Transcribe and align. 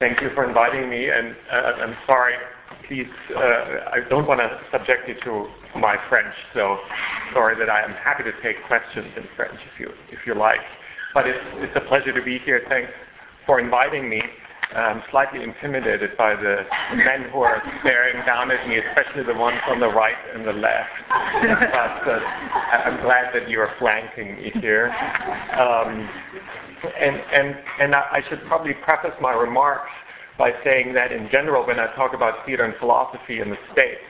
Thank 0.00 0.20
you 0.20 0.30
for 0.32 0.46
inviting 0.46 0.88
me, 0.88 1.10
and 1.10 1.34
uh, 1.50 1.82
I'm 1.82 1.96
sorry. 2.06 2.34
Please, 2.86 3.10
uh, 3.34 3.40
I 3.90 3.98
don't 4.08 4.28
want 4.28 4.38
to 4.38 4.48
subject 4.70 5.08
you 5.08 5.16
to 5.24 5.48
my 5.76 5.96
French, 6.08 6.32
so 6.54 6.78
sorry 7.32 7.58
that 7.58 7.68
I 7.68 7.82
am 7.82 7.90
happy 7.90 8.22
to 8.22 8.30
take 8.40 8.64
questions 8.68 9.08
in 9.16 9.24
French 9.34 9.58
if 9.74 9.80
you 9.80 9.90
if 10.12 10.20
you 10.24 10.36
like. 10.36 10.60
But 11.14 11.26
it's 11.26 11.74
a 11.74 11.80
pleasure 11.80 12.12
to 12.12 12.22
be 12.22 12.38
here. 12.44 12.62
Thanks 12.68 12.92
for 13.44 13.58
inviting 13.58 14.08
me. 14.08 14.22
I'm 14.72 15.02
slightly 15.10 15.42
intimidated 15.42 16.16
by 16.16 16.36
the 16.36 16.62
men 16.94 17.28
who 17.32 17.40
are 17.40 17.60
staring 17.80 18.24
down 18.24 18.52
at 18.52 18.68
me, 18.68 18.78
especially 18.78 19.24
the 19.24 19.34
ones 19.34 19.58
on 19.66 19.80
the 19.80 19.88
right 19.88 20.14
and 20.32 20.46
the 20.46 20.52
left. 20.52 20.94
but 21.42 22.06
uh, 22.06 22.20
I'm 22.86 23.02
glad 23.02 23.34
that 23.34 23.50
you 23.50 23.58
are 23.58 23.74
flanking 23.80 24.36
me 24.36 24.52
here. 24.60 24.94
And 26.84 27.16
and 27.32 27.56
and 27.80 27.94
I 27.94 28.22
should 28.28 28.44
probably 28.46 28.74
preface 28.74 29.14
my 29.20 29.32
remarks 29.32 29.90
by 30.38 30.52
saying 30.64 30.94
that 30.94 31.10
in 31.12 31.28
general, 31.30 31.66
when 31.66 31.80
I 31.80 31.92
talk 31.94 32.14
about 32.14 32.46
theater 32.46 32.64
and 32.64 32.74
philosophy 32.76 33.40
in 33.40 33.50
the 33.50 33.58
States, 33.72 34.00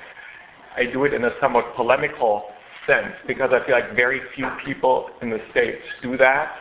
I 0.76 0.84
do 0.84 1.04
it 1.04 1.14
in 1.14 1.24
a 1.24 1.30
somewhat 1.40 1.74
polemical 1.74 2.45
sense 2.86 3.14
because 3.26 3.50
I 3.52 3.64
feel 3.66 3.74
like 3.74 3.96
very 3.96 4.20
few 4.34 4.48
people 4.64 5.10
in 5.23 5.30
the 5.30 5.40
States 5.50 5.82
do 6.02 6.16
that. 6.18 6.52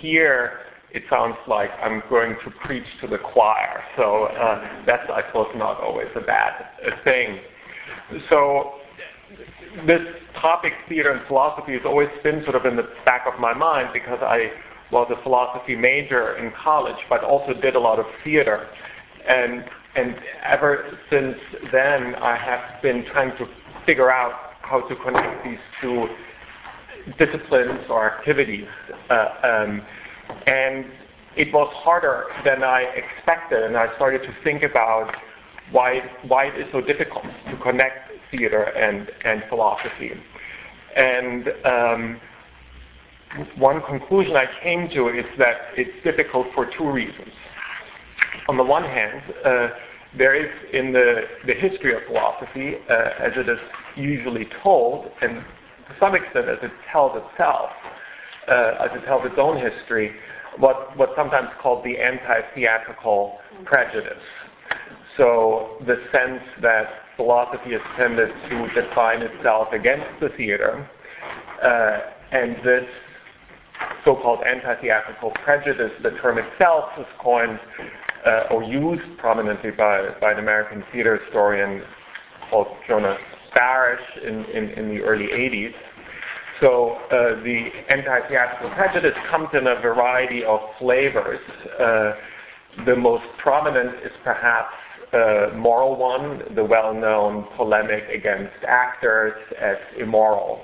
Here, 0.00 0.60
it 0.90 1.04
sounds 1.08 1.36
like 1.46 1.70
I'm 1.82 2.02
going 2.10 2.36
to 2.44 2.50
preach 2.64 2.86
to 3.00 3.06
the 3.06 3.18
choir. 3.18 3.82
So 3.96 4.24
uh, 4.24 4.84
that's, 4.86 5.08
I 5.10 5.22
suppose, 5.28 5.48
not 5.56 5.80
always 5.80 6.08
a 6.16 6.20
bad 6.20 6.66
thing. 7.04 7.40
So 8.28 8.74
this 9.86 10.02
topic, 10.40 10.72
theater 10.88 11.10
and 11.10 11.26
philosophy, 11.26 11.72
has 11.72 11.82
always 11.84 12.08
been 12.22 12.42
sort 12.44 12.54
of 12.54 12.64
in 12.66 12.76
the 12.76 12.88
back 13.04 13.26
of 13.32 13.40
my 13.40 13.54
mind 13.54 13.90
because 13.92 14.18
I 14.22 14.50
was 14.94 15.10
a 15.10 15.20
philosophy 15.24 15.74
major 15.74 16.36
in 16.38 16.52
college, 16.52 17.00
but 17.10 17.22
also 17.24 17.52
did 17.52 17.74
a 17.74 17.80
lot 17.80 17.98
of 17.98 18.06
theater. 18.22 18.68
And, 19.28 19.64
and 19.96 20.14
ever 20.44 20.98
since 21.10 21.36
then, 21.72 22.14
I 22.14 22.36
have 22.36 22.80
been 22.80 23.04
trying 23.12 23.36
to 23.38 23.46
figure 23.84 24.10
out 24.10 24.32
how 24.62 24.80
to 24.88 24.94
connect 24.96 25.44
these 25.44 25.58
two 25.80 26.06
disciplines 27.18 27.80
or 27.90 28.10
activities. 28.14 28.68
Uh, 29.10 29.14
um, 29.42 29.82
and 30.46 30.86
it 31.36 31.52
was 31.52 31.70
harder 31.74 32.26
than 32.44 32.62
I 32.62 32.82
expected, 33.02 33.64
and 33.64 33.76
I 33.76 33.94
started 33.96 34.22
to 34.22 34.32
think 34.44 34.62
about 34.62 35.12
why, 35.72 36.00
why 36.28 36.46
it 36.46 36.56
is 36.58 36.66
so 36.70 36.80
difficult 36.80 37.24
to 37.50 37.56
connect 37.62 38.12
theater 38.30 38.62
and, 38.62 39.10
and 39.24 39.42
philosophy. 39.48 40.12
And 40.96 41.48
um, 41.64 42.20
one 43.56 43.82
conclusion 43.82 44.36
I 44.36 44.46
came 44.62 44.88
to 44.90 45.08
is 45.08 45.24
that 45.38 45.56
it's 45.76 46.02
difficult 46.04 46.46
for 46.54 46.70
two 46.76 46.90
reasons. 46.90 47.32
On 48.48 48.56
the 48.56 48.64
one 48.64 48.84
hand, 48.84 49.22
uh, 49.44 49.68
there 50.16 50.34
is 50.34 50.50
in 50.72 50.92
the, 50.92 51.22
the 51.46 51.54
history 51.54 51.94
of 51.94 52.02
philosophy, 52.06 52.74
uh, 52.88 52.94
as 53.20 53.32
it 53.36 53.48
is 53.48 53.58
usually 53.96 54.46
told, 54.62 55.06
and 55.22 55.36
to 55.88 55.94
some 55.98 56.14
extent 56.14 56.48
as 56.48 56.58
it 56.62 56.70
tells 56.92 57.12
itself, 57.16 57.70
uh, 58.48 58.84
as 58.84 58.90
it 58.94 59.04
tells 59.06 59.24
its 59.26 59.36
own 59.38 59.58
history, 59.58 60.12
what, 60.58 60.96
what's 60.96 61.12
sometimes 61.16 61.48
called 61.60 61.84
the 61.84 61.98
anti-theatrical 61.98 63.38
prejudice. 63.64 64.22
So 65.16 65.78
the 65.86 65.96
sense 66.12 66.42
that 66.62 66.86
philosophy 67.16 67.72
has 67.72 67.82
tended 67.96 68.28
to 68.50 68.80
define 68.80 69.22
itself 69.22 69.68
against 69.72 70.20
the 70.20 70.28
theater, 70.36 70.88
uh, 71.62 71.98
and 72.32 72.56
this 72.64 72.84
so-called 74.04 74.40
anti-theatrical 74.46 75.30
prejudice, 75.42 75.92
the 76.02 76.10
term 76.22 76.38
itself 76.38 76.90
was 76.96 77.06
coined 77.18 77.58
uh, 78.26 78.52
or 78.54 78.62
used 78.62 79.18
prominently 79.18 79.70
by, 79.70 80.08
by 80.20 80.32
an 80.32 80.38
American 80.38 80.84
theater 80.92 81.18
historian 81.24 81.82
called 82.50 82.68
Jonas 82.86 83.18
Barish 83.56 84.22
in, 84.22 84.44
in, 84.46 84.70
in 84.70 84.88
the 84.88 85.00
early 85.02 85.26
80s. 85.26 85.74
So 86.60 86.98
uh, 87.10 87.42
the 87.42 87.68
anti-theatrical 87.88 88.70
prejudice 88.70 89.16
comes 89.30 89.48
in 89.52 89.66
a 89.66 89.80
variety 89.80 90.44
of 90.44 90.60
flavors. 90.78 91.40
Uh, 91.78 92.12
the 92.86 92.96
most 92.96 93.24
prominent 93.38 93.96
is 94.04 94.12
perhaps 94.22 94.74
a 95.12 95.52
moral 95.56 95.96
one, 95.96 96.42
the 96.54 96.64
well-known 96.64 97.46
polemic 97.56 98.04
against 98.08 98.54
actors 98.66 99.34
as 99.60 99.76
immoral, 99.98 100.62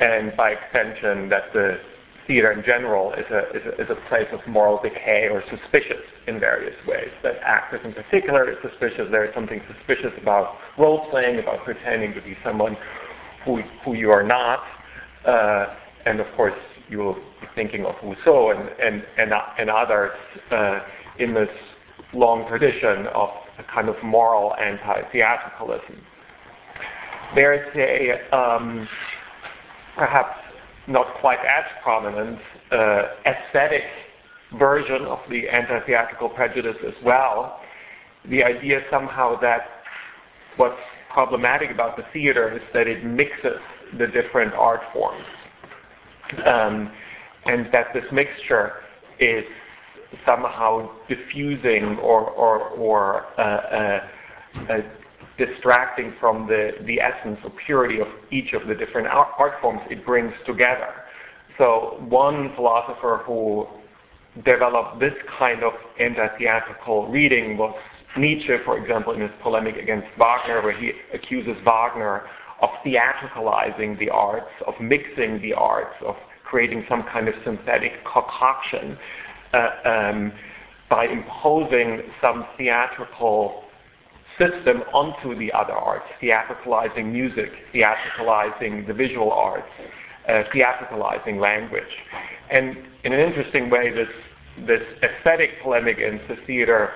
and 0.00 0.36
by 0.36 0.50
extension 0.50 1.28
that 1.28 1.52
the 1.52 1.78
theater 2.26 2.52
in 2.52 2.64
general 2.64 3.12
is 3.12 3.26
a, 3.30 3.50
is 3.56 3.62
a, 3.66 3.82
is 3.82 3.90
a 3.90 4.08
place 4.08 4.26
of 4.32 4.40
moral 4.46 4.80
decay 4.82 5.28
or 5.30 5.42
suspicious 5.50 6.02
in 6.26 6.40
various 6.40 6.74
ways. 6.86 7.10
That 7.22 7.36
actors 7.42 7.80
in 7.84 7.92
particular 7.92 8.44
are 8.44 8.68
suspicious. 8.68 9.08
There 9.10 9.24
is 9.24 9.34
something 9.34 9.60
suspicious 9.72 10.12
about 10.20 10.56
role 10.78 11.08
playing, 11.10 11.38
about 11.38 11.64
pretending 11.64 12.14
to 12.14 12.20
be 12.20 12.36
someone 12.44 12.76
who, 13.44 13.62
who 13.84 13.94
you 13.94 14.10
are 14.10 14.22
not. 14.22 14.60
Uh, 15.24 15.74
and 16.04 16.20
of 16.20 16.26
course, 16.36 16.54
you 16.88 16.98
will 16.98 17.14
be 17.14 17.46
thinking 17.54 17.84
of 17.84 17.94
Rousseau 18.02 18.50
and, 18.50 18.68
and, 18.80 19.04
and, 19.18 19.32
and 19.58 19.70
others 19.70 20.12
uh, 20.50 20.80
in 21.18 21.34
this 21.34 21.48
long 22.12 22.48
tradition 22.48 23.06
of 23.08 23.30
a 23.58 23.64
kind 23.72 23.88
of 23.88 23.96
moral 24.02 24.54
anti-theatricalism. 24.56 26.00
There 27.34 27.54
is 27.54 27.74
a 27.74 28.36
um, 28.36 28.88
perhaps 29.96 30.38
not 30.88 31.06
quite 31.20 31.40
as 31.40 31.64
prominent 31.82 32.38
uh, 32.70 33.02
aesthetic 33.24 33.82
version 34.58 35.02
of 35.06 35.18
the 35.28 35.48
anti-theatrical 35.48 36.28
prejudice 36.30 36.76
as 36.86 36.94
well. 37.04 37.60
The 38.28 38.44
idea 38.44 38.82
somehow 38.90 39.38
that 39.40 39.68
what's 40.56 40.80
problematic 41.12 41.70
about 41.70 41.96
the 41.96 42.04
theater 42.12 42.54
is 42.56 42.62
that 42.74 42.86
it 42.86 43.04
mixes 43.04 43.60
the 43.98 44.06
different 44.06 44.54
art 44.54 44.80
forms. 44.92 45.24
Um, 46.44 46.90
and 47.46 47.72
that 47.72 47.92
this 47.94 48.04
mixture 48.12 48.72
is 49.20 49.44
somehow 50.26 50.90
diffusing 51.08 51.98
or, 51.98 52.30
or, 52.30 52.68
or 52.70 53.26
uh, 53.38 53.42
uh, 53.42 54.08
uh, 54.68 54.80
distracting 55.38 56.14
from 56.18 56.46
the, 56.46 56.72
the 56.86 57.00
essence 57.00 57.38
or 57.44 57.50
purity 57.64 58.00
of 58.00 58.08
each 58.30 58.52
of 58.52 58.66
the 58.66 58.74
different 58.74 59.06
art, 59.06 59.54
forms 59.60 59.80
it 59.90 60.04
brings 60.04 60.32
together. 60.46 60.92
So 61.58 62.04
one 62.08 62.54
philosopher 62.54 63.22
who 63.24 63.66
developed 64.44 65.00
this 65.00 65.14
kind 65.38 65.62
of 65.62 65.72
anti-theatrical 65.98 67.08
reading 67.08 67.56
was 67.56 67.74
Nietzsche, 68.16 68.56
for 68.64 68.78
example, 68.78 69.12
in 69.12 69.20
his 69.20 69.30
polemic 69.42 69.76
against 69.76 70.06
Wagner, 70.18 70.62
where 70.62 70.72
he 70.72 70.92
accuses 71.12 71.56
Wagner 71.64 72.22
of 72.62 72.70
theatricalizing 72.84 73.98
the 73.98 74.08
arts, 74.08 74.50
of 74.66 74.74
mixing 74.80 75.40
the 75.42 75.52
arts, 75.52 75.94
of 76.06 76.16
creating 76.44 76.84
some 76.88 77.02
kind 77.04 77.28
of 77.28 77.34
synthetic 77.44 77.92
concoction 78.10 78.96
uh, 79.52 79.68
um, 79.84 80.32
by 80.88 81.06
imposing 81.06 82.02
some 82.22 82.46
theatrical 82.56 83.64
system 84.38 84.82
onto 84.92 85.38
the 85.38 85.52
other 85.52 85.72
arts, 85.72 86.04
theatricalizing 86.22 87.12
music, 87.12 87.50
theatricalizing 87.74 88.86
the 88.86 88.94
visual 88.94 89.32
arts, 89.32 89.68
uh, 90.28 90.42
theatricalizing 90.54 91.40
language. 91.40 91.84
And 92.50 92.76
in 93.04 93.12
an 93.12 93.20
interesting 93.20 93.70
way, 93.70 93.90
this, 93.90 94.08
this 94.66 94.82
aesthetic 95.02 95.62
polemic 95.62 95.98
into 95.98 96.36
theater 96.46 96.92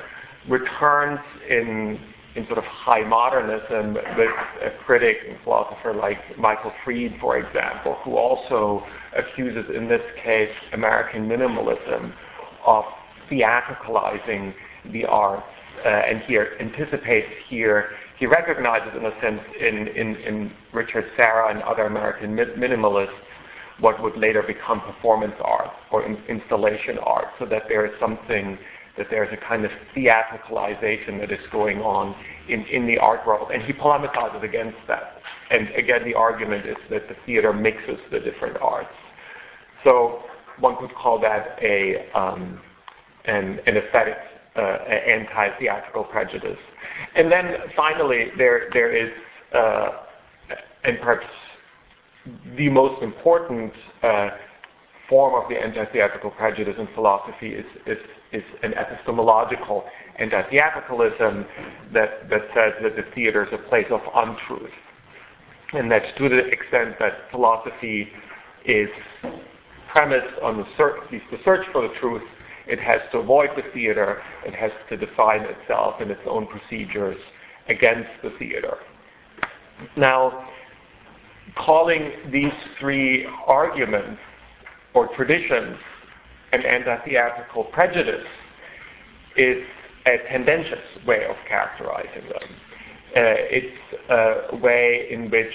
returns 0.49 1.21
in, 1.49 1.99
in 2.35 2.47
sort 2.47 2.59
of 2.59 2.65
high 2.65 3.05
modernism 3.07 3.95
with 3.95 4.31
a 4.63 4.71
critic 4.85 5.19
and 5.29 5.39
philosopher 5.45 5.95
like 5.95 6.19
Michael 6.39 6.73
Fried, 6.85 7.15
for 7.21 7.39
example, 7.39 7.97
who 8.05 8.17
also 8.17 8.85
accuses, 9.17 9.65
in 9.75 9.89
this 9.89 10.03
case, 10.23 10.51
American 10.73 11.29
minimalism 11.29 12.13
of 12.67 12.85
theatricalizing 13.31 14.55
the 14.93 15.05
arts 15.05 15.47
and 15.89 16.23
here 16.23 16.57
anticipates 16.61 17.29
here, 17.49 17.91
he 18.19 18.27
recognizes 18.27 18.95
in 18.97 19.05
a 19.05 19.21
sense 19.21 19.41
in, 19.59 19.89
in, 19.89 20.17
in 20.17 20.53
Richard 20.73 21.11
Serra 21.17 21.51
and 21.51 21.63
other 21.63 21.85
American 21.87 22.37
minimalists 22.37 23.17
what 23.81 24.03
would 24.03 24.17
later 24.17 24.43
become 24.43 24.81
performance 24.83 25.35
art 25.43 25.71
or 25.91 26.05
in, 26.05 26.17
installation 26.29 26.99
art, 26.99 27.29
so 27.39 27.47
that 27.47 27.63
there 27.69 27.87
is 27.87 27.93
something, 27.99 28.59
that 28.99 29.07
there 29.11 29.25
is 29.25 29.31
a 29.33 29.49
kind 29.49 29.65
of 29.65 29.71
theatricalization 29.97 31.19
that 31.19 31.33
is 31.33 31.41
going 31.51 31.79
on 31.79 32.15
in, 32.49 32.65
in 32.67 32.87
the 32.87 32.99
art 32.99 33.27
world. 33.27 33.51
And 33.53 33.63
he 33.63 33.73
polemicizes 33.73 34.43
against 34.43 34.77
that. 34.87 35.23
And 35.51 35.69
again, 35.71 36.05
the 36.05 36.15
argument 36.15 36.67
is 36.67 36.77
that 36.91 37.09
the 37.09 37.17
theater 37.25 37.53
mixes 37.53 37.99
the 38.11 38.21
different 38.21 38.59
arts. 38.61 38.93
So 39.83 40.23
one 40.59 40.77
could 40.77 40.95
call 40.95 41.19
that 41.21 41.59
a, 41.63 42.07
um, 42.15 42.61
an, 43.25 43.61
an 43.67 43.77
aesthetic 43.79 44.19
uh, 44.19 44.30
anti-theatrical 44.57 46.05
prejudice. 46.05 46.59
And 47.15 47.31
then 47.31 47.55
finally, 47.77 48.27
there 48.37 48.69
there 48.73 48.95
is, 48.95 49.13
uh, 49.55 49.89
and 50.85 50.99
perhaps 51.01 51.27
the 52.57 52.69
most 52.69 53.03
important 53.03 53.73
uh, 54.03 54.31
form 55.09 55.43
of 55.43 55.49
the 55.51 55.57
anti-theatrical 55.57 56.31
prejudice 56.31 56.77
in 56.79 56.89
philosophy 56.95 57.49
is, 57.49 57.65
is, 57.87 57.99
is 58.33 58.43
an 58.63 58.73
epistemological 58.75 59.85
anti-theatricalism 60.19 61.45
that, 61.93 62.29
that 62.31 62.43
says 62.55 62.73
that 62.83 62.95
the 62.97 63.03
theater 63.15 63.45
is 63.45 63.53
a 63.53 63.69
place 63.69 63.87
of 63.91 64.01
untruth. 64.15 64.71
And 65.73 65.91
that 65.91 66.03
to 66.19 66.29
the 66.29 66.39
extent 66.39 66.97
that 66.99 67.31
philosophy 67.31 68.09
is 68.65 68.89
premised 69.93 70.39
on 70.43 70.59
the 70.59 70.65
search, 70.77 71.01
the 71.11 71.39
search 71.45 71.67
for 71.73 71.83
the 71.83 71.95
truth, 72.01 72.23
it 72.71 72.79
has 72.79 73.01
to 73.13 73.19
avoid 73.19 73.51
the 73.57 73.63
theater, 73.73 74.23
it 74.47 74.55
has 74.55 74.71
to 74.89 74.97
define 74.97 75.43
itself 75.43 75.95
and 76.01 76.11
its 76.11 76.21
own 76.27 76.47
procedures 76.47 77.19
against 77.69 78.11
the 78.23 78.31
theater. 78.39 78.77
Now, 79.97 80.49
calling 81.57 82.13
these 82.31 82.53
three 82.79 83.27
arguments 83.47 84.21
or 84.95 85.09
traditions 85.17 85.77
an 86.53 86.65
anti-theatrical 86.65 87.65
prejudice 87.65 88.27
is 89.37 89.65
a 90.07 90.19
tendentious 90.31 90.79
way 91.07 91.25
of 91.29 91.37
characterizing 91.49 92.23
them. 92.29 92.49
Uh, 93.17 93.35
it's 93.51 94.51
a 94.53 94.57
way 94.57 95.09
in 95.11 95.31
which 95.31 95.55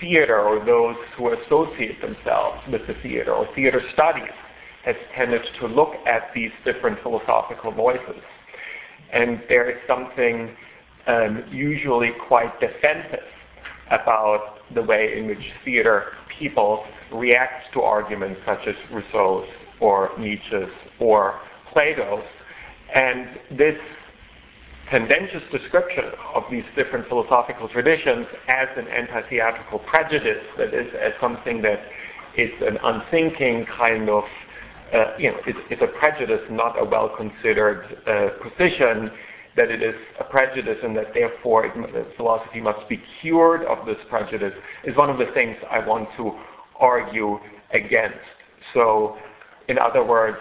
theater 0.00 0.38
or 0.38 0.64
those 0.64 0.96
who 1.16 1.32
associate 1.32 2.00
themselves 2.00 2.60
with 2.70 2.86
the 2.86 2.94
theater 3.02 3.32
or 3.32 3.46
theater 3.54 3.80
studies 3.94 4.32
has 4.84 4.96
tended 5.14 5.42
to 5.60 5.66
look 5.66 5.94
at 6.06 6.30
these 6.34 6.50
different 6.64 7.00
philosophical 7.02 7.70
voices. 7.70 8.22
And 9.12 9.42
there 9.48 9.70
is 9.70 9.76
something 9.86 10.56
um, 11.06 11.44
usually 11.50 12.10
quite 12.26 12.58
defensive 12.60 13.26
about 13.90 14.58
the 14.74 14.82
way 14.82 15.18
in 15.18 15.26
which 15.26 15.52
theater 15.64 16.12
people 16.38 16.84
react 17.12 17.72
to 17.74 17.82
arguments 17.82 18.40
such 18.46 18.66
as 18.66 18.74
Rousseau's 18.90 19.48
or 19.80 20.10
Nietzsche's 20.18 20.70
or 20.98 21.40
Plato's. 21.72 22.24
And 22.94 23.28
this 23.50 23.76
tendentious 24.90 25.42
description 25.50 26.04
of 26.34 26.44
these 26.50 26.64
different 26.76 27.08
philosophical 27.08 27.68
traditions 27.68 28.26
as 28.48 28.68
an 28.76 28.86
anti-theatrical 28.88 29.78
prejudice, 29.80 30.44
that 30.58 30.74
is, 30.74 30.92
as 31.00 31.12
something 31.20 31.62
that 31.62 31.80
is 32.36 32.50
an 32.60 32.78
unthinking 32.82 33.66
kind 33.66 34.08
of, 34.08 34.24
it's, 34.92 35.58
it's, 35.70 35.82
a 35.82 35.98
prejudice, 35.98 36.40
not 36.50 36.80
a 36.80 36.84
well-considered 36.84 37.98
uh, 38.06 38.28
position, 38.42 39.10
that 39.56 39.70
it 39.70 39.82
is 39.82 39.94
a 40.18 40.24
prejudice 40.24 40.78
and 40.82 40.96
that 40.96 41.12
therefore 41.14 41.70
philosophy 42.16 42.60
must 42.60 42.88
be 42.88 43.02
cured 43.20 43.64
of 43.64 43.84
this 43.86 43.96
prejudice, 44.08 44.54
is 44.84 44.96
one 44.96 45.10
of 45.10 45.18
the 45.18 45.26
things 45.34 45.56
I 45.70 45.86
want 45.86 46.08
to 46.16 46.32
argue 46.80 47.38
against. 47.72 48.16
So, 48.74 49.16
in 49.68 49.78
other 49.78 50.04
words, 50.04 50.38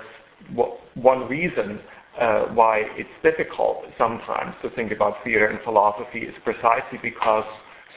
one 0.96 1.28
reason 1.28 1.80
uh, 2.20 2.46
why 2.54 2.84
it's 2.96 3.10
difficult 3.24 3.84
sometimes 3.98 4.54
to 4.62 4.70
think 4.72 4.92
about 4.92 5.16
theater 5.24 5.48
and 5.48 5.60
philosophy 5.64 6.20
is 6.20 6.36
precisely 6.44 7.00
because 7.02 7.46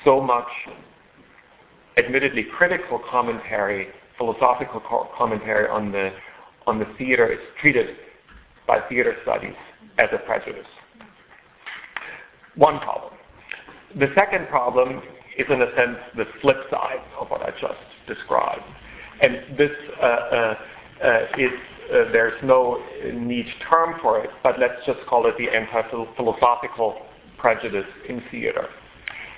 so 0.04 0.20
much 0.20 0.48
admittedly 1.96 2.44
critical 2.56 3.00
commentary, 3.10 3.88
philosophical 4.18 4.80
co- 4.80 5.08
commentary 5.16 5.68
on 5.68 5.92
the 5.92 6.10
on 6.66 6.78
the 6.78 6.86
theater 6.98 7.30
is 7.30 7.40
treated 7.60 7.96
by 8.66 8.80
theater 8.88 9.16
studies 9.22 9.54
as 9.98 10.08
a 10.12 10.18
prejudice. 10.18 10.66
One 12.56 12.78
problem. 12.80 13.12
The 13.98 14.08
second 14.14 14.48
problem 14.48 15.02
is 15.36 15.46
in 15.50 15.62
a 15.62 15.74
sense 15.76 15.98
the 16.16 16.24
flip 16.40 16.58
side 16.70 17.02
of 17.18 17.28
what 17.28 17.42
I 17.42 17.50
just 17.60 17.80
described. 18.06 18.62
And 19.20 19.56
this 19.56 19.70
uh, 20.00 20.04
uh, 20.04 20.54
uh 21.02 21.26
is 21.38 21.52
uh, 21.92 22.10
there's 22.12 22.40
no 22.42 22.82
neat 23.12 23.46
term 23.68 23.98
for 24.00 24.24
it, 24.24 24.30
but 24.42 24.58
let's 24.58 24.84
just 24.86 25.00
call 25.06 25.26
it 25.26 25.34
the 25.36 25.50
anti-philosophical 25.50 27.06
prejudice 27.36 27.86
in 28.08 28.22
theater. 28.30 28.68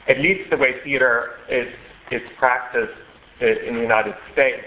At 0.09 0.21
least 0.21 0.51
the 0.51 0.57
way 0.57 0.75
theater 0.85 1.31
is, 1.51 1.69
is 2.13 2.23
practiced 2.39 2.93
uh, 3.43 3.47
in 3.47 3.75
the 3.75 3.81
United 3.81 4.15
States, 4.33 4.63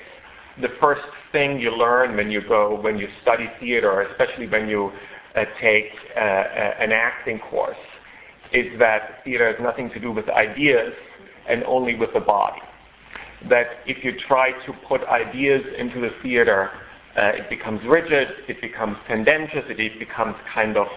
the 0.61 0.69
first 0.79 1.01
thing 1.31 1.59
you 1.59 1.71
learn 1.71 2.15
when 2.15 2.31
you 2.31 2.41
go, 2.41 2.79
when 2.79 2.97
you 2.97 3.07
study 3.21 3.49
theater, 3.59 4.01
especially 4.01 4.47
when 4.47 4.67
you 4.67 4.91
uh, 5.35 5.45
take 5.61 5.91
uh, 6.15 6.19
an 6.19 6.91
acting 6.91 7.39
course, 7.39 7.77
is 8.51 8.67
that 8.79 9.23
theater 9.23 9.51
has 9.51 9.61
nothing 9.61 9.89
to 9.91 9.99
do 9.99 10.11
with 10.11 10.27
ideas 10.29 10.93
and 11.47 11.63
only 11.63 11.95
with 11.95 12.13
the 12.13 12.19
body. 12.19 12.61
That 13.47 13.67
if 13.85 14.03
you 14.03 14.19
try 14.27 14.51
to 14.65 14.73
put 14.87 15.03
ideas 15.03 15.63
into 15.77 16.01
the 16.01 16.11
theater, 16.21 16.71
uh, 17.15 17.31
it 17.35 17.49
becomes 17.49 17.81
rigid, 17.85 18.27
it 18.47 18.59
becomes 18.61 18.97
tendentious, 19.07 19.63
it 19.67 19.99
becomes 19.99 20.35
kind 20.53 20.77
of 20.77 20.87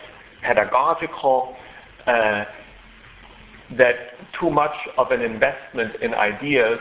pedagogical, 0.42 1.56
uh, 2.06 2.44
that 3.76 3.94
too 4.38 4.50
much 4.50 4.74
of 4.98 5.10
an 5.12 5.22
investment 5.22 5.94
in 6.02 6.14
ideas 6.14 6.78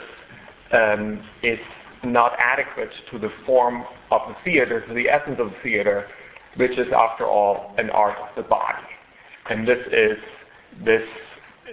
um, 0.74 1.24
is 1.44 1.60
not 2.04 2.34
adequate 2.40 2.92
to 3.12 3.20
the 3.20 3.30
form 3.46 3.84
of 4.12 4.22
the 4.28 4.36
theater, 4.44 4.86
to 4.88 4.94
the 4.94 5.10
essence 5.10 5.38
of 5.40 5.52
the 5.52 5.58
theater, 5.64 6.08
which 6.56 6.78
is, 6.78 6.88
after 6.96 7.26
all, 7.26 7.74
an 7.78 7.90
art 7.92 8.18
of 8.18 8.36
the 8.36 8.44
body. 8.44 8.88
And 9.50 9.68
this 9.68 9.80
is 9.92 10.18
this 10.86 11.04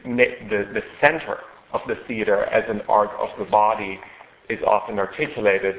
the, 0.05 0.69
the 0.73 0.83
center 1.01 1.39
of 1.73 1.81
the 1.87 1.97
theater 2.07 2.45
as 2.45 2.65
an 2.69 2.81
art 2.89 3.11
of 3.19 3.29
the 3.39 3.45
body 3.45 4.01
is 4.49 4.59
often 4.67 4.99
articulated 4.99 5.77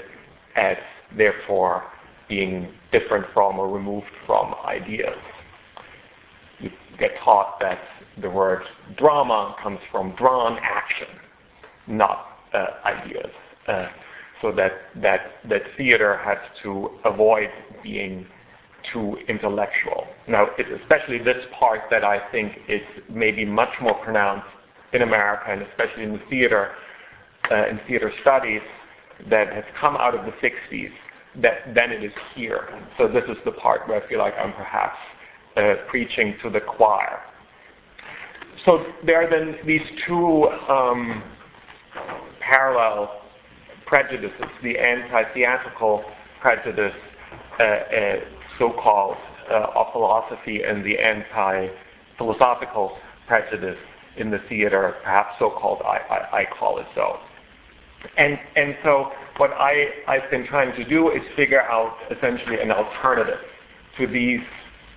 as 0.55 0.77
therefore 1.17 1.83
being 2.27 2.71
different 2.91 3.25
from 3.33 3.59
or 3.59 3.69
removed 3.69 4.07
from 4.25 4.53
ideas. 4.65 5.17
You 6.59 6.69
get 6.99 7.11
taught 7.23 7.59
that 7.61 7.79
the 8.21 8.29
word 8.29 8.63
drama 8.97 9.55
comes 9.63 9.79
from 9.91 10.15
drawn 10.15 10.59
action, 10.61 11.07
not 11.87 12.27
uh, 12.53 12.65
ideas. 12.85 13.31
Uh, 13.67 13.87
so 14.41 14.51
that, 14.53 14.71
that, 14.95 15.31
that 15.49 15.61
theater 15.77 16.17
has 16.23 16.37
to 16.63 16.91
avoid 17.05 17.49
being 17.83 18.25
too 18.93 19.17
intellectual. 19.27 20.07
Now, 20.27 20.47
it's 20.57 20.69
especially 20.81 21.19
this 21.19 21.43
part 21.57 21.81
that 21.91 22.03
I 22.03 22.19
think 22.31 22.53
is 22.67 22.81
maybe 23.09 23.45
much 23.45 23.73
more 23.81 23.95
pronounced 23.95 24.47
in 24.93 25.01
America, 25.01 25.45
and 25.49 25.61
especially 25.61 26.03
in 26.03 26.13
the 26.13 26.21
theater, 26.29 26.71
uh, 27.51 27.67
in 27.67 27.79
theater 27.87 28.11
studies, 28.21 28.61
that 29.29 29.51
has 29.51 29.65
come 29.79 29.97
out 29.97 30.15
of 30.15 30.25
the 30.25 30.31
60s 30.31 30.91
that 31.41 31.73
than 31.75 31.91
it 31.91 32.03
is 32.03 32.13
here. 32.35 32.69
So 32.97 33.07
this 33.07 33.23
is 33.29 33.37
the 33.45 33.51
part 33.51 33.87
where 33.87 34.03
I 34.03 34.07
feel 34.07 34.19
like 34.19 34.33
I'm 34.39 34.53
perhaps 34.53 34.97
uh, 35.57 35.73
preaching 35.89 36.35
to 36.41 36.49
the 36.49 36.59
choir. 36.59 37.19
So 38.65 38.85
there 39.05 39.23
are 39.23 39.29
then 39.29 39.55
these 39.65 39.85
two 40.07 40.47
um, 40.69 41.23
parallel 42.39 43.18
prejudices, 43.89 44.45
the 44.63 44.77
anti-theatrical 44.77 46.03
prejudice, 46.39 46.93
uh, 47.59 47.63
uh, 47.63 48.19
so-called, 48.57 49.17
uh, 49.51 49.65
of 49.75 49.91
philosophy, 49.91 50.61
and 50.63 50.85
the 50.85 50.97
anti-philosophical 50.99 52.95
prejudice 53.27 53.77
in 54.15 54.29
the 54.29 54.39
theater, 54.47 54.95
perhaps 55.03 55.35
so-called, 55.39 55.81
I, 55.81 55.97
I, 56.09 56.39
I 56.41 56.45
call 56.57 56.79
it 56.79 56.85
so. 56.93 57.17
And, 58.15 58.39
and 58.55 58.77
so 58.83 59.11
what 59.37 59.51
I, 59.51 59.87
I've 60.07 60.29
been 60.29 60.45
trying 60.45 60.75
to 60.75 60.87
do 60.87 61.09
is 61.09 61.21
figure 61.35 61.61
out 61.61 61.97
essentially 62.11 62.59
an 62.61 62.71
alternative 62.71 63.39
to 63.97 64.07
these 64.07 64.41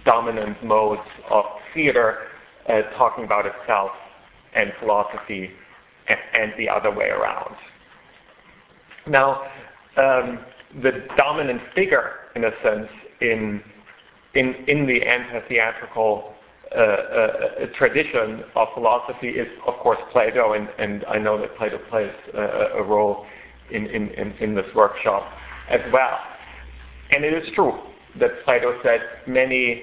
dominant 0.05 0.63
modes 0.65 1.09
of 1.31 1.45
theater, 1.75 2.19
uh, 2.69 2.83
talking 2.97 3.25
about 3.25 3.47
itself 3.47 3.91
and 4.55 4.73
philosophy 4.79 5.51
and, 6.09 6.19
and, 6.35 6.53
the 6.59 6.69
other 6.69 6.91
way 6.91 7.07
around. 7.07 7.57
Now, 9.07 9.43
um, 9.97 10.41
the 10.83 11.07
dominant 11.17 11.61
figure, 11.75 12.13
in 12.35 12.45
a 12.45 12.51
sense, 12.63 12.89
in, 13.21 13.63
in, 14.35 14.55
in 14.67 14.87
the 14.87 15.03
anti-theatrical 15.03 16.33
uh, 16.75 16.79
uh, 16.79 17.67
tradition 17.77 18.45
of 18.55 18.69
philosophy 18.73 19.29
is, 19.29 19.49
of 19.67 19.75
course, 19.75 19.99
Plato, 20.11 20.55
and, 20.55 20.69
and 20.79 21.05
I 21.05 21.19
know 21.19 21.39
that 21.39 21.57
Plato 21.59 21.79
plays 21.91 22.13
uh, 22.35 22.79
a 22.79 22.83
role 22.83 23.27
in, 23.71 23.87
in, 23.87 24.09
in, 24.41 24.55
this 24.55 24.67
workshop 24.75 25.31
as 25.69 25.81
well. 25.93 26.19
And 27.11 27.25
it 27.25 27.35
is 27.35 27.53
true 27.55 27.79
that 28.19 28.31
Plato 28.45 28.79
said 28.83 29.01
many 29.27 29.83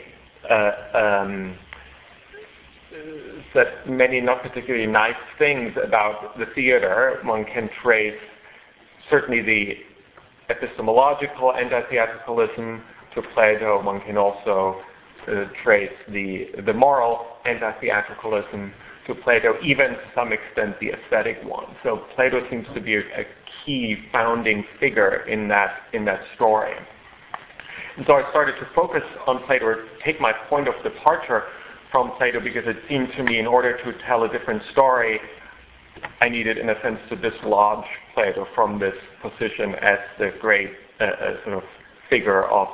uh, 0.50 0.72
um, 0.96 1.58
said 3.54 3.68
many 3.88 4.20
not 4.20 4.42
particularly 4.42 4.88
nice 4.88 5.16
things 5.38 5.76
about 5.84 6.38
the 6.40 6.46
theater. 6.56 7.20
One 7.24 7.46
can 7.46 7.70
trace 7.84 8.18
certainly 9.10 9.42
the 9.42 9.78
epistemological 10.50 11.54
anti-theatricalism 11.54 12.82
to 13.14 13.22
Plato. 13.34 13.84
One 13.84 14.02
can 14.02 14.18
also 14.18 14.82
uh, 15.28 15.46
trace 15.64 15.92
the 16.10 16.48
the 16.66 16.74
moral 16.74 17.26
anti-theatricalism 17.46 18.72
to 19.08 19.16
Plato, 19.16 19.56
even 19.64 19.92
to 19.92 20.02
some 20.14 20.32
extent 20.32 20.80
the 20.80 20.92
aesthetic 20.92 21.38
one. 21.44 21.66
So 21.84 22.06
Plato 22.16 22.48
seems 22.50 22.68
to 22.74 22.82
be 22.82 22.96
a, 22.96 23.00
a 23.00 23.26
key 23.66 23.98
founding 24.12 24.64
figure 24.80 25.28
in 25.28 25.48
that 25.50 25.72
in 25.94 26.06
that 26.06 26.22
story. 26.36 26.74
And 27.98 28.06
so 28.08 28.14
I 28.14 28.30
started 28.30 28.54
to 28.60 28.68
focus 28.74 29.04
on 29.28 29.44
Plato, 29.46 29.66
or 29.66 29.86
take 30.06 30.22
my 30.22 30.32
point 30.50 30.68
of 30.68 30.76
departure 30.84 31.44
from 31.92 32.12
Plato, 32.18 32.40
because 32.40 32.64
it 32.66 32.78
seemed 32.88 33.10
to 33.18 33.24
me 33.24 33.40
in 33.40 33.48
order 33.48 33.78
to 33.84 33.94
tell 34.08 34.24
a 34.24 34.30
different 34.30 34.62
story, 34.72 35.20
I 36.22 36.30
needed, 36.30 36.58
in 36.58 36.70
a 36.70 36.82
sense, 36.82 37.00
to 37.10 37.16
dislodge 37.16 37.86
Plato 38.14 38.48
from 38.56 38.80
this 38.80 38.96
position 39.22 39.76
as 39.76 40.00
the 40.18 40.34
great 40.40 40.72
uh, 41.00 41.06
uh, 41.06 41.44
sort 41.44 41.58
of 41.58 41.64
figure 42.10 42.44
of 42.46 42.68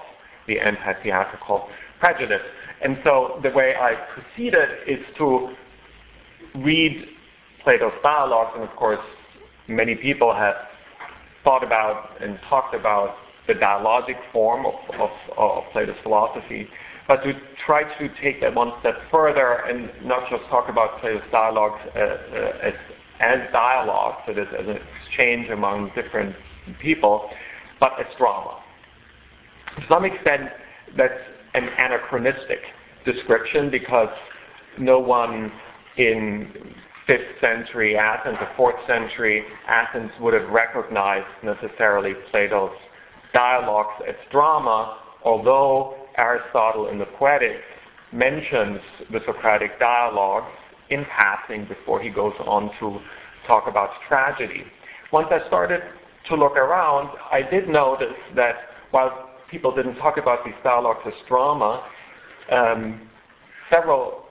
the 0.48 0.60
anti-theatrical 0.60 1.67
prejudice. 2.00 2.41
And 2.82 2.98
so 3.03 3.39
the 3.44 3.51
way 3.51 3.75
I 3.75 3.96
proceeded 4.13 4.70
is 4.88 5.00
to 5.17 5.55
read 6.55 7.08
Plato's 7.63 7.94
dialogues, 8.03 8.51
and 8.55 8.63
of 8.63 8.75
course, 8.75 9.00
many 9.67 9.96
people 9.96 10.34
have 10.34 10.55
thought 11.44 11.63
about 11.63 12.22
and 12.22 12.39
talked 12.50 12.75
about 12.75 13.15
the 13.48 13.53
dialogic 13.53 14.17
form 14.32 14.65
of, 14.65 14.74
of, 15.00 15.10
of 15.38 15.63
Plato's 15.72 15.96
philosophy, 16.03 16.67
but 17.08 17.24
to 17.24 17.34
try 17.65 17.84
to 18.00 18.10
take 18.22 18.41
that 18.41 18.53
one 18.53 18.72
step 18.79 18.96
further 19.12 19.63
and 19.67 19.91
not 20.03 20.29
just 20.29 20.44
talk 20.50 20.70
about 20.70 21.00
Plato's 21.00 21.22
dialogues 21.32 21.79
uh, 21.96 22.00
uh, 22.00 22.67
as, 22.67 22.74
as 23.20 23.40
dialogue, 23.52 24.16
so 24.26 24.32
as 24.34 24.48
an 24.68 24.78
exchange 25.06 25.50
among 25.50 25.92
different 25.96 26.36
people, 26.82 27.30
but 27.80 27.94
as 28.00 28.08
drama. 28.18 28.60
To 29.78 29.86
some 29.90 30.06
extent, 30.06 30.50
that's 30.98 31.14
an 31.54 31.64
anachronistic 31.64 32.60
description 33.06 33.70
because 33.70 34.10
no 34.78 35.00
one 35.00 35.52
in 35.98 36.52
5th 37.08 37.40
century 37.40 37.98
Athens 37.98 38.38
or 38.58 38.74
4th 38.74 38.88
century 38.88 39.44
Athens 39.68 40.12
would 40.20 40.34
have 40.34 40.50
recognized 40.50 41.28
necessarily 41.44 42.14
Plato's 42.32 42.76
dialogues 43.34 44.02
as 44.08 44.16
drama, 44.32 44.98
although 45.24 45.96
Aristotle 46.18 46.88
in 46.90 46.98
the 46.98 47.06
Poetics 47.06 47.62
mentions 48.12 48.80
the 49.12 49.20
Socratic 49.26 49.78
dialogues 49.80 50.52
in 50.89 51.06
passing 51.06 51.65
before 51.65 52.01
he 52.01 52.10
goes 52.10 52.34
on 52.46 52.72
to 52.80 53.00
talk 53.48 53.68
about 53.68 53.89
tragedy. 54.08 54.63
Once 55.12 55.27
I 55.32 55.46
started 55.48 55.82
to 56.30 56.36
look 56.36 56.56
around, 56.58 57.10
I 57.32 57.42
did 57.42 57.70
notice 57.70 58.15
that 58.36 58.56
while 58.92 59.30
people 59.50 59.74
didn't 59.75 59.96
talk 59.96 60.18
about 60.18 60.44
these 60.44 60.56
dialogues 60.63 61.01
as 61.06 61.13
drama, 61.27 61.84
um, 62.51 63.10
several 63.70 64.24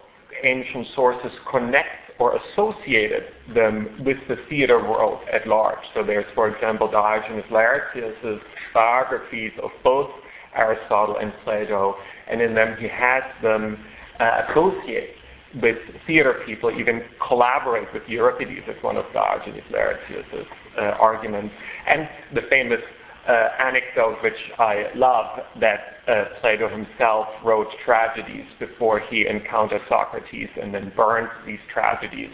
ancient 0.43 0.87
sources 0.95 1.31
connect 1.51 2.05
or 2.19 2.37
associated 2.37 3.25
them 3.55 4.03
with 4.05 4.17
the 4.29 4.37
theater 4.49 4.79
world 4.79 5.21
at 5.33 5.47
large. 5.47 5.79
So 5.95 6.05
there's, 6.05 6.27
for 6.35 6.49
example, 6.49 6.91
Diogenes 6.91 7.45
Laertius' 7.51 8.41
biographies 8.73 9.53
of 9.63 9.71
both 9.83 10.11
Aristotle 10.55 11.17
and 11.17 11.33
Plato, 11.43 11.97
and 12.29 12.41
in 12.41 12.55
them 12.55 12.77
he 12.79 12.87
has 12.89 13.23
them 13.43 13.79
uh, 14.21 14.43
associate 14.49 15.17
with 15.63 15.79
theater 16.07 16.43
people, 16.47 16.71
even 16.71 17.03
collaborate 17.27 17.93
with 17.93 18.03
Euripides 18.09 18.67
as 18.69 18.83
one 18.83 18.97
of 18.97 19.05
Diogenes 19.13 19.63
Laertius' 19.71 20.47
uh, 20.77 20.81
arguments. 20.81 21.55
And 21.87 22.09
the 22.35 22.43
famous 22.51 22.81
uh, 23.29 23.49
anecdote, 23.59 24.23
which 24.23 24.53
I 24.59 24.91
love, 24.95 25.41
that 25.61 25.81
uh, 26.07 26.25
Plato 26.41 26.69
himself 26.69 27.29
wrote 27.45 27.69
tragedies 27.85 28.47
before 28.59 29.01
he 29.01 29.27
encountered 29.27 29.83
Socrates 29.89 30.49
and 30.61 30.75
then 30.75 30.93
burned 30.97 31.31
these 31.47 31.61
tragedies 31.73 32.31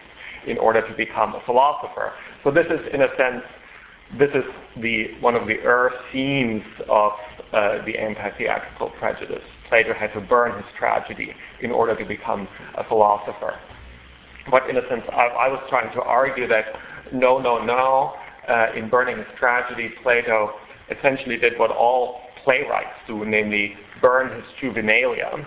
in 0.46 0.58
order 0.58 0.86
to 0.86 0.96
become 0.96 1.34
a 1.34 1.42
philosopher. 1.44 2.12
So 2.42 2.50
this 2.50 2.66
is, 2.66 2.80
in 2.92 3.02
a 3.02 3.08
sense, 3.16 3.42
this 4.18 4.30
is 4.34 4.44
the 4.82 5.14
one 5.20 5.36
of 5.36 5.46
the 5.46 5.58
earth 5.60 5.92
themes 6.12 6.64
of 6.88 7.12
uh, 7.52 7.84
the 7.84 7.96
anti-theatrical 7.96 8.90
prejudice. 8.98 9.44
Plato 9.70 9.94
had 9.94 10.12
to 10.12 10.20
burn 10.20 10.54
his 10.56 10.66
tragedy 10.78 11.32
in 11.62 11.70
order 11.70 11.96
to 11.96 12.04
become 12.04 12.46
a 12.76 12.84
philosopher. 12.84 13.58
But 14.50 14.68
in 14.68 14.76
a 14.76 14.86
sense, 14.88 15.02
I, 15.12 15.26
I 15.26 15.48
was 15.48 15.62
trying 15.70 15.92
to 15.94 16.02
argue 16.02 16.46
that 16.48 16.66
no, 17.12 17.38
no, 17.38 17.64
no. 17.64 18.14
Uh, 18.48 18.66
in 18.76 18.90
burning 18.90 19.16
his 19.16 19.26
tragedy, 19.38 19.90
Plato 20.02 20.50
essentially 20.90 21.36
did 21.36 21.58
what 21.58 21.70
all 21.70 22.20
playwrights 22.42 22.98
do, 23.06 23.24
namely 23.24 23.74
burn 24.02 24.34
his 24.34 24.44
juvenilia 24.60 25.46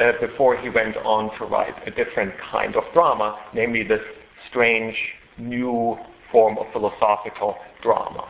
uh, 0.00 0.12
before 0.20 0.56
he 0.56 0.68
went 0.68 0.96
on 0.98 1.36
to 1.38 1.44
write 1.44 1.74
a 1.86 1.90
different 1.90 2.32
kind 2.50 2.76
of 2.76 2.82
drama, 2.92 3.38
namely 3.54 3.84
this 3.84 4.00
strange 4.48 4.96
new 5.38 5.96
form 6.32 6.58
of 6.58 6.66
philosophical 6.72 7.56
drama. 7.82 8.28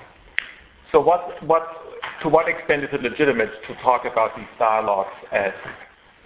So 0.92 1.00
what, 1.00 1.42
what, 1.46 1.79
to 2.22 2.28
what 2.28 2.48
extent 2.48 2.84
is 2.84 2.90
it 2.92 3.02
legitimate 3.02 3.50
to 3.68 3.74
talk 3.82 4.04
about 4.04 4.36
these 4.36 4.46
dialogues 4.58 5.14
as 5.32 5.52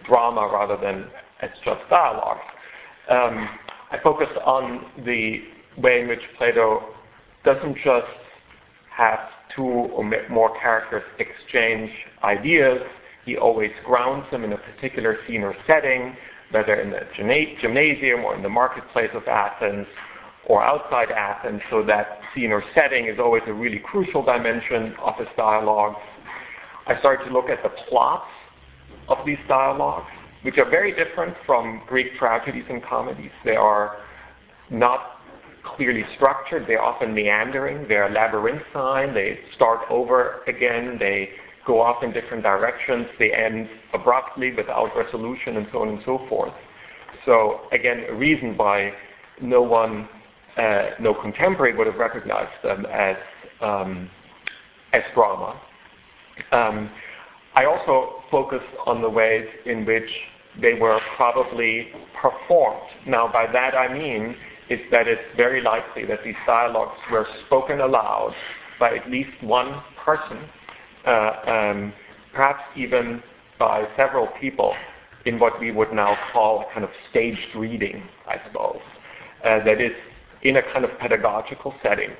drama 0.06 0.48
rather 0.52 0.76
than 0.76 1.10
as 1.40 1.50
just 1.64 1.80
dialogues? 1.88 2.40
Um, 3.08 3.48
I 3.90 3.98
focus 4.02 4.28
on 4.44 4.86
the 5.04 5.42
way 5.78 6.00
in 6.00 6.08
which 6.08 6.22
Plato 6.36 6.82
doesn't 7.44 7.76
just 7.76 8.06
have 8.90 9.18
two 9.54 9.62
or 9.62 10.04
more 10.30 10.58
characters 10.60 11.02
exchange 11.18 11.90
ideas. 12.22 12.80
He 13.24 13.36
always 13.36 13.70
grounds 13.84 14.26
them 14.30 14.44
in 14.44 14.52
a 14.52 14.58
particular 14.58 15.18
scene 15.26 15.42
or 15.42 15.54
setting, 15.66 16.16
whether 16.50 16.74
in 16.80 16.90
the 16.90 17.00
gymnasium 17.60 18.24
or 18.24 18.34
in 18.34 18.42
the 18.42 18.48
marketplace 18.48 19.10
of 19.14 19.26
Athens 19.28 19.86
or 20.46 20.62
outside 20.62 21.10
Athens, 21.10 21.60
so 21.70 21.82
that 21.84 22.20
scene 22.34 22.52
or 22.52 22.62
setting 22.74 23.06
is 23.06 23.18
always 23.18 23.42
a 23.46 23.52
really 23.52 23.78
crucial 23.78 24.22
dimension 24.22 24.94
of 25.02 25.16
his 25.16 25.28
dialogues. 25.36 26.00
I 26.86 26.98
started 26.98 27.24
to 27.26 27.32
look 27.32 27.48
at 27.48 27.62
the 27.62 27.70
plots 27.88 28.28
of 29.08 29.18
these 29.24 29.38
dialogues, 29.48 30.10
which 30.42 30.58
are 30.58 30.68
very 30.68 30.92
different 30.92 31.34
from 31.46 31.82
Greek 31.86 32.16
tragedies 32.18 32.64
and 32.68 32.82
comedies. 32.84 33.30
They 33.44 33.56
are 33.56 33.96
not 34.70 35.14
clearly 35.64 36.04
structured. 36.16 36.66
They're 36.66 36.82
often 36.82 37.14
meandering. 37.14 37.88
They're 37.88 38.10
labyrinthine. 38.10 39.14
They 39.14 39.38
start 39.56 39.80
over 39.90 40.42
again. 40.46 40.96
They 40.98 41.30
go 41.66 41.80
off 41.80 42.02
in 42.02 42.12
different 42.12 42.42
directions. 42.42 43.06
They 43.18 43.32
end 43.32 43.68
abruptly 43.94 44.52
without 44.54 44.90
resolution 44.96 45.56
and 45.56 45.66
so 45.72 45.80
on 45.80 45.88
and 45.88 46.00
so 46.04 46.20
forth. 46.28 46.52
So 47.24 47.62
again, 47.72 48.04
a 48.10 48.14
reason 48.14 48.56
why 48.56 48.92
no 49.40 49.62
one, 49.62 50.08
uh, 50.56 50.90
no 51.00 51.14
contemporary 51.14 51.76
would 51.76 51.86
have 51.86 51.96
recognized 51.96 52.52
them 52.62 52.86
as 52.86 53.16
um, 53.60 54.10
as 54.92 55.02
drama. 55.14 55.60
Um, 56.52 56.90
I 57.54 57.64
also 57.66 58.22
focus 58.30 58.62
on 58.86 59.00
the 59.00 59.08
ways 59.08 59.46
in 59.66 59.84
which 59.84 60.10
they 60.60 60.74
were 60.74 61.00
probably 61.16 61.88
performed. 62.20 62.82
Now, 63.06 63.30
by 63.32 63.46
that 63.52 63.74
I 63.74 63.92
mean 63.92 64.36
is 64.70 64.80
that 64.90 65.06
it's 65.08 65.22
very 65.36 65.60
likely 65.60 66.04
that 66.06 66.20
these 66.24 66.36
dialogues 66.46 66.98
were 67.10 67.26
spoken 67.46 67.80
aloud 67.80 68.34
by 68.80 68.96
at 68.96 69.10
least 69.10 69.30
one 69.42 69.82
person, 70.04 70.38
uh, 71.06 71.10
um, 71.46 71.92
perhaps 72.32 72.62
even 72.76 73.22
by 73.58 73.86
several 73.96 74.28
people 74.40 74.74
in 75.26 75.38
what 75.38 75.58
we 75.60 75.70
would 75.70 75.92
now 75.92 76.16
call 76.32 76.62
a 76.62 76.72
kind 76.72 76.84
of 76.84 76.90
staged 77.10 77.54
reading, 77.54 78.02
I 78.26 78.40
suppose. 78.46 78.80
Uh, 79.44 79.62
that 79.64 79.80
is 79.80 79.92
in 80.44 80.56
a 80.56 80.62
kind 80.72 80.84
of 80.84 80.90
pedagogical 80.98 81.74
setting, 81.82 82.10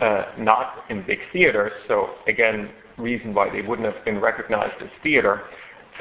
uh, 0.00 0.24
not 0.38 0.84
in 0.90 1.04
big 1.06 1.18
theaters. 1.32 1.72
So 1.88 2.10
again, 2.26 2.70
reason 2.98 3.34
why 3.34 3.50
they 3.50 3.62
wouldn't 3.62 3.92
have 3.92 4.04
been 4.04 4.20
recognized 4.20 4.82
as 4.82 4.88
theater, 5.02 5.42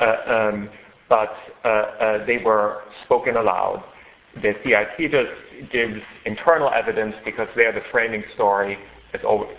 uh, 0.02 0.16
um, 0.28 0.70
but 1.08 1.34
uh, 1.64 1.68
uh, 1.68 2.26
they 2.26 2.38
were 2.38 2.82
spoken 3.06 3.38
aloud 3.38 3.84
the 4.42 4.54
Theaetetus 4.64 5.30
gives 5.72 6.02
internal 6.26 6.70
evidence 6.70 7.16
because 7.24 7.48
there 7.56 7.72
the 7.72 7.82
framing 7.92 8.24
story 8.34 8.78
is 9.14 9.22
always 9.26 9.56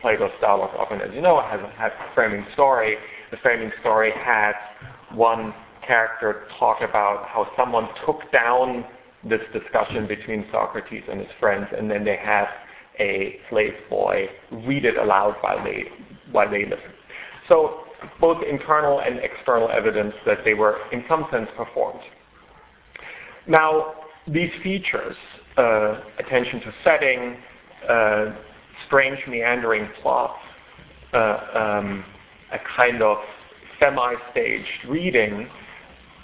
Plato's 0.00 0.30
dialogue 0.40 0.74
often, 0.78 1.00
as 1.00 1.10
you 1.14 1.20
know, 1.20 1.40
has 1.42 1.60
a, 1.60 1.68
has 1.76 1.92
a 1.92 2.14
framing 2.14 2.46
story. 2.54 2.96
The 3.30 3.36
framing 3.38 3.70
story 3.80 4.12
has 4.16 4.54
one 5.12 5.52
character 5.86 6.46
talk 6.58 6.80
about 6.80 7.26
how 7.26 7.50
someone 7.56 7.88
took 8.06 8.30
down 8.32 8.84
this 9.24 9.40
discussion 9.52 10.06
between 10.06 10.46
Socrates 10.50 11.04
and 11.10 11.20
his 11.20 11.28
friends, 11.38 11.66
and 11.76 11.90
then 11.90 12.04
they 12.04 12.16
have 12.16 12.48
a 12.98 13.38
slave 13.48 13.74
boy 13.88 14.28
read 14.66 14.84
it 14.84 14.96
aloud 14.96 15.36
while 15.40 15.62
they 15.64 15.84
while 16.32 16.50
they 16.50 16.64
listen. 16.64 16.92
So 17.48 17.84
both 18.20 18.42
internal 18.44 19.00
and 19.00 19.18
external 19.18 19.70
evidence 19.70 20.14
that 20.26 20.38
they 20.44 20.54
were 20.54 20.78
in 20.92 21.04
some 21.08 21.26
sense 21.30 21.48
performed. 21.56 22.00
Now, 23.46 23.94
these 24.26 24.50
features, 24.62 25.16
uh, 25.56 26.00
attention 26.18 26.60
to 26.60 26.74
setting, 26.84 27.36
uh, 27.88 28.32
strange 28.86 29.18
meandering 29.26 29.88
plots, 30.00 30.38
uh, 31.12 31.38
um, 31.54 32.04
a 32.52 32.58
kind 32.76 33.02
of 33.02 33.18
semi-staged 33.80 34.88
reading, 34.88 35.48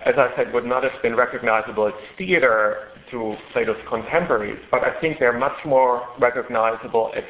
as 0.06 0.14
I 0.16 0.30
said, 0.36 0.54
would 0.54 0.64
not 0.64 0.84
have 0.84 1.02
been 1.02 1.16
recognizable 1.16 1.88
as 1.88 1.94
theater 2.16 2.88
to 3.10 3.36
Plato's 3.52 3.76
contemporaries, 3.88 4.58
but 4.70 4.82
I 4.84 4.98
think 5.00 5.18
they're 5.18 5.36
much 5.36 5.64
more 5.64 6.06
recognizable 6.20 7.10
as 7.16 7.24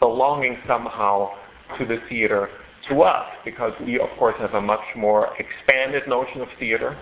belonging 0.00 0.58
somehow 0.66 1.30
to 1.78 1.86
the 1.86 1.98
theater 2.08 2.48
to 2.88 3.02
us, 3.02 3.26
because 3.44 3.72
we, 3.80 4.00
of 4.00 4.08
course, 4.18 4.34
have 4.40 4.54
a 4.54 4.60
much 4.60 4.84
more 4.96 5.30
expanded 5.38 6.08
notion 6.08 6.40
of 6.40 6.48
theater. 6.58 6.98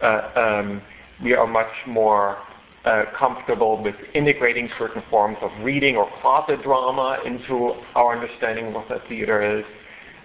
Uh, 0.00 0.30
um, 0.36 0.82
we 1.22 1.34
are 1.34 1.46
much 1.46 1.72
more 1.86 2.38
uh, 2.84 3.04
comfortable 3.18 3.82
with 3.82 3.96
integrating 4.14 4.68
certain 4.78 5.02
forms 5.10 5.36
of 5.42 5.50
reading 5.62 5.96
or 5.96 6.08
closet 6.20 6.62
drama 6.62 7.18
into 7.24 7.72
our 7.96 8.16
understanding 8.16 8.68
of 8.68 8.74
what 8.74 8.88
the 8.88 9.00
theater 9.08 9.58
is. 9.58 9.64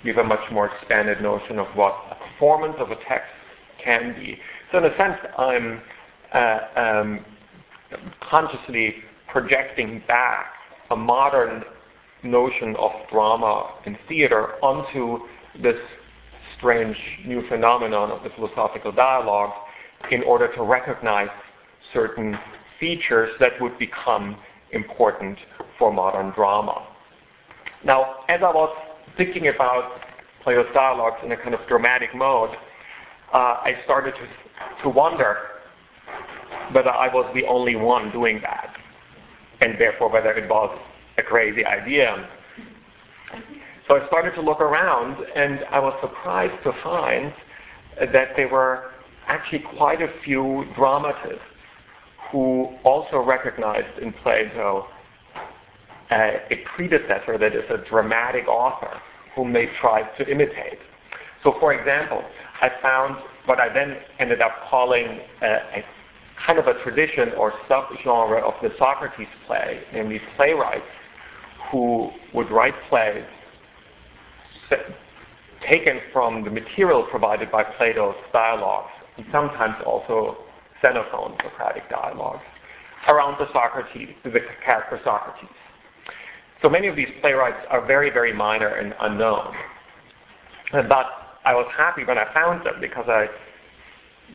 We 0.03 0.12
have 0.12 0.19
a 0.19 0.24
much 0.24 0.51
more 0.51 0.69
expanded 0.69 1.22
notion 1.22 1.57
of 1.57 1.67
what 1.75 1.95
a 2.12 2.15
performance 2.15 2.75
of 2.77 2.91
a 2.91 2.95
text 3.07 3.31
can 3.84 4.13
be. 4.13 4.38
So 4.72 4.80
in 4.80 4.86
a 4.86 4.98
sense, 4.98 5.18
I'm 5.38 5.82
uh, 6.34 6.60
um, 6.75 7.25
consciously 8.22 8.96
projecting 9.28 10.04
back 10.08 10.48
a 10.92 10.96
modern 10.96 11.63
notion 12.24 12.75
of 12.78 12.92
drama 13.12 13.74
and 13.86 13.98
theater 14.08 14.54
onto 14.63 15.20
this 15.62 15.78
strange 16.58 16.98
new 17.25 17.48
phenomenon 17.50 18.12
of 18.12 18.24
the 18.24 18.30
philosophical 18.32 18.92
dialogue 18.92 19.52
in 20.12 20.24
order 20.24 20.54
to 20.56 20.63
recognize 20.63 21.30
certain 21.94 22.38
features 22.80 23.30
that 23.40 23.52
would 23.62 23.78
become 23.78 24.38
important 24.72 25.38
for 25.78 25.92
modern 25.92 26.32
drama. 26.32 26.88
Now, 27.86 28.16
as 28.30 28.40
I 28.42 28.52
was 28.52 28.75
thinking 29.18 29.48
about 29.48 30.00
Plato's 30.44 30.68
dialogues 30.74 31.18
in 31.24 31.32
a 31.32 31.38
kind 31.38 31.54
of 31.54 31.62
dramatic 31.68 32.16
mode, 32.16 32.50
I 33.34 33.75
started 33.84 34.13
to, 34.16 34.84
to 34.84 34.90
wonder 34.90 35.38
whether 36.72 36.90
I 36.90 37.13
was 37.13 37.30
the 37.34 37.46
only 37.46 37.75
one 37.75 38.12
doing 38.12 38.40
that, 38.42 38.75
and 39.62 39.75
therefore 39.80 40.10
whether 40.10 40.32
it 40.32 40.50
was 40.50 40.78
a 41.18 41.24
crazy 41.24 41.66
idea. 41.66 42.30
So 43.88 43.98
I 43.98 44.08
started 44.08 44.36
to 44.36 44.42
look 44.42 44.62
around, 44.62 45.18
and 45.36 45.66
I 45.72 45.80
was 45.80 45.94
surprised 46.02 46.63
to 46.63 46.72
find 46.84 47.34
that 48.00 48.30
there 48.36 48.50
were 48.50 48.92
actually 49.28 49.63
quite 49.78 50.02
a 50.02 50.10
few 50.24 50.66
dramatists 50.75 51.42
who 52.32 52.70
also 52.84 53.18
recognized 53.18 54.00
in 54.00 54.13
Plato 54.13 54.88
uh, 56.12 56.16
a 56.52 56.63
predecessor 56.75 57.38
that 57.38 57.56
is 57.56 57.63
a 57.70 57.78
dramatic 57.90 58.48
author 58.48 59.02
whom 59.36 59.54
they 59.54 59.68
tried 59.80 60.10
to 60.18 60.30
imitate. 60.30 60.80
So, 61.44 61.56
for 61.60 61.74
example, 61.74 62.24
I 62.63 62.70
found 62.82 63.17
what 63.46 63.60
I 63.60 63.67
then 63.74 63.98
ended 64.20 64.41
up 64.41 64.53
calling 64.70 65.20
a, 65.41 65.46
a 65.46 65.86
kind 66.48 66.58
of 66.58 66.67
a 66.67 66.82
tradition 66.82 67.34
or 67.38 67.51
subgenre 67.70 68.41
of 68.41 68.53
the 68.62 68.70
Socrates 68.79 69.27
play, 69.46 69.82
namely 69.93 70.22
playwrights 70.38 70.86
who 71.70 72.10
would 72.34 72.50
write 72.50 72.74
plays 72.88 73.25
taken 75.67 76.00
from 76.13 76.46
the 76.46 76.50
material 76.50 77.05
provided 77.12 77.51
by 77.51 77.63
Plato's 77.63 78.15
dialogues, 78.32 78.91
and 79.17 79.25
sometimes 79.29 79.75
also 79.86 80.38
Xenophon's 80.82 81.36
Socratic 81.43 81.89
dialogues, 81.89 82.43
around 83.10 83.38
the 83.39 83.51
Socrates, 83.51 84.15
the 84.24 84.39
character 84.63 85.01
Socrates. 85.03 85.50
So 86.62 86.70
many 86.70 86.88
of 86.88 86.96
these 86.96 87.10
playwrights 87.20 87.65
are 87.70 87.86
very, 87.86 88.10
very 88.10 88.32
minor 88.32 88.75
and 88.75 88.96
unknown. 89.01 89.53
But 90.72 91.23
I 91.46 91.54
was 91.54 91.68
happy 91.76 92.04
when 92.06 92.18
I 92.18 92.32
found 92.34 92.66
them 92.66 92.76
because 92.80 93.06
I 93.08 93.28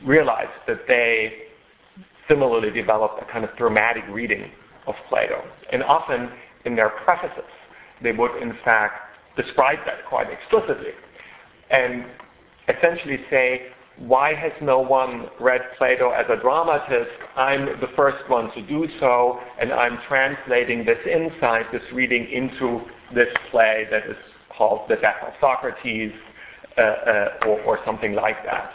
realized 0.05 0.51
that 0.67 0.87
they 0.87 1.33
similarly 2.27 2.69
developed 2.69 3.21
a 3.21 3.31
kind 3.31 3.43
of 3.43 3.55
dramatic 3.57 4.03
reading 4.09 4.51
of 4.87 4.95
Plato. 5.09 5.43
And 5.71 5.83
often 5.83 6.29
in 6.65 6.75
their 6.75 6.89
prefaces, 6.89 7.49
they 8.01 8.11
would 8.11 8.41
in 8.41 8.53
fact 8.63 9.15
describe 9.35 9.79
that 9.85 10.05
quite 10.07 10.27
explicitly 10.29 10.91
and 11.69 12.05
essentially 12.67 13.19
say, 13.29 13.67
why 13.97 14.33
has 14.33 14.53
no 14.61 14.79
one 14.79 15.27
read 15.39 15.61
Plato 15.77 16.11
as 16.11 16.25
a 16.29 16.37
dramatist? 16.41 17.11
I'm 17.35 17.65
the 17.81 17.89
first 17.95 18.29
one 18.29 18.49
to 18.53 18.61
do 18.61 18.87
so, 18.99 19.39
and 19.59 19.73
I'm 19.73 19.99
translating 20.07 20.85
this 20.85 20.99
insight, 21.05 21.65
this 21.71 21.81
reading, 21.91 22.29
into 22.31 22.81
this 23.13 23.27
play 23.51 23.87
that 23.91 24.05
is 24.05 24.15
called 24.55 24.87
The 24.87 24.95
Death 24.95 25.21
of 25.27 25.33
Socrates, 25.41 26.13
or, 27.45 27.61
or 27.61 27.79
something 27.85 28.13
like 28.13 28.43
that. 28.45 28.71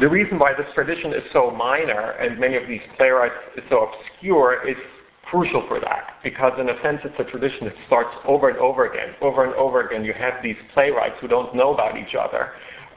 The 0.00 0.08
reason 0.08 0.40
why 0.40 0.54
this 0.54 0.66
tradition 0.74 1.12
is 1.12 1.22
so 1.32 1.52
minor 1.52 2.12
and 2.12 2.38
many 2.38 2.56
of 2.56 2.66
these 2.66 2.80
playwrights 2.96 3.34
is 3.56 3.62
so 3.70 3.88
obscure 3.88 4.68
is 4.68 4.76
crucial 5.22 5.64
for 5.68 5.78
that 5.80 6.18
because 6.24 6.52
in 6.58 6.68
a 6.68 6.82
sense 6.82 6.98
it's 7.04 7.14
a 7.18 7.30
tradition 7.30 7.66
that 7.66 7.74
starts 7.86 8.10
over 8.26 8.48
and 8.48 8.58
over 8.58 8.86
again. 8.86 9.14
Over 9.20 9.44
and 9.44 9.54
over 9.54 9.86
again 9.86 10.04
you 10.04 10.12
have 10.12 10.42
these 10.42 10.56
playwrights 10.72 11.14
who 11.20 11.28
don't 11.28 11.54
know 11.54 11.72
about 11.72 11.96
each 11.96 12.14
other 12.14 12.52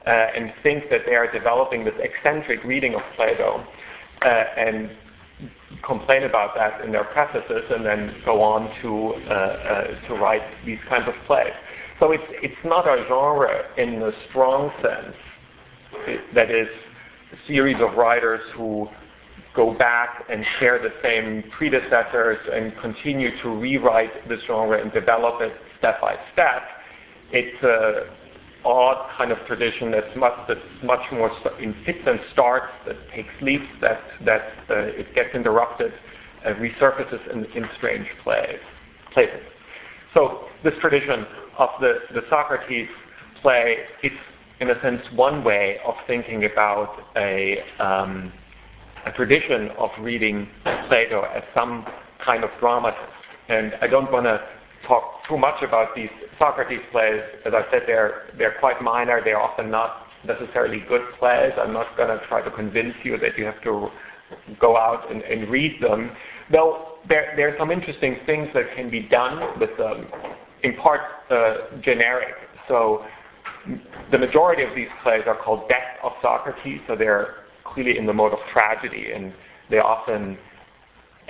uh, 0.07 0.09
and 0.09 0.51
think 0.63 0.89
that 0.89 1.01
they 1.05 1.13
are 1.13 1.31
developing 1.31 1.85
this 1.85 1.93
eccentric 1.99 2.63
reading 2.63 2.95
of 2.95 3.01
Plato 3.15 3.63
uh, 4.23 4.27
and 4.27 4.89
complain 5.85 6.23
about 6.23 6.55
that 6.55 6.83
in 6.83 6.91
their 6.91 7.03
prefaces 7.03 7.63
and 7.69 7.85
then 7.85 8.15
go 8.25 8.41
on 8.41 8.71
to, 8.81 9.13
uh, 9.29 9.33
uh 9.33 10.07
to 10.07 10.15
write 10.15 10.41
these 10.65 10.79
kinds 10.89 11.07
of 11.07 11.13
plays. 11.27 11.53
So 11.99 12.11
it's, 12.11 12.23
it's 12.29 12.65
not 12.65 12.87
a 12.87 13.05
genre 13.07 13.63
in 13.77 13.99
the 13.99 14.13
strong 14.29 14.71
sense 14.81 15.15
that 16.35 16.51
is 16.51 16.67
a 17.33 17.47
series 17.47 17.77
of 17.79 17.97
writers 17.97 18.41
who 18.55 18.87
go 19.55 19.73
back 19.73 20.25
and 20.29 20.45
share 20.59 20.79
the 20.79 20.93
same 21.01 21.43
predecessors 21.57 22.37
and 22.53 22.71
continue 22.79 23.31
to 23.41 23.49
rewrite 23.49 24.29
this 24.29 24.39
genre 24.45 24.79
and 24.79 24.93
develop 24.93 25.41
it 25.41 25.53
step 25.79 25.99
by 25.99 26.15
step. 26.33 26.61
It's 27.31 27.63
a 27.63 28.13
odd 28.63 29.09
kind 29.17 29.31
of 29.31 29.37
tradition 29.47 29.91
that's 29.91 30.15
much, 30.15 30.33
that's 30.47 30.59
much 30.83 31.11
more 31.11 31.31
in 31.59 31.73
fits 31.85 31.99
and 32.05 32.19
starts, 32.33 32.73
that 32.85 32.97
takes 33.15 33.29
leaps, 33.41 33.65
that, 33.81 34.01
that 34.25 34.41
uh, 34.69 34.75
it 34.79 35.13
gets 35.15 35.33
interrupted, 35.33 35.93
uh, 36.45 36.49
resurfaces 36.53 37.31
in, 37.31 37.45
in 37.55 37.69
strange 37.77 38.07
places. 38.23 38.59
So 40.13 40.45
this 40.63 40.73
tradition 40.81 41.25
of 41.57 41.69
the, 41.79 41.99
the 42.13 42.21
Socrates 42.29 42.87
play, 43.41 43.77
it's 44.03 44.15
in 44.59 44.69
a 44.69 44.81
sense 44.81 45.01
one 45.13 45.43
way 45.43 45.77
of 45.85 45.95
thinking 46.07 46.45
about 46.45 47.03
a, 47.15 47.63
um, 47.79 48.31
a 49.05 49.11
tradition 49.11 49.69
of 49.77 49.89
reading 49.99 50.47
Plato 50.87 51.21
as 51.23 51.43
some 51.53 51.85
kind 52.23 52.43
of 52.43 52.49
dramatist. 52.59 52.99
And 53.49 53.73
I 53.81 53.87
don't 53.87 54.11
want 54.11 54.25
to 54.25 54.41
talk 54.87 55.23
too 55.27 55.37
much 55.37 55.61
about 55.63 55.95
these 55.95 56.09
Socrates 56.39 56.81
plays. 56.91 57.21
As 57.45 57.53
I 57.53 57.63
said, 57.71 57.83
they're, 57.85 58.31
they're 58.37 58.55
quite 58.59 58.81
minor. 58.81 59.21
They're 59.23 59.39
often 59.39 59.69
not 59.69 60.07
necessarily 60.25 60.83
good 60.87 61.01
plays. 61.19 61.53
I'm 61.57 61.73
not 61.73 61.95
going 61.95 62.09
to 62.09 62.25
try 62.27 62.41
to 62.41 62.51
convince 62.51 62.95
you 63.03 63.17
that 63.19 63.37
you 63.37 63.45
have 63.45 63.61
to 63.63 63.89
go 64.59 64.77
out 64.77 65.11
and, 65.11 65.21
and 65.21 65.49
read 65.49 65.81
them. 65.81 66.11
Though 66.51 66.97
there, 67.07 67.33
there 67.35 67.53
are 67.53 67.57
some 67.57 67.71
interesting 67.71 68.17
things 68.25 68.49
that 68.53 68.75
can 68.75 68.89
be 68.89 69.01
done 69.01 69.59
with 69.59 69.75
them, 69.77 70.07
in 70.67 70.75
part 70.75 71.01
uh, 71.29 71.79
generic. 71.81 72.35
So 72.67 73.05
the 74.11 74.17
majority 74.17 74.63
of 74.63 74.75
these 74.75 74.89
plays 75.03 75.23
are 75.25 75.35
called 75.35 75.67
Death 75.69 75.97
of 76.03 76.11
Socrates, 76.21 76.81
so 76.87 76.95
they're 76.95 77.35
clearly 77.63 77.97
in 77.97 78.05
the 78.05 78.13
mode 78.13 78.33
of 78.33 78.39
tragedy, 78.51 79.11
and 79.13 79.33
they 79.69 79.79
often 79.79 80.37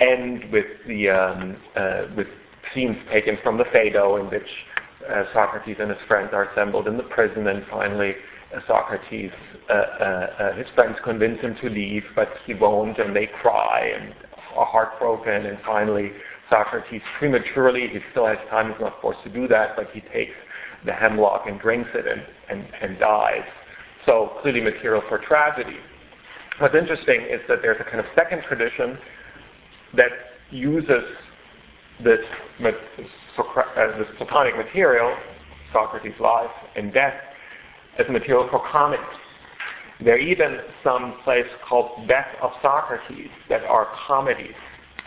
end 0.00 0.50
with 0.52 0.66
the 0.86 1.08
um, 1.10 1.56
uh, 1.76 2.02
with 2.16 2.28
scenes 2.74 2.96
taken 3.12 3.38
from 3.42 3.58
the 3.58 3.64
Phaedo, 3.72 4.16
in 4.16 4.26
which 4.26 4.50
uh, 5.08 5.24
Socrates 5.32 5.76
and 5.80 5.90
his 5.90 5.98
friends 6.06 6.30
are 6.32 6.50
assembled 6.50 6.86
in 6.86 6.96
the 6.96 7.02
prison, 7.04 7.46
and 7.46 7.64
finally 7.70 8.14
uh, 8.54 8.60
Socrates, 8.66 9.32
uh, 9.70 9.72
uh, 9.72 10.54
his 10.54 10.66
friends 10.74 10.96
convince 11.02 11.40
him 11.40 11.56
to 11.62 11.68
leave, 11.68 12.04
but 12.14 12.28
he 12.46 12.54
won't, 12.54 12.98
and 12.98 13.14
they 13.14 13.26
cry 13.40 13.92
and 13.98 14.14
are 14.56 14.66
heartbroken, 14.66 15.46
and 15.46 15.58
finally 15.64 16.12
Socrates 16.50 17.02
prematurely, 17.18 17.88
he 17.88 17.98
still 18.10 18.26
has 18.26 18.38
time, 18.50 18.70
he's 18.72 18.80
not 18.80 19.00
forced 19.00 19.22
to 19.24 19.30
do 19.30 19.46
that, 19.48 19.76
but 19.76 19.90
he 19.92 20.00
takes 20.00 20.34
the 20.86 20.92
hemlock 20.92 21.44
and 21.46 21.60
drinks 21.60 21.90
it 21.94 22.06
and, 22.06 22.22
and, 22.48 22.66
and 22.80 22.98
dies. 22.98 23.44
So 24.06 24.38
clearly 24.40 24.60
material 24.60 25.02
for 25.08 25.18
tragedy. 25.18 25.76
What's 26.58 26.74
interesting 26.74 27.22
is 27.22 27.40
that 27.48 27.58
there's 27.62 27.80
a 27.80 27.84
kind 27.84 28.00
of 28.00 28.06
second 28.14 28.42
tradition 28.48 28.98
that 29.94 30.10
uses 30.50 31.04
this, 32.02 32.20
uh, 32.64 32.70
this 33.98 34.06
Platonic 34.16 34.56
material, 34.56 35.14
Socrates' 35.72 36.18
life 36.20 36.50
and 36.76 36.92
death, 36.92 37.14
as 37.98 38.06
material 38.08 38.48
for 38.50 38.62
comedy. 38.70 39.02
There 40.00 40.14
are 40.14 40.18
even 40.18 40.58
some 40.84 41.16
plays 41.24 41.46
called 41.68 42.08
Death 42.08 42.28
of 42.40 42.52
Socrates 42.62 43.30
that 43.48 43.64
are 43.64 43.88
comedies. 44.06 44.54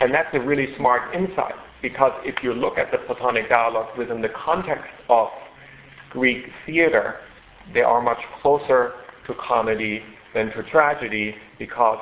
And 0.02 0.12
that's 0.12 0.34
a 0.34 0.40
really 0.40 0.74
smart 0.76 1.14
insight 1.14 1.54
because 1.80 2.10
if 2.24 2.42
you 2.42 2.54
look 2.54 2.76
at 2.76 2.90
the 2.90 2.98
Platonic 2.98 3.48
dialogues 3.48 3.96
within 3.96 4.20
the 4.20 4.30
context 4.30 4.90
of 5.08 5.28
Greek 6.10 6.46
theater, 6.66 7.20
they 7.72 7.82
are 7.82 8.02
much 8.02 8.18
closer 8.42 8.94
to 9.28 9.34
comedy 9.34 10.02
than 10.34 10.50
to 10.56 10.64
tragedy 10.64 11.36
because 11.56 12.00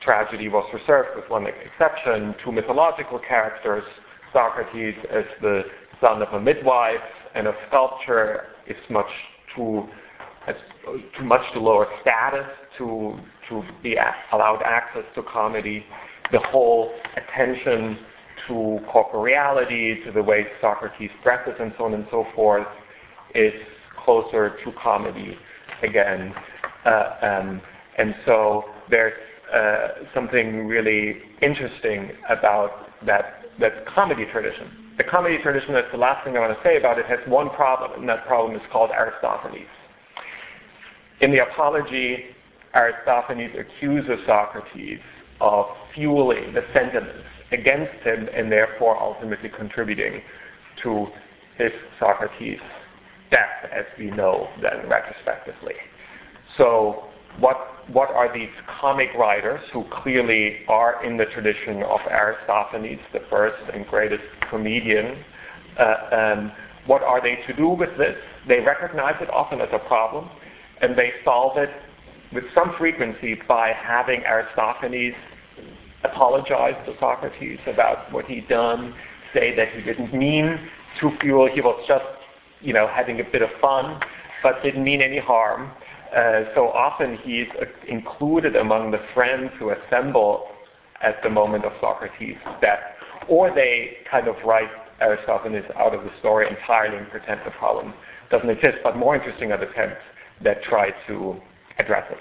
tragedy 0.00 0.48
was 0.48 0.68
reserved, 0.74 1.10
with 1.14 1.30
one 1.30 1.46
exception, 1.46 2.34
to 2.44 2.50
mythological 2.50 3.20
characters. 3.20 3.84
Socrates 4.32 4.96
as 5.12 5.24
the 5.40 5.62
son 6.00 6.22
of 6.22 6.34
a 6.34 6.40
midwife 6.40 6.98
and 7.36 7.46
a 7.46 7.54
sculptor 7.68 8.46
is 8.66 8.76
much 8.88 9.10
too, 9.54 9.88
has 10.46 10.56
too 11.16 11.24
much 11.24 11.42
too 11.54 11.60
lower 11.60 11.86
status 12.02 12.46
to 12.76 13.16
to 13.48 13.62
be 13.84 13.96
allowed 14.32 14.62
access 14.64 15.04
to 15.14 15.22
comedy. 15.22 15.84
The 16.32 16.40
whole 16.40 16.92
attention 17.16 17.98
to 18.46 18.80
corporeality, 18.92 20.04
to 20.04 20.12
the 20.12 20.22
way 20.22 20.46
Socrates 20.60 21.10
dresses, 21.22 21.54
and 21.60 21.72
so 21.76 21.84
on 21.84 21.94
and 21.94 22.06
so 22.10 22.26
forth, 22.34 22.66
is 23.34 23.52
closer 24.04 24.56
to 24.64 24.72
comedy 24.72 25.36
again. 25.82 26.34
Uh, 26.84 27.14
um, 27.22 27.60
and 27.98 28.14
so 28.24 28.64
there's 28.88 29.12
uh, 29.52 30.04
something 30.14 30.66
really 30.66 31.18
interesting 31.42 32.10
about 32.28 32.88
that, 33.04 33.42
that 33.58 33.86
comedy 33.86 34.24
tradition. 34.32 34.70
The 34.96 35.04
comedy 35.04 35.38
tradition, 35.38 35.72
that's 35.72 35.90
the 35.92 35.98
last 35.98 36.24
thing 36.24 36.36
I 36.36 36.40
want 36.40 36.56
to 36.56 36.62
say 36.62 36.76
about 36.76 36.98
it, 36.98 37.06
has 37.06 37.18
one 37.26 37.50
problem, 37.50 38.00
and 38.00 38.08
that 38.08 38.26
problem 38.26 38.54
is 38.54 38.62
called 38.70 38.90
Aristophanes. 38.90 39.66
In 41.20 41.30
the 41.30 41.42
Apology, 41.42 42.26
Aristophanes 42.74 43.54
accuses 43.58 44.18
Socrates 44.26 45.00
of 45.40 45.66
fueling 45.94 46.52
the 46.52 46.62
sentiments 46.72 47.26
against 47.52 47.92
him 48.04 48.28
and 48.34 48.50
therefore 48.50 49.00
ultimately 49.00 49.48
contributing 49.48 50.22
to 50.82 51.06
his 51.56 51.72
Socrates' 51.98 52.58
death, 53.30 53.70
as 53.72 53.84
we 53.98 54.10
know 54.10 54.48
then 54.62 54.88
retrospectively. 54.88 55.74
So 56.56 57.04
what 57.38 57.66
what 57.92 58.10
are 58.10 58.32
these 58.32 58.50
comic 58.80 59.08
writers 59.14 59.60
who 59.72 59.84
clearly 60.02 60.58
are 60.68 61.04
in 61.04 61.16
the 61.16 61.26
tradition 61.26 61.82
of 61.82 62.00
Aristophanes, 62.08 63.00
the 63.12 63.20
first 63.28 63.62
and 63.72 63.86
greatest 63.86 64.22
comedian? 64.48 65.24
Uh, 65.78 65.94
um, 66.12 66.52
what 66.86 67.02
are 67.02 67.20
they 67.20 67.36
to 67.46 67.52
do 67.52 67.68
with 67.68 67.96
this? 67.98 68.16
They 68.46 68.60
recognize 68.60 69.14
it 69.20 69.30
often 69.30 69.60
as 69.60 69.68
a 69.72 69.78
problem, 69.78 70.28
and 70.80 70.96
they 70.96 71.12
solve 71.24 71.56
it 71.56 71.70
with 72.32 72.44
some 72.54 72.74
frequency 72.78 73.40
by 73.48 73.72
having 73.72 74.22
Aristophanes 74.24 75.14
apologize 76.04 76.74
to 76.86 76.94
Socrates 76.98 77.58
about 77.66 78.12
what 78.12 78.24
he'd 78.26 78.48
done, 78.48 78.94
say 79.34 79.54
that 79.56 79.68
he 79.74 79.82
didn't 79.82 80.14
mean 80.14 80.58
to 81.00 81.10
fuel, 81.20 81.48
he 81.52 81.60
was 81.60 81.82
just, 81.86 82.04
you 82.60 82.72
know, 82.72 82.88
having 82.88 83.20
a 83.20 83.24
bit 83.24 83.42
of 83.42 83.50
fun, 83.60 84.00
but 84.42 84.62
didn't 84.62 84.84
mean 84.84 85.00
any 85.00 85.18
harm. 85.18 85.70
Uh, 86.14 86.44
so 86.54 86.68
often 86.70 87.18
he's 87.22 87.46
uh, 87.60 87.64
included 87.86 88.56
among 88.56 88.90
the 88.90 89.00
friends 89.14 89.50
who 89.58 89.70
assemble 89.70 90.48
at 91.02 91.22
the 91.22 91.30
moment 91.30 91.64
of 91.64 91.72
Socrates' 91.80 92.36
death, 92.60 92.80
or 93.28 93.54
they 93.54 93.98
kind 94.10 94.26
of 94.26 94.34
write 94.44 94.68
Aristophanes 95.00 95.64
out 95.78 95.94
of 95.94 96.02
the 96.02 96.10
story 96.18 96.48
entirely 96.48 96.98
and 96.98 97.08
pretend 97.08 97.40
the 97.44 97.50
problem 97.52 97.94
doesn't 98.30 98.50
exist. 98.50 98.78
But 98.82 98.96
more 98.96 99.14
interesting 99.14 99.52
are 99.52 99.58
the 99.58 99.70
attempts 99.70 100.02
that 100.42 100.62
try 100.62 100.90
to 101.06 101.36
address 101.78 102.04
it. 102.10 102.18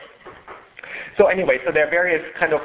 So 1.18 1.28
anyway, 1.28 1.58
so 1.66 1.72
there 1.72 1.88
are 1.88 1.90
various 1.90 2.24
kind 2.40 2.54
of 2.54 2.62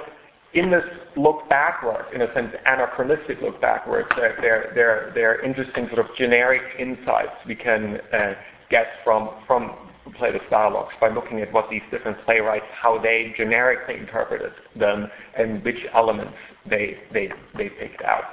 in 0.55 0.71
this 0.71 0.85
look 1.17 1.49
backward, 1.49 2.07
in 2.15 2.23
a 2.23 2.33
sense, 2.33 2.55
anachronistic 2.67 3.41
look 3.43 3.61
backwards, 3.61 4.09
there, 4.17 4.37
there, 4.41 4.73
there, 4.75 5.13
there 5.15 5.33
are 5.33 5.43
interesting 5.43 5.87
sort 5.89 5.99
of 5.99 6.07
generic 6.17 6.63
insights 6.79 7.33
we 7.47 7.57
can 7.57 7.99
uh, 8.13 8.35
get 8.71 8.87
from, 9.03 9.31
from 9.47 9.73
Plato's 10.17 10.43
dialogues 10.51 10.93
by 11.01 11.09
looking 11.09 11.41
at 11.41 11.53
what 11.53 11.69
these 11.71 11.83
different 11.91 12.19
playwrights, 12.25 12.67
how 12.81 13.01
they 13.01 13.35
generically 13.37 13.97
interpreted 13.97 14.53
them, 14.77 15.09
and 15.37 15.65
which 15.65 15.79
elements 15.93 16.35
they, 16.69 16.99
they, 17.13 17.31
they 17.57 17.69
picked 17.69 18.03
out. 18.03 18.25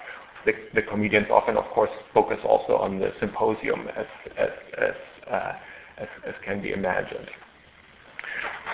The, 0.46 0.54
the 0.76 0.82
comedians 0.84 1.28
often, 1.32 1.58
of 1.58 1.66
course, 1.74 1.92
focus 2.14 2.38
also 2.48 2.76
on 2.76 3.00
the 3.00 3.12
symposium 3.20 3.88
as, 3.96 4.06
as, 4.38 4.50
as, 4.78 5.32
uh, 5.32 5.54
as, 5.98 6.08
as 6.28 6.34
can 6.46 6.62
be 6.62 6.72
imagined. 6.72 7.30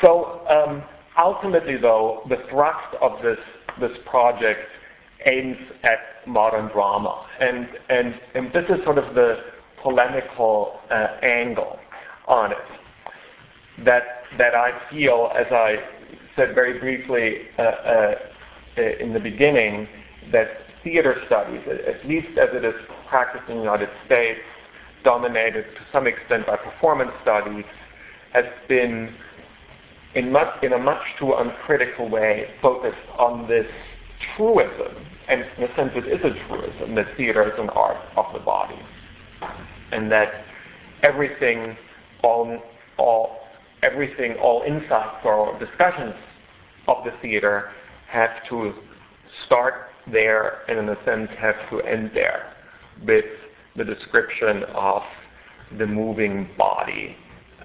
So 0.01 0.45
um, 0.47 0.83
ultimately, 1.17 1.77
though, 1.77 2.21
the 2.29 2.37
thrust 2.49 2.95
of 3.01 3.21
this, 3.21 3.39
this 3.79 3.97
project 4.05 4.61
aims 5.25 5.57
at 5.83 6.27
modern 6.27 6.67
drama. 6.71 7.25
And, 7.39 7.67
and, 7.89 8.19
and 8.35 8.53
this 8.53 8.65
is 8.69 8.83
sort 8.83 8.97
of 8.97 9.15
the 9.15 9.43
polemical 9.81 10.79
uh, 10.89 11.17
angle 11.23 11.79
on 12.27 12.51
it 12.51 12.57
that, 13.85 14.23
that 14.37 14.55
I 14.55 14.71
feel, 14.89 15.31
as 15.35 15.47
I 15.51 15.77
said 16.35 16.53
very 16.55 16.79
briefly 16.79 17.47
uh, 17.57 17.61
uh, 17.61 18.15
in 18.99 19.13
the 19.13 19.19
beginning, 19.19 19.87
that 20.31 20.47
theater 20.83 21.21
studies, 21.25 21.61
at 21.67 22.07
least 22.07 22.37
as 22.37 22.49
it 22.53 22.63
is 22.63 22.75
practiced 23.07 23.49
in 23.49 23.57
the 23.57 23.63
United 23.63 23.89
States, 24.05 24.39
dominated 25.03 25.63
to 25.63 25.81
some 25.91 26.07
extent 26.07 26.45
by 26.45 26.57
performance 26.57 27.11
studies, 27.21 27.65
has 28.33 28.45
been 28.67 29.13
in, 30.17 30.31
much, 30.31 30.63
in 30.63 30.73
a 30.73 30.79
much 30.79 31.01
too 31.19 31.33
uncritical 31.33 32.09
way 32.09 32.49
focused 32.59 32.97
on 33.19 33.47
this 33.47 33.67
truism, 34.35 35.05
and 35.29 35.45
in 35.57 35.63
a 35.63 35.75
sense 35.75 35.91
it 35.95 36.07
is 36.07 36.19
a 36.23 36.47
truism, 36.47 36.95
that 36.95 37.05
theater 37.15 37.47
is 37.47 37.53
an 37.59 37.69
art 37.69 37.97
of 38.15 38.25
the 38.33 38.39
body, 38.39 38.79
and 39.91 40.11
that 40.11 40.43
everything, 41.03 41.77
all, 42.23 42.59
all, 42.97 43.41
everything, 43.83 44.33
all 44.41 44.63
insights 44.65 45.23
or 45.23 45.57
discussions 45.59 46.15
of 46.87 47.03
the 47.05 47.11
theater 47.21 47.69
have 48.07 48.31
to 48.49 48.73
start 49.45 49.89
there 50.11 50.63
and 50.67 50.79
in 50.79 50.89
a 50.89 51.05
sense 51.05 51.29
have 51.37 51.55
to 51.69 51.79
end 51.81 52.09
there 52.15 52.53
with 53.05 53.25
the 53.75 53.83
description 53.83 54.63
of 54.73 55.03
the 55.77 55.85
moving 55.85 56.49
body 56.57 57.15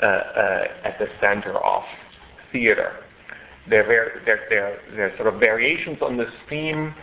uh, 0.02 0.06
uh, 0.06 0.64
at 0.84 0.98
the 0.98 1.06
center 1.18 1.56
of 1.64 1.82
theater. 2.52 2.92
There, 3.68 3.84
are 3.84 5.16
sort 5.16 5.32
of 5.32 5.40
variations 5.40 5.98
on 6.02 6.16
this 6.16 6.30
theme. 6.48 6.94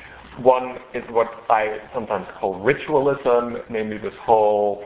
One 0.42 0.78
is 0.94 1.04
what 1.10 1.28
I 1.50 1.78
sometimes 1.94 2.28
call 2.40 2.60
ritualism, 2.60 3.58
namely 3.70 3.98
this 3.98 4.14
whole, 4.22 4.84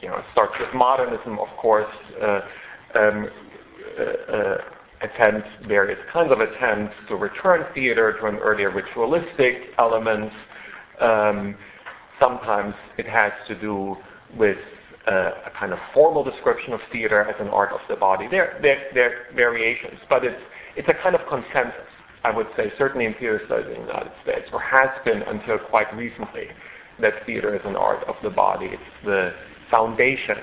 you 0.00 0.08
know, 0.08 0.16
it 0.16 0.24
starts 0.32 0.54
with 0.58 0.74
modernism, 0.74 1.38
of 1.38 1.48
course, 1.58 1.92
uh, 2.20 2.40
um, 2.94 3.28
uh, 3.98 4.32
uh, 4.32 4.58
attempts, 5.02 5.48
various 5.66 5.98
kinds 6.12 6.32
of 6.32 6.40
attempts 6.40 6.94
to 7.08 7.16
return 7.16 7.64
theater 7.74 8.16
to 8.20 8.26
an 8.26 8.36
earlier 8.36 8.70
ritualistic 8.70 9.74
element. 9.78 10.32
Um, 11.00 11.56
sometimes 12.20 12.74
it 12.98 13.06
has 13.06 13.32
to 13.48 13.60
do 13.60 13.96
with 14.36 14.58
a 15.06 15.50
kind 15.58 15.72
of 15.72 15.78
formal 15.92 16.22
description 16.22 16.72
of 16.72 16.80
theater 16.92 17.22
as 17.22 17.34
an 17.40 17.48
art 17.48 17.72
of 17.72 17.80
the 17.88 17.96
body. 17.96 18.28
There, 18.30 18.58
there, 18.62 18.86
there 18.94 19.06
are 19.06 19.34
variations, 19.34 19.98
but 20.08 20.24
it's, 20.24 20.40
it's 20.76 20.88
a 20.88 20.94
kind 21.02 21.14
of 21.14 21.22
consensus, 21.28 21.88
I 22.24 22.30
would 22.30 22.46
say, 22.56 22.72
certainly 22.78 23.06
in 23.06 23.14
theater 23.14 23.40
studies 23.46 23.66
in 23.66 23.82
the 23.82 23.88
United 23.88 24.12
States, 24.22 24.48
or 24.52 24.60
has 24.60 24.90
been 25.04 25.22
until 25.22 25.58
quite 25.58 25.94
recently, 25.96 26.48
that 27.00 27.14
theater 27.26 27.54
is 27.54 27.62
an 27.64 27.74
art 27.76 28.04
of 28.04 28.14
the 28.22 28.30
body. 28.30 28.66
It's 28.66 29.04
the 29.04 29.32
foundation 29.70 30.36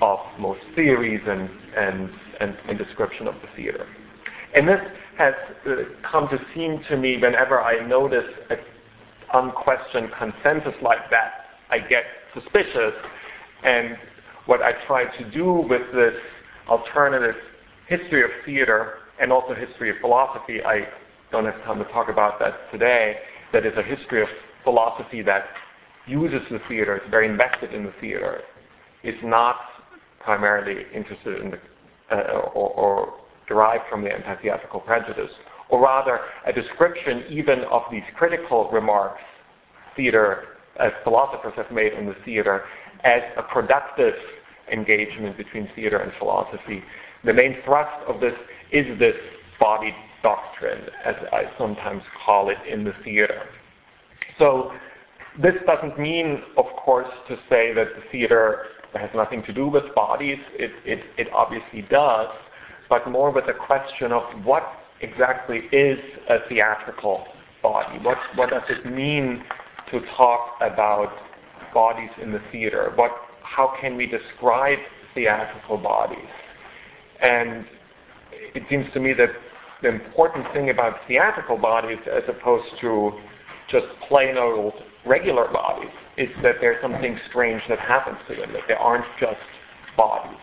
of 0.00 0.18
most 0.38 0.60
theories 0.74 1.22
and, 1.26 1.50
and, 1.76 2.10
and, 2.40 2.56
and 2.68 2.78
description 2.78 3.26
of 3.26 3.34
the 3.34 3.48
theater. 3.56 3.88
And 4.54 4.68
this 4.68 4.80
has 5.18 5.34
uh, 5.66 5.72
come 6.08 6.28
to 6.28 6.38
seem 6.54 6.82
to 6.88 6.96
me 6.96 7.16
whenever 7.16 7.60
I 7.60 7.84
notice 7.86 8.28
an 8.50 8.58
unquestioned 9.34 10.10
consensus 10.18 10.74
like 10.82 11.10
that, 11.10 11.32
I 11.70 11.80
get 11.80 12.04
suspicious 12.34 12.92
and 13.66 13.96
what 14.46 14.62
I 14.62 14.72
try 14.86 15.04
to 15.04 15.30
do 15.30 15.66
with 15.68 15.82
this 15.92 16.14
alternative 16.68 17.34
history 17.88 18.22
of 18.22 18.30
theater 18.44 18.94
and 19.20 19.32
also 19.32 19.54
history 19.54 19.90
of 19.90 19.96
philosophy, 20.00 20.62
I 20.64 20.86
don't 21.32 21.44
have 21.44 21.60
time 21.64 21.78
to 21.78 21.84
talk 21.92 22.08
about 22.08 22.38
that 22.38 22.70
today, 22.70 23.16
that 23.52 23.66
is 23.66 23.72
a 23.76 23.82
history 23.82 24.22
of 24.22 24.28
philosophy 24.62 25.20
that 25.22 25.46
uses 26.06 26.40
the 26.50 26.60
theater, 26.68 26.96
is 26.96 27.10
very 27.10 27.28
invested 27.28 27.74
in 27.74 27.84
the 27.84 27.92
theater, 28.00 28.40
is 29.02 29.16
not 29.24 29.56
primarily 30.20 30.84
interested 30.94 31.40
in 31.42 31.50
the, 31.50 31.58
uh, 32.12 32.38
or, 32.54 32.70
or 32.70 33.14
derived 33.48 33.84
from 33.90 34.02
the 34.02 34.12
anti-theatrical 34.12 34.80
prejudice, 34.80 35.30
or 35.68 35.80
rather 35.80 36.20
a 36.46 36.52
description 36.52 37.24
even 37.28 37.64
of 37.70 37.82
these 37.90 38.02
critical 38.16 38.70
remarks 38.70 39.20
theater 39.96 40.44
as 40.78 40.92
philosophers 41.04 41.52
have 41.56 41.70
made 41.70 41.92
in 41.92 42.06
the 42.06 42.14
theater 42.24 42.64
as 43.04 43.22
a 43.36 43.42
productive 43.42 44.14
engagement 44.72 45.36
between 45.36 45.68
theater 45.74 45.98
and 45.98 46.12
philosophy. 46.18 46.82
The 47.24 47.32
main 47.32 47.56
thrust 47.64 48.04
of 48.08 48.20
this 48.20 48.34
is 48.72 48.98
this 48.98 49.16
body 49.60 49.94
doctrine, 50.22 50.88
as 51.04 51.14
I 51.32 51.44
sometimes 51.58 52.02
call 52.24 52.50
it 52.50 52.58
in 52.68 52.84
the 52.84 52.92
theater. 53.04 53.42
So 54.38 54.72
this 55.40 55.54
doesn't 55.66 55.98
mean, 55.98 56.42
of 56.56 56.66
course, 56.76 57.08
to 57.28 57.36
say 57.48 57.72
that 57.74 57.88
the 57.94 58.02
theater 58.10 58.66
has 58.94 59.10
nothing 59.14 59.42
to 59.44 59.52
do 59.52 59.68
with 59.68 59.94
bodies. 59.94 60.38
It, 60.54 60.72
it, 60.84 61.04
it 61.16 61.28
obviously 61.32 61.82
does, 61.82 62.28
but 62.88 63.08
more 63.10 63.30
with 63.30 63.46
the 63.46 63.52
question 63.54 64.12
of 64.12 64.22
what 64.44 64.64
exactly 65.00 65.62
is 65.72 65.98
a 66.28 66.38
theatrical 66.48 67.26
body? 67.62 67.98
What, 68.02 68.18
what 68.34 68.50
does 68.50 68.62
it 68.68 68.86
mean 68.86 69.44
to 69.90 70.00
talk 70.16 70.56
about 70.60 71.12
bodies 71.76 72.08
in 72.22 72.32
the 72.32 72.40
theater? 72.50 72.90
What, 72.96 73.10
how 73.42 73.74
can 73.78 73.98
we 73.98 74.06
describe 74.06 74.78
theatrical 75.14 75.76
bodies? 75.76 76.32
And 77.20 77.66
it 78.54 78.62
seems 78.70 78.86
to 78.94 79.00
me 79.00 79.12
that 79.12 79.28
the 79.82 79.88
important 79.88 80.46
thing 80.54 80.70
about 80.70 80.94
theatrical 81.06 81.58
bodies 81.58 81.98
as 82.10 82.22
opposed 82.28 82.64
to 82.80 83.12
just 83.68 83.84
plain 84.08 84.38
old 84.38 84.72
regular 85.04 85.52
bodies 85.52 85.92
is 86.16 86.30
that 86.42 86.54
there's 86.62 86.80
something 86.80 87.20
strange 87.28 87.60
that 87.68 87.78
happens 87.78 88.16
to 88.28 88.34
them, 88.34 88.54
that 88.54 88.62
they 88.68 88.74
aren't 88.74 89.04
just 89.20 89.36
bodies. 89.98 90.38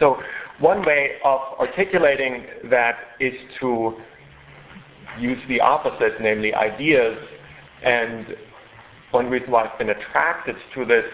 So 0.00 0.16
one 0.58 0.84
way 0.84 1.12
of 1.24 1.40
articulating 1.60 2.46
that 2.68 2.96
is 3.20 3.34
to 3.60 3.94
use 5.20 5.38
the 5.48 5.60
opposite, 5.60 6.20
namely 6.20 6.52
ideas, 6.52 7.16
and 7.84 8.26
one 9.10 9.30
reason 9.30 9.50
why 9.50 9.64
I've 9.66 9.78
been 9.78 9.90
attracted 9.90 10.56
to 10.74 10.84
this 10.84 11.04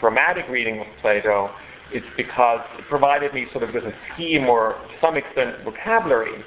dramatic 0.00 0.46
reading 0.48 0.80
of 0.80 0.86
Plato 1.00 1.50
is 1.92 2.02
because 2.16 2.60
it 2.78 2.84
provided 2.88 3.32
me 3.32 3.46
sort 3.52 3.64
of 3.64 3.72
with 3.72 3.84
a 3.84 3.92
scheme 4.12 4.46
or 4.46 4.72
to 4.72 4.94
some 5.00 5.16
extent 5.16 5.62
vocabulary 5.64 6.44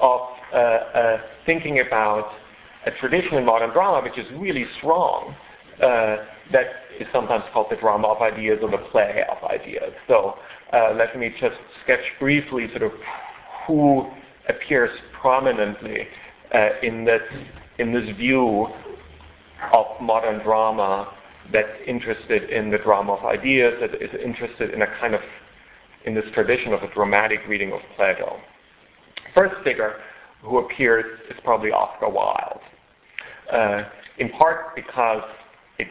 of 0.00 0.20
uh, 0.52 0.56
uh, 0.56 1.20
thinking 1.46 1.80
about 1.80 2.32
a 2.86 2.90
tradition 2.90 3.34
in 3.34 3.44
modern 3.44 3.70
drama 3.70 4.02
which 4.02 4.18
is 4.18 4.26
really 4.38 4.66
strong 4.78 5.34
uh, 5.82 6.16
that 6.52 6.66
is 6.98 7.06
sometimes 7.12 7.44
called 7.52 7.66
the 7.70 7.76
drama 7.76 8.08
of 8.08 8.20
ideas 8.20 8.58
or 8.62 8.70
the 8.70 8.84
play 8.90 9.24
of 9.30 9.50
ideas. 9.50 9.92
So 10.08 10.34
uh, 10.72 10.94
let 10.96 11.16
me 11.18 11.34
just 11.40 11.56
sketch 11.84 12.00
briefly 12.18 12.68
sort 12.70 12.82
of 12.82 12.92
who 13.66 14.10
appears 14.48 14.90
prominently 15.20 16.08
uh, 16.54 16.70
in 16.82 17.04
this 17.04 17.22
in 17.78 17.92
this 17.92 18.16
view 18.16 18.68
of 19.72 19.86
modern 20.00 20.42
drama 20.42 21.12
that's 21.52 21.68
interested 21.86 22.50
in 22.50 22.70
the 22.70 22.78
drama 22.78 23.14
of 23.14 23.24
ideas, 23.24 23.74
that 23.80 23.94
is 24.00 24.10
interested 24.22 24.72
in 24.72 24.82
a 24.82 24.86
kind 25.00 25.14
of 25.14 25.20
in 26.04 26.14
this 26.14 26.24
tradition 26.34 26.72
of 26.72 26.82
a 26.82 26.92
dramatic 26.94 27.40
reading 27.48 27.72
of 27.72 27.80
Plato. 27.96 28.38
First 29.34 29.54
figure 29.64 29.96
who 30.42 30.58
appears 30.58 31.20
is 31.30 31.36
probably 31.44 31.70
Oscar 31.70 32.08
Wilde, 32.08 32.60
uh, 33.52 33.84
in 34.18 34.28
part 34.30 34.74
because 34.74 35.22
it's 35.78 35.90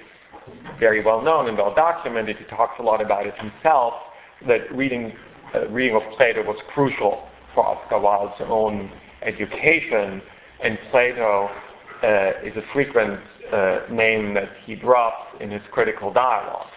very 0.79 1.03
well 1.03 1.21
known 1.21 1.47
and 1.47 1.57
well 1.57 1.73
documented. 1.73 2.37
He 2.37 2.45
talks 2.45 2.75
a 2.79 2.83
lot 2.83 3.01
about 3.01 3.25
it 3.25 3.33
himself. 3.35 3.93
That 4.47 4.73
reading 4.75 5.13
uh, 5.53 5.67
reading 5.69 5.95
of 5.95 6.01
Plato 6.17 6.43
was 6.43 6.57
crucial 6.73 7.27
for 7.53 7.65
Oscar 7.65 7.99
Wilde's 7.99 8.41
own 8.41 8.91
education, 9.21 10.21
and 10.63 10.77
Plato 10.89 11.49
uh, 12.03 12.31
is 12.43 12.55
a 12.57 12.63
frequent 12.73 13.19
uh, 13.51 13.81
name 13.91 14.33
that 14.33 14.49
he 14.65 14.75
drops 14.75 15.35
in 15.41 15.51
his 15.51 15.61
critical 15.71 16.11
dialogues. 16.11 16.71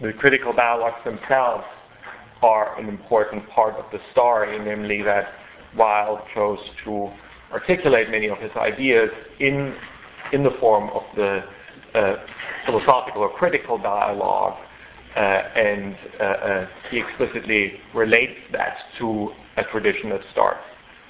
The 0.00 0.12
critical 0.12 0.52
dialogues 0.52 1.04
themselves 1.04 1.64
are 2.42 2.78
an 2.78 2.88
important 2.88 3.48
part 3.50 3.74
of 3.74 3.84
the 3.92 3.98
story, 4.12 4.58
namely 4.58 5.02
that 5.02 5.28
Wilde 5.76 6.20
chose 6.34 6.58
to 6.84 7.10
articulate 7.52 8.10
many 8.10 8.28
of 8.28 8.38
his 8.38 8.50
ideas 8.56 9.10
in, 9.38 9.74
in 10.32 10.42
the 10.42 10.50
form 10.58 10.90
of 10.90 11.02
the 11.14 11.44
uh, 11.94 12.16
philosophical 12.66 13.22
or 13.22 13.30
critical 13.30 13.78
dialogue, 13.78 14.58
uh, 15.14 15.18
and 15.18 15.94
uh, 16.18 16.22
uh 16.22 16.68
he 16.90 16.98
explicitly 16.98 17.74
relates 17.94 18.38
that 18.50 18.78
to 18.98 19.30
a 19.58 19.64
tradition 19.64 20.08
that 20.08 20.20
starts 20.32 20.64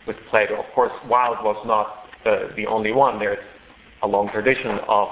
with 0.07 0.17
Plato. 0.29 0.57
Of 0.59 0.67
course, 0.75 0.93
Wilde 1.09 1.39
was 1.43 1.63
not 1.65 2.09
uh, 2.27 2.55
the 2.57 2.67
only 2.67 2.93
one. 2.93 3.19
There's 3.21 3.39
a 4.03 4.07
long 4.07 4.29
tradition 4.31 4.79
of, 4.89 5.09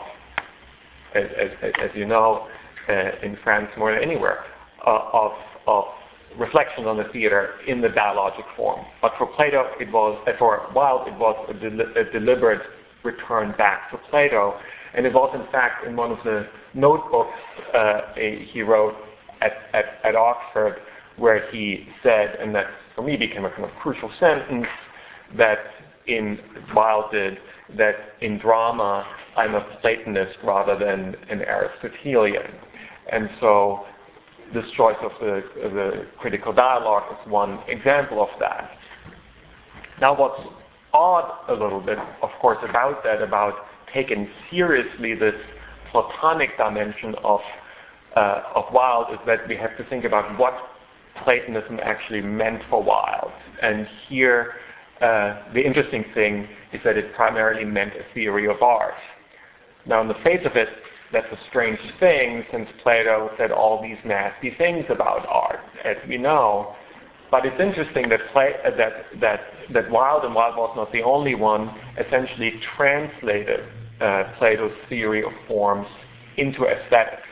as, 1.14 1.24
as, 1.36 1.72
as 1.80 1.90
you 1.94 2.06
know, 2.06 2.48
uh, 2.88 3.10
in 3.22 3.36
France 3.42 3.68
more 3.78 3.92
than 3.94 4.02
anywhere, 4.02 4.44
of, 4.84 5.32
of 5.66 5.84
reflection 6.38 6.86
on 6.86 6.96
the 6.96 7.04
theater 7.12 7.54
in 7.66 7.80
the 7.80 7.88
dialogic 7.88 8.44
form. 8.56 8.84
But 9.02 9.12
for 9.18 9.26
Plato, 9.26 9.66
it 9.80 9.90
was, 9.92 10.20
uh, 10.26 10.32
for 10.38 10.70
Wilde, 10.74 11.08
it 11.08 11.18
was 11.18 11.36
a, 11.48 11.54
del- 11.54 11.96
a, 11.96 12.04
deliberate 12.12 12.62
return 13.02 13.54
back 13.56 13.90
to 13.90 13.98
Plato. 14.10 14.58
And 14.94 15.06
it 15.06 15.12
was, 15.12 15.34
in 15.34 15.50
fact, 15.52 15.86
in 15.86 15.96
one 15.96 16.12
of 16.12 16.18
the 16.24 16.46
notebooks 16.74 17.38
uh, 17.74 18.00
he 18.14 18.62
wrote 18.62 18.94
at, 19.40 19.52
at, 19.72 19.84
at 20.04 20.16
Oxford, 20.16 20.80
where 21.16 21.50
he 21.50 21.86
said, 22.02 22.36
and 22.40 22.54
that 22.54 22.66
for 22.94 23.02
me 23.02 23.16
became 23.16 23.44
a 23.44 23.50
kind 23.50 23.64
of 23.64 23.70
crucial 23.76 24.10
sentence, 24.18 24.66
that 25.36 25.58
in 26.16 26.38
Wilde 26.74 27.10
did, 27.12 27.38
that 27.76 27.94
in 28.20 28.38
drama, 28.38 29.06
I'm 29.36 29.54
a 29.54 29.60
Platonist 29.80 30.38
rather 30.44 30.78
than 30.78 31.16
an 31.28 31.42
Aristotelian. 31.42 32.50
And 33.12 33.30
so 33.40 33.84
this 34.52 34.64
choice 34.76 34.96
of 35.02 35.12
the, 35.20 35.42
the 35.56 36.06
critical 36.18 36.52
dialogue 36.52 37.04
is 37.12 37.30
one 37.30 37.60
example 37.68 38.22
of 38.22 38.28
that. 38.40 38.70
Now, 40.00 40.18
what's 40.18 40.40
odd 40.92 41.30
a 41.48 41.52
little 41.52 41.80
bit, 41.80 41.98
of 42.22 42.30
course, 42.40 42.58
about 42.68 43.02
that, 43.04 43.22
about 43.22 43.54
taking 43.92 44.28
seriously 44.50 45.14
this 45.14 45.34
Platonic 45.92 46.56
dimension 46.56 47.14
of 47.24 47.40
uh, 48.16 48.42
of 48.56 48.64
Wilde, 48.72 49.12
is 49.12 49.20
that 49.26 49.46
we 49.48 49.56
have 49.56 49.76
to 49.76 49.84
think 49.84 50.04
about 50.04 50.36
what 50.36 50.54
Platonism 51.22 51.78
actually 51.82 52.20
meant 52.20 52.62
for 52.68 52.82
Wilde. 52.82 53.32
And 53.62 53.86
here, 54.08 54.54
the 55.00 55.62
interesting 55.64 56.04
thing 56.14 56.48
is 56.72 56.80
that 56.84 56.96
it 56.96 57.14
primarily 57.14 57.64
meant 57.64 57.92
a 57.94 58.14
theory 58.14 58.46
of 58.46 58.62
art. 58.62 58.94
Now, 59.86 60.00
in 60.02 60.08
the 60.08 60.14
face 60.22 60.44
of 60.44 60.56
it, 60.56 60.68
that's 61.12 61.26
a 61.32 61.38
strange 61.48 61.80
thing 61.98 62.44
since 62.52 62.68
Plato 62.82 63.30
said 63.36 63.50
all 63.50 63.82
these 63.82 63.96
nasty 64.04 64.54
things 64.56 64.84
about 64.88 65.26
art, 65.28 65.60
as 65.84 65.96
we 66.08 66.16
know. 66.18 66.74
But 67.30 67.46
it's 67.46 67.60
interesting 67.60 68.08
that, 68.08 68.20
Play, 68.32 68.54
uh, 68.64 68.76
that, 68.76 69.06
that, 69.20 69.40
that 69.72 69.90
Wilde, 69.90 70.24
and 70.24 70.34
Wilde 70.34 70.56
was 70.56 70.72
not 70.76 70.92
the 70.92 71.02
only 71.02 71.34
one, 71.34 71.74
essentially 71.98 72.60
translated 72.76 73.60
uh, 74.00 74.24
Plato's 74.38 74.76
theory 74.88 75.24
of 75.24 75.32
forms 75.46 75.86
into 76.36 76.66
aesthetics. 76.66 77.22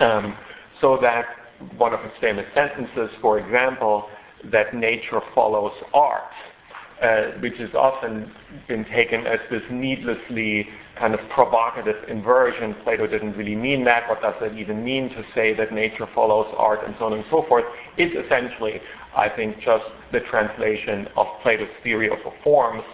Um, 0.00 0.36
so 0.80 0.98
that 1.02 1.26
one 1.76 1.92
of 1.92 2.00
his 2.00 2.12
famous 2.20 2.46
sentences, 2.54 3.10
for 3.20 3.38
example, 3.38 4.08
that 4.44 4.74
nature 4.74 5.20
follows 5.34 5.72
art, 5.92 6.32
uh, 7.02 7.32
which 7.40 7.56
has 7.56 7.70
often 7.74 8.30
been 8.68 8.84
taken 8.86 9.26
as 9.26 9.40
this 9.50 9.62
needlessly 9.70 10.68
kind 10.98 11.14
of 11.14 11.20
provocative 11.30 11.96
inversion. 12.08 12.74
Plato 12.84 13.06
didn't 13.06 13.36
really 13.36 13.56
mean 13.56 13.84
that. 13.84 14.08
What 14.08 14.20
does 14.20 14.34
that 14.40 14.54
even 14.54 14.84
mean 14.84 15.08
to 15.10 15.24
say 15.34 15.54
that 15.54 15.72
nature 15.72 16.06
follows 16.14 16.52
art 16.58 16.80
and 16.84 16.94
so 16.98 17.06
on 17.06 17.14
and 17.14 17.24
so 17.30 17.44
forth? 17.48 17.64
Is 17.96 18.12
essentially, 18.12 18.80
I 19.16 19.28
think, 19.28 19.60
just 19.60 19.84
the 20.12 20.20
translation 20.20 21.08
of 21.16 21.26
Plato's 21.42 21.68
theory 21.82 22.10
of 22.10 22.18
the 22.24 22.32
forms 22.44 22.84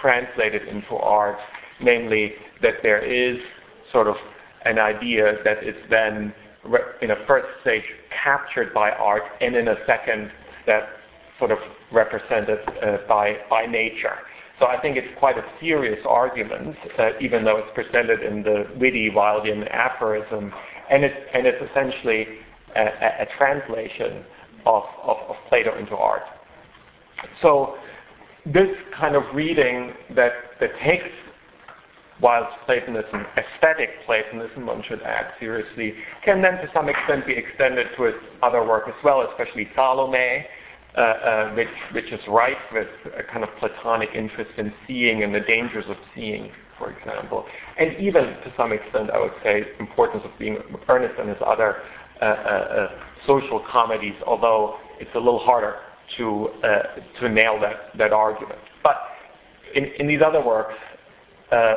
translated 0.00 0.68
into 0.68 0.94
art, 0.96 1.38
namely 1.80 2.34
that 2.60 2.74
there 2.82 3.02
is 3.02 3.38
sort 3.90 4.06
of 4.06 4.16
an 4.66 4.78
idea 4.78 5.36
that 5.44 5.64
is 5.64 5.76
then 5.88 6.34
in 7.00 7.10
a 7.12 7.26
first 7.26 7.46
stage 7.62 7.84
captured 8.10 8.74
by 8.74 8.90
art 8.90 9.22
and 9.40 9.54
in 9.54 9.68
a 9.68 9.76
second 9.86 10.30
step 10.62 10.88
sort 11.38 11.50
of 11.50 11.58
represented 11.92 12.58
uh, 12.82 12.98
by, 13.08 13.36
by 13.50 13.66
nature. 13.66 14.18
So 14.58 14.66
I 14.66 14.80
think 14.80 14.96
it's 14.96 15.18
quite 15.18 15.36
a 15.36 15.44
serious 15.60 16.00
argument, 16.08 16.76
uh, 16.98 17.10
even 17.20 17.44
though 17.44 17.58
it's 17.58 17.74
presented 17.74 18.22
in 18.22 18.42
the 18.42 18.66
witty 18.78 19.10
Wildean 19.10 19.70
aphorism, 19.70 20.52
and 20.90 21.04
it's, 21.04 21.16
and 21.34 21.46
it's 21.46 21.62
essentially 21.70 22.26
a, 22.74 23.26
translation 23.36 24.24
of, 24.64 24.82
Plato 25.48 25.78
into 25.78 25.94
art. 25.94 26.22
So 27.42 27.76
this 28.44 28.68
kind 28.98 29.14
of 29.14 29.22
reading 29.34 29.92
that, 30.14 30.32
takes 30.82 31.08
Wilde's 32.20 32.48
Platonism, 32.64 33.26
aesthetic 33.36 33.90
Platonism, 34.06 34.66
one 34.66 34.82
should 34.88 35.02
add 35.02 35.32
seriously, 35.38 35.94
can 36.24 36.40
then 36.40 36.54
to 36.54 36.70
some 36.72 36.88
extent 36.88 37.26
be 37.26 37.34
extended 37.34 37.88
to 37.96 38.04
his 38.04 38.14
other 38.42 38.64
work 38.64 38.88
as 38.88 38.94
well, 39.04 39.28
especially 39.30 39.68
Salome, 39.74 40.46
which, 41.54 41.68
which 41.92 42.12
is 42.12 42.20
rife 42.28 42.56
with 42.72 42.88
a 43.18 43.22
kind 43.22 43.44
of 43.44 43.50
Platonic 43.58 44.10
interest 44.14 44.50
in 44.56 44.72
seeing 44.86 45.22
and 45.22 45.34
the 45.34 45.40
dangers 45.40 45.84
of 45.88 45.96
seeing, 46.14 46.50
for 46.78 46.90
example. 46.90 47.44
And 47.78 47.96
even 47.98 48.24
to 48.24 48.52
some 48.56 48.72
extent, 48.72 49.10
I 49.10 49.18
would 49.18 49.34
say, 49.42 49.64
importance 49.78 50.22
of 50.24 50.30
being 50.38 50.58
earnest 50.88 51.18
in 51.20 51.28
his 51.28 51.38
other 51.44 51.76
uh, 52.20 52.24
uh, 52.24 52.28
uh 52.28 52.88
social 53.26 53.62
comedies, 53.70 54.14
although 54.26 54.76
it's 55.00 55.10
a 55.14 55.18
little 55.18 55.40
harder 55.40 55.76
to, 56.16 56.48
uh, 56.62 56.82
to 57.20 57.28
nail 57.28 57.60
that, 57.60 57.96
that 57.98 58.12
argument. 58.12 58.58
But 58.82 58.96
in, 59.74 59.86
in 59.98 60.06
these 60.06 60.20
other 60.24 60.42
works, 60.42 60.74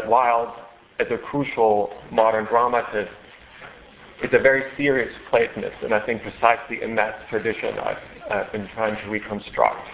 Wilde, 0.08 0.54
as 1.00 1.08
a 1.12 1.18
crucial 1.18 1.92
modern 2.12 2.46
dramatist, 2.46 3.12
is 4.24 4.30
a 4.34 4.40
very 4.40 4.64
serious 4.76 5.14
Platonist, 5.30 5.78
and 5.84 5.94
I 5.94 6.06
think 6.06 6.22
precisely 6.22 6.82
in 6.82 6.96
that 6.96 7.28
tradition 7.30 7.78
I've 7.80 7.98
uh, 8.30 8.52
been 8.52 8.68
trying 8.76 8.96
to 9.04 9.10
reconstruct. 9.10 9.88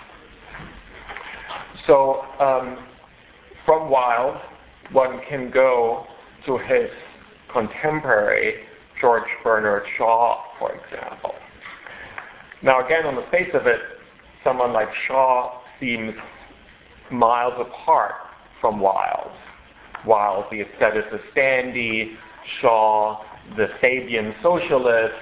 So 1.88 2.22
um, 2.40 2.80
from 3.66 3.90
Wilde, 3.90 4.42
one 4.92 5.22
can 5.30 5.52
go 5.52 6.06
to 6.46 6.58
his 6.58 6.90
contemporary 7.52 8.64
George 9.00 9.30
Bernard 9.44 9.84
Shaw, 9.98 10.42
for 10.58 10.74
example. 10.74 11.36
Now 12.64 12.86
again, 12.86 13.06
on 13.06 13.16
the 13.16 13.26
face 13.32 13.50
of 13.54 13.68
it, 13.68 13.80
someone 14.44 14.74
like 14.74 14.90
Shaw 15.08 15.60
seems 15.80 16.14
miles 17.12 17.54
apart 17.60 18.14
from 18.62 18.80
Wilde. 18.80 19.32
Wilde, 20.06 20.46
the 20.52 20.62
aestheticist 20.62 21.24
dandy, 21.36 22.18
Shaw, 22.62 23.22
the 23.58 23.68
Fabian 23.82 24.34
socialist, 24.42 25.14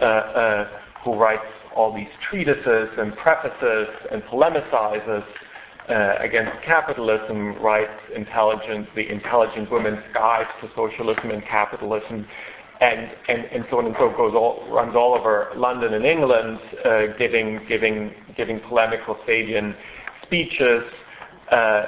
uh, 0.00 0.04
uh, 0.04 0.68
who 1.04 1.14
writes 1.14 1.44
all 1.74 1.94
these 1.94 2.08
treatises 2.28 2.88
and 2.98 3.14
prefaces 3.16 3.88
and 4.10 4.22
polemicizes 4.24 5.24
uh, 5.88 6.14
against 6.18 6.52
capitalism, 6.64 7.54
writes 7.62 8.00
intelligent, 8.14 8.88
the 8.96 9.08
intelligent 9.08 9.70
woman's 9.70 10.02
guide 10.14 10.46
to 10.60 10.68
socialism 10.74 11.30
and 11.30 11.44
capitalism, 11.44 12.26
and, 12.80 13.10
and, 13.28 13.44
and 13.52 13.64
so 13.70 13.78
on 13.78 13.86
and 13.86 13.94
so 13.98 14.10
goes 14.16 14.34
all, 14.34 14.66
runs 14.70 14.96
all 14.96 15.14
over 15.14 15.52
London 15.54 15.94
and 15.94 16.04
England, 16.04 16.58
uh, 16.84 17.06
giving, 17.18 17.60
giving, 17.68 18.12
giving 18.36 18.60
polemical 18.60 19.16
Fabian 19.26 19.74
speeches. 20.22 20.82
Uh, 21.50 21.86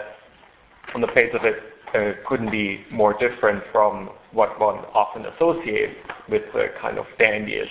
on 0.94 1.01
the 1.01 1.09
face 1.09 1.31
of 1.35 1.44
it, 1.44 1.57
uh, 1.94 2.12
couldn't 2.27 2.51
be 2.51 2.85
more 2.90 3.14
different 3.18 3.62
from 3.72 4.11
what 4.33 4.61
one 4.61 4.77
often 4.94 5.24
associates 5.27 5.94
with 6.29 6.42
the 6.53 6.66
kind 6.81 6.98
of 6.98 7.07
dandyish 7.18 7.70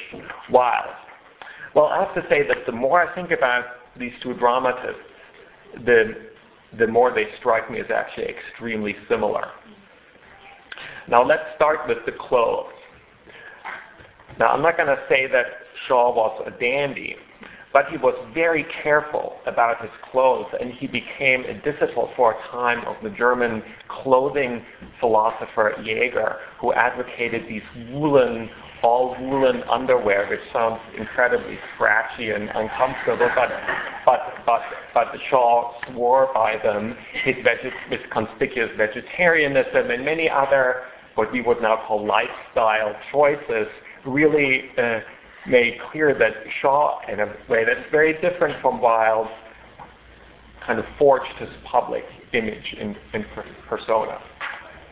Wilde. 0.49 0.95
Well, 1.75 1.85
I 1.85 2.03
have 2.03 2.15
to 2.15 2.27
say 2.29 2.47
that 2.47 2.65
the 2.65 2.71
more 2.71 3.01
I 3.01 3.13
think 3.13 3.31
about 3.31 3.65
these 3.99 4.13
two 4.23 4.33
dramatists, 4.33 5.01
the, 5.85 6.13
the 6.77 6.87
more 6.87 7.13
they 7.13 7.27
strike 7.39 7.69
me 7.69 7.79
as 7.79 7.85
actually 7.93 8.27
extremely 8.27 8.95
similar. 9.07 9.49
Now 11.07 11.23
let's 11.23 11.43
start 11.55 11.87
with 11.87 11.99
the 12.05 12.11
clothes. 12.11 12.73
Now 14.39 14.47
I'm 14.47 14.61
not 14.61 14.77
going 14.77 14.89
to 14.89 15.01
say 15.09 15.27
that 15.27 15.45
Shaw 15.87 16.13
was 16.13 16.43
a 16.45 16.59
dandy, 16.59 17.15
but 17.73 17.87
he 17.89 17.97
was 17.97 18.15
very 18.33 18.65
careful 18.81 19.35
about 19.45 19.81
his 19.81 19.91
clothes, 20.11 20.47
and 20.59 20.71
he 20.73 20.87
became 20.87 21.43
a 21.45 21.53
disciple 21.61 22.09
for 22.15 22.31
a 22.31 22.47
time 22.49 22.85
of 22.87 22.95
the 23.03 23.09
German 23.09 23.61
clothing 23.87 24.65
philosopher 24.99 25.75
Jaeger, 25.83 26.37
who 26.59 26.73
advocated 26.73 27.43
these 27.47 27.61
woolen, 27.91 28.49
all 28.83 29.15
woolen 29.19 29.63
underwear, 29.63 30.27
which 30.29 30.39
sounds 30.53 30.79
incredibly 30.97 31.59
scratchy 31.75 32.31
and 32.31 32.49
uncomfortable, 32.55 33.29
but 33.35 33.51
but 34.05 34.21
but 34.45 34.61
but 34.93 35.07
Shaw 35.29 35.73
swore 35.91 36.29
by 36.33 36.57
them. 36.63 36.95
His, 37.23 37.35
veget- 37.37 37.89
his 37.89 37.99
conspicuous 38.11 38.71
vegetarianism 38.77 39.91
and 39.91 40.05
many 40.05 40.29
other 40.29 40.83
what 41.15 41.31
we 41.31 41.41
would 41.41 41.61
now 41.61 41.83
call 41.87 42.05
lifestyle 42.05 42.95
choices 43.11 43.67
really 44.05 44.69
uh, 44.77 44.99
made 45.47 45.77
clear 45.91 46.13
that 46.17 46.33
Shaw, 46.61 46.99
in 47.07 47.19
a 47.19 47.27
way 47.49 47.63
that's 47.65 47.89
very 47.91 48.13
different 48.21 48.61
from 48.61 48.81
Wilde, 48.81 49.27
kind 50.65 50.79
of 50.79 50.85
forged 50.99 51.31
his 51.39 51.49
public 51.63 52.03
image 52.33 52.75
in 52.77 52.95
persona. 53.67 54.19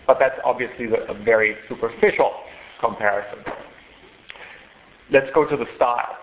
But 0.07 0.17
that's 0.19 0.39
obviously 0.45 0.85
a 0.85 1.13
very 1.13 1.57
superficial 1.67 2.31
comparison. 2.79 3.39
Let's 5.11 5.27
go 5.33 5.47
to 5.47 5.57
the 5.57 5.65
style. 5.75 6.17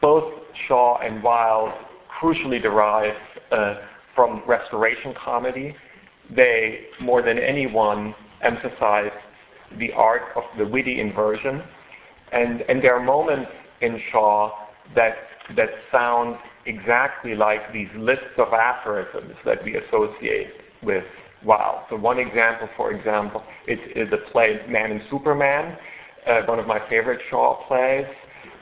Both 0.00 0.32
Shaw 0.68 0.98
and 0.98 1.22
Wilde 1.22 1.72
crucially 2.20 2.62
derive 2.62 3.16
uh, 3.50 3.74
from 4.14 4.42
Restoration 4.46 5.14
comedy. 5.14 5.74
They, 6.34 6.86
more 7.00 7.22
than 7.22 7.38
anyone, 7.38 8.14
emphasize 8.42 9.12
the 9.78 9.92
art 9.92 10.22
of 10.36 10.44
the 10.58 10.66
witty 10.66 11.00
inversion. 11.00 11.62
And, 12.32 12.62
and 12.62 12.82
there 12.82 12.94
are 12.94 13.02
moments 13.02 13.50
in 13.82 14.00
Shaw 14.10 14.50
that, 14.94 15.14
that 15.56 15.70
sound 15.90 16.36
exactly 16.66 17.34
like 17.34 17.72
these 17.72 17.88
lists 17.96 18.38
of 18.38 18.52
aphorisms 18.52 19.34
that 19.44 19.64
we 19.64 19.76
associate 19.76 20.52
with 20.82 21.04
Wilde. 21.44 21.82
So 21.90 21.96
one 21.96 22.18
example, 22.18 22.68
for 22.76 22.92
example, 22.92 23.42
is, 23.66 23.78
is 23.96 24.10
the 24.10 24.18
play 24.30 24.60
Man 24.68 24.92
and 24.92 25.02
Superman, 25.10 25.76
uh, 26.26 26.42
one 26.42 26.58
of 26.58 26.66
my 26.66 26.80
favorite 26.88 27.20
Shaw 27.30 27.66
plays 27.66 28.06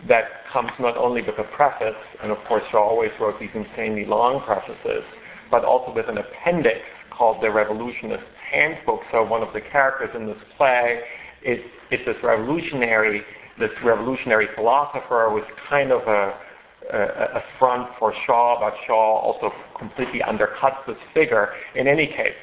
that 0.09 0.25
comes 0.51 0.71
not 0.79 0.97
only 0.97 1.23
with 1.23 1.39
a 1.39 1.45
preface, 1.45 1.95
and 2.23 2.33
of 2.33 2.39
course 2.49 2.65
Shaw 2.71 2.89
always 2.89 3.11
wrote 3.21 3.39
these 3.39 3.51
insanely 3.55 4.07
long 4.07 4.43
prefaces, 4.45 5.05
but 5.51 5.65
also 5.65 5.93
with 5.93 6.09
an 6.09 6.19
appendix 6.19 6.81
called 7.11 7.43
the 7.43 7.51
Revolutionist 7.51 8.25
Handbook. 8.51 9.01
So 9.13 9.25
one 9.25 9.43
of 9.43 9.53
the 9.53 9.61
characters 9.61 10.11
in 10.15 10.27
this 10.27 10.39
play 10.57 11.01
is, 11.45 11.59
is 11.91 12.01
this 12.07 12.17
revolutionary 12.23 13.23
this 13.59 13.71
revolutionary 13.85 14.49
philosopher 14.55 15.29
was 15.31 15.45
kind 15.69 15.93
of 15.93 16.03
a, 16.03 16.35
a, 16.93 17.39
a 17.39 17.43
front 17.59 17.91
for 17.99 18.15
Shaw, 18.27 18.59
but 18.61 18.75
Shaw 18.87 19.19
also 19.19 19.53
completely 19.79 20.21
undercuts 20.21 20.87
this 20.87 20.97
figure. 21.15 21.51
In 21.75 21.87
any 21.87 22.07
case, 22.07 22.35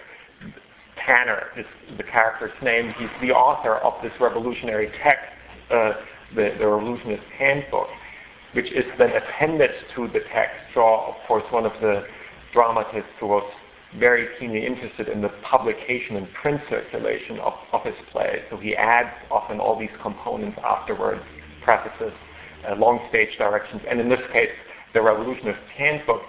Tanner 1.06 1.48
is 1.56 1.66
the 1.98 2.04
character's 2.04 2.52
name. 2.62 2.94
He's 2.98 3.10
the 3.22 3.32
author 3.32 3.76
of 3.78 3.94
this 4.04 4.12
revolutionary 4.20 4.92
text, 5.04 5.32
uh, 5.72 5.94
the, 6.36 6.56
the 6.60 6.68
Revolutionist 6.68 7.24
Handbook, 7.38 7.88
which 8.54 8.72
is 8.72 8.86
then 8.98 9.12
appended 9.12 9.72
to 9.96 10.08
the 10.08 10.20
text. 10.34 10.56
Shaw, 10.74 11.10
of 11.10 11.16
course, 11.28 11.44
one 11.52 11.66
of 11.66 11.74
the 11.82 12.06
dramatists 12.54 13.12
who 13.20 13.28
was 13.28 13.50
very 14.00 14.28
keenly 14.40 14.66
interested 14.66 15.08
in 15.08 15.22
the 15.22 15.30
publication 15.44 16.18
and 16.18 16.28
print 16.34 16.62
circulation 16.70 17.40
of, 17.40 17.54
of 17.72 17.84
his 17.84 17.96
plays. 18.12 18.42
So 18.50 18.58
he 18.58 18.76
adds 18.76 19.10
often 19.32 19.60
all 19.60 19.80
these 19.80 19.96
components 20.02 20.58
afterwards, 20.64 21.22
prefaces, 21.64 22.14
uh, 22.68 22.76
long 22.76 23.00
stage 23.10 23.38
directions, 23.38 23.82
and 23.90 24.00
in 24.00 24.10
this 24.10 24.20
case, 24.34 24.52
the 24.94 25.02
Revolutionist 25.02 25.60
Handbook. 25.76 26.22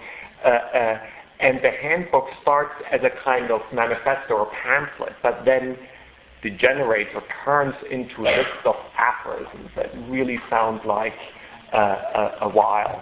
Uh, 0.43 0.49
uh, 0.49 0.99
and 1.41 1.59
the 1.63 1.71
handbook 1.71 2.25
starts 2.41 2.73
as 2.91 2.99
a 3.03 3.09
kind 3.23 3.49
of 3.49 3.61
manifesto 3.73 4.33
or 4.33 4.51
pamphlet, 4.61 5.13
but 5.23 5.43
then 5.45 5.77
degenerates 6.41 7.09
or 7.15 7.23
turns 7.45 7.73
into 7.89 8.21
a 8.21 8.31
list 8.37 8.65
of 8.65 8.75
aphorisms 8.97 9.69
that 9.75 9.89
really 10.09 10.37
sound 10.49 10.81
like 10.85 11.13
uh, 11.73 11.77
a, 11.77 12.37
a 12.41 12.49
Wilde. 12.49 13.01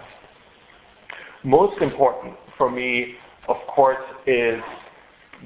Most 1.44 1.80
important 1.82 2.34
for 2.56 2.70
me 2.70 3.16
of 3.48 3.56
course, 3.66 3.98
is 4.26 4.60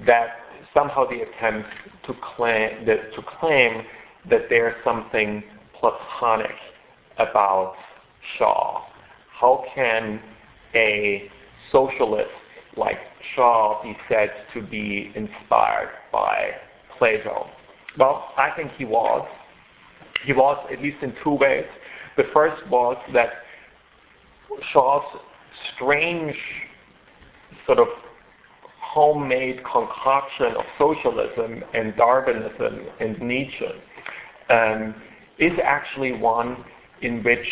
that 0.07 0.39
somehow 0.75 1.09
the 1.09 1.23
attempt 1.23 1.69
to 2.07 2.15
claim 2.37 2.85
that, 2.87 3.15
to 3.15 3.23
claim 3.41 3.85
that 4.29 4.49
there's 4.49 4.75
something 4.85 5.43
platonic 5.79 6.57
about 7.19 7.75
Shaw. 8.39 8.85
How 9.31 9.65
can 9.75 10.21
a 10.75 11.31
socialist 11.71 12.31
like 12.77 12.99
Shaw 13.35 13.83
be 13.83 13.97
said 14.09 14.31
to 14.55 14.63
be 14.63 15.13
inspired 15.15 15.91
by 16.13 16.53
Plato? 16.99 17.49
Well, 17.99 18.31
I 18.37 18.51
think 18.57 18.73
he 18.79 18.85
was. 18.85 19.27
He 20.25 20.33
was, 20.33 20.57
at 20.73 20.81
least 20.81 21.03
in 21.03 21.15
two 21.23 21.35
ways. 21.35 21.67
The 22.17 22.25
first 22.33 22.67
was 22.69 22.97
that 23.13 23.31
Shaw's 24.73 25.05
strange 25.75 26.37
sort 27.67 27.79
of 27.79 27.89
homemade 28.81 29.63
concoction 29.65 30.55
of 30.57 30.65
socialism 30.79 31.65
and 31.75 31.97
Darwinism 31.97 32.81
and 33.01 33.21
Nietzsche 33.21 33.67
um, 34.51 34.95
is 35.39 35.53
actually 35.65 36.13
one 36.13 36.65
in 37.01 37.23
which 37.23 37.47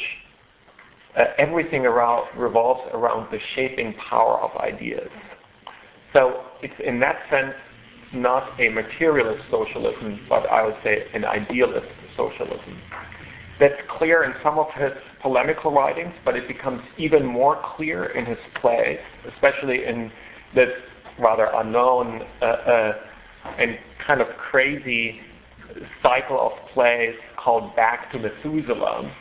uh, 1.17 1.25
everything 1.39 1.87
around, 1.87 2.27
revolves 2.37 2.83
around 2.93 3.31
the 3.33 3.39
shaping 3.55 3.95
power 3.95 4.39
of 4.39 4.57
ideas. 4.61 5.09
So 6.13 6.43
it's 6.63 6.75
in 6.85 7.01
that 7.01 7.17
sense 7.31 7.55
not 8.13 8.61
a 8.61 8.69
materialist 8.69 9.43
socialism, 9.51 10.21
but 10.29 10.49
I 10.51 10.67
would 10.67 10.77
say 10.83 11.07
an 11.15 11.25
idealist 11.25 11.87
socialism. 12.17 12.81
That's 13.59 13.81
clear 13.99 14.25
in 14.25 14.35
some 14.43 14.59
of 14.59 14.67
his 14.75 14.93
polemical 15.23 15.73
writings, 15.73 16.15
but 16.25 16.37
it 16.37 16.49
becomes 16.49 16.83
even 16.99 17.25
more 17.25 17.61
clear 17.77 18.07
in 18.07 18.27
his 18.27 18.39
plays, 18.61 18.99
especially 19.35 19.85
in 19.85 20.11
this 20.55 20.71
rather 21.19 21.49
unknown 21.55 22.23
uh, 22.41 22.45
uh, 22.45 22.93
and 23.59 23.79
kind 24.07 24.21
of 24.21 24.29
crazy 24.37 25.21
cycle 26.03 26.41
of 26.41 26.53
plays 26.73 27.15
called 27.37 27.75
Back 27.77 28.11
to 28.13 28.19
Methuselah 28.19 29.15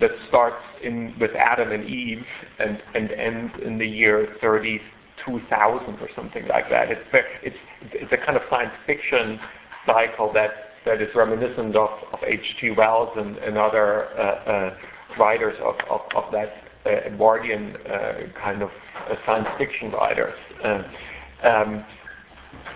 that 0.00 0.10
starts 0.28 0.62
in 0.82 1.14
with 1.20 1.30
Adam 1.36 1.70
and 1.70 1.84
Eve 1.88 2.24
and, 2.58 2.82
and 2.94 3.10
ends 3.12 3.54
in 3.64 3.78
the 3.78 3.86
year 3.86 4.36
32,000 4.40 5.94
or 6.00 6.08
something 6.16 6.46
like 6.48 6.68
that. 6.70 6.90
It's, 6.90 7.00
it's, 7.42 7.56
it's 7.92 8.12
a 8.12 8.16
kind 8.16 8.36
of 8.36 8.42
science 8.50 8.72
fiction 8.86 9.38
cycle 9.86 10.32
that 10.32 10.50
that 10.84 11.00
is 11.00 11.08
reminiscent 11.14 11.74
of, 11.76 11.88
of 12.12 12.18
H.G. 12.26 12.72
Wells 12.72 13.08
and, 13.16 13.38
and 13.38 13.56
other 13.56 14.06
uh, 14.18 14.50
uh, 14.50 14.76
writers 15.18 15.56
of, 15.62 15.76
that 16.32 16.64
uh, 16.86 16.90
Edwardian 17.06 17.76
uh, 17.76 18.12
kind 18.42 18.62
of 18.62 18.70
uh, 19.08 19.14
science 19.24 19.48
fiction 19.58 19.90
writers. 19.90 20.34
Um, 21.42 21.84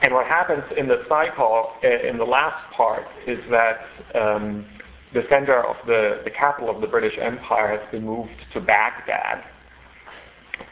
and 0.03 0.13
what 0.13 0.27
happens 0.27 0.65
in 0.77 0.89
the 0.89 1.05
cycle, 1.09 1.71
in 1.83 2.19
the 2.19 2.25
last 2.25 2.73
part, 2.75 3.07
is 3.27 3.39
that 3.51 3.87
um, 4.15 4.67
the 5.15 5.23
center 5.31 5.65
of 5.65 5.77
the, 5.87 6.21
the 6.25 6.31
capital 6.31 6.75
of 6.75 6.81
the 6.81 6.87
British 6.87 7.19
Empire 7.21 7.79
has 7.79 7.91
been 7.91 8.05
moved 8.05 8.31
to 8.53 8.61
Baghdad. 8.61 9.45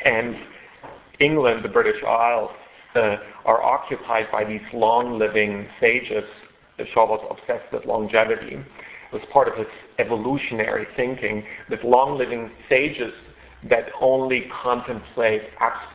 And 0.05 0.37
England, 1.21 1.65
the 1.65 1.69
British 1.69 2.03
Isles, 2.05 2.51
uh, 2.95 3.17
are 3.45 3.63
occupied 3.63 4.27
by 4.33 4.45
these 4.45 4.63
long-living 4.73 5.69
sages. 5.81 6.25
Shaw 6.93 7.07
was 7.07 7.25
obsessed 7.31 7.73
with 7.73 7.85
longevity. 7.87 8.59
Was 9.13 9.23
part 9.33 9.49
of 9.49 9.57
his 9.57 9.67
evolutionary 9.99 10.87
thinking 10.97 11.45
that 11.71 11.85
long-living 11.85 12.51
sages 12.69 13.13
that 13.71 13.87
only 14.01 14.51
contemplate 14.63 15.43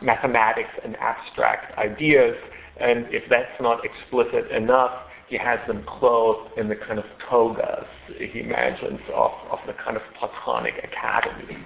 mathematics 0.01 0.69
and 0.83 0.95
abstract 0.97 1.77
ideas, 1.77 2.35
and 2.79 3.05
if 3.09 3.23
that's 3.29 3.61
not 3.61 3.81
explicit 3.85 4.49
enough, 4.51 4.91
he 5.27 5.37
has 5.37 5.59
them 5.65 5.83
clothed 5.87 6.57
in 6.57 6.67
the 6.67 6.75
kind 6.75 6.99
of 6.99 7.05
togas 7.29 7.85
he 8.17 8.41
imagines 8.41 8.99
of, 9.15 9.31
of 9.49 9.59
the 9.65 9.73
kind 9.73 9.95
of 9.95 10.03
Platonic 10.19 10.73
academy. 10.83 11.57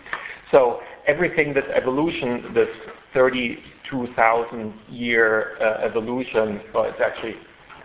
So 0.52 0.82
everything 1.08 1.54
that 1.56 1.64
evolution, 1.74 2.54
this 2.54 2.70
32,000 3.14 4.74
year 4.89 5.58
uh, 5.60 5.84
evolution, 5.84 6.62
well, 6.74 6.84
it's 6.84 7.02
actually 7.04 7.36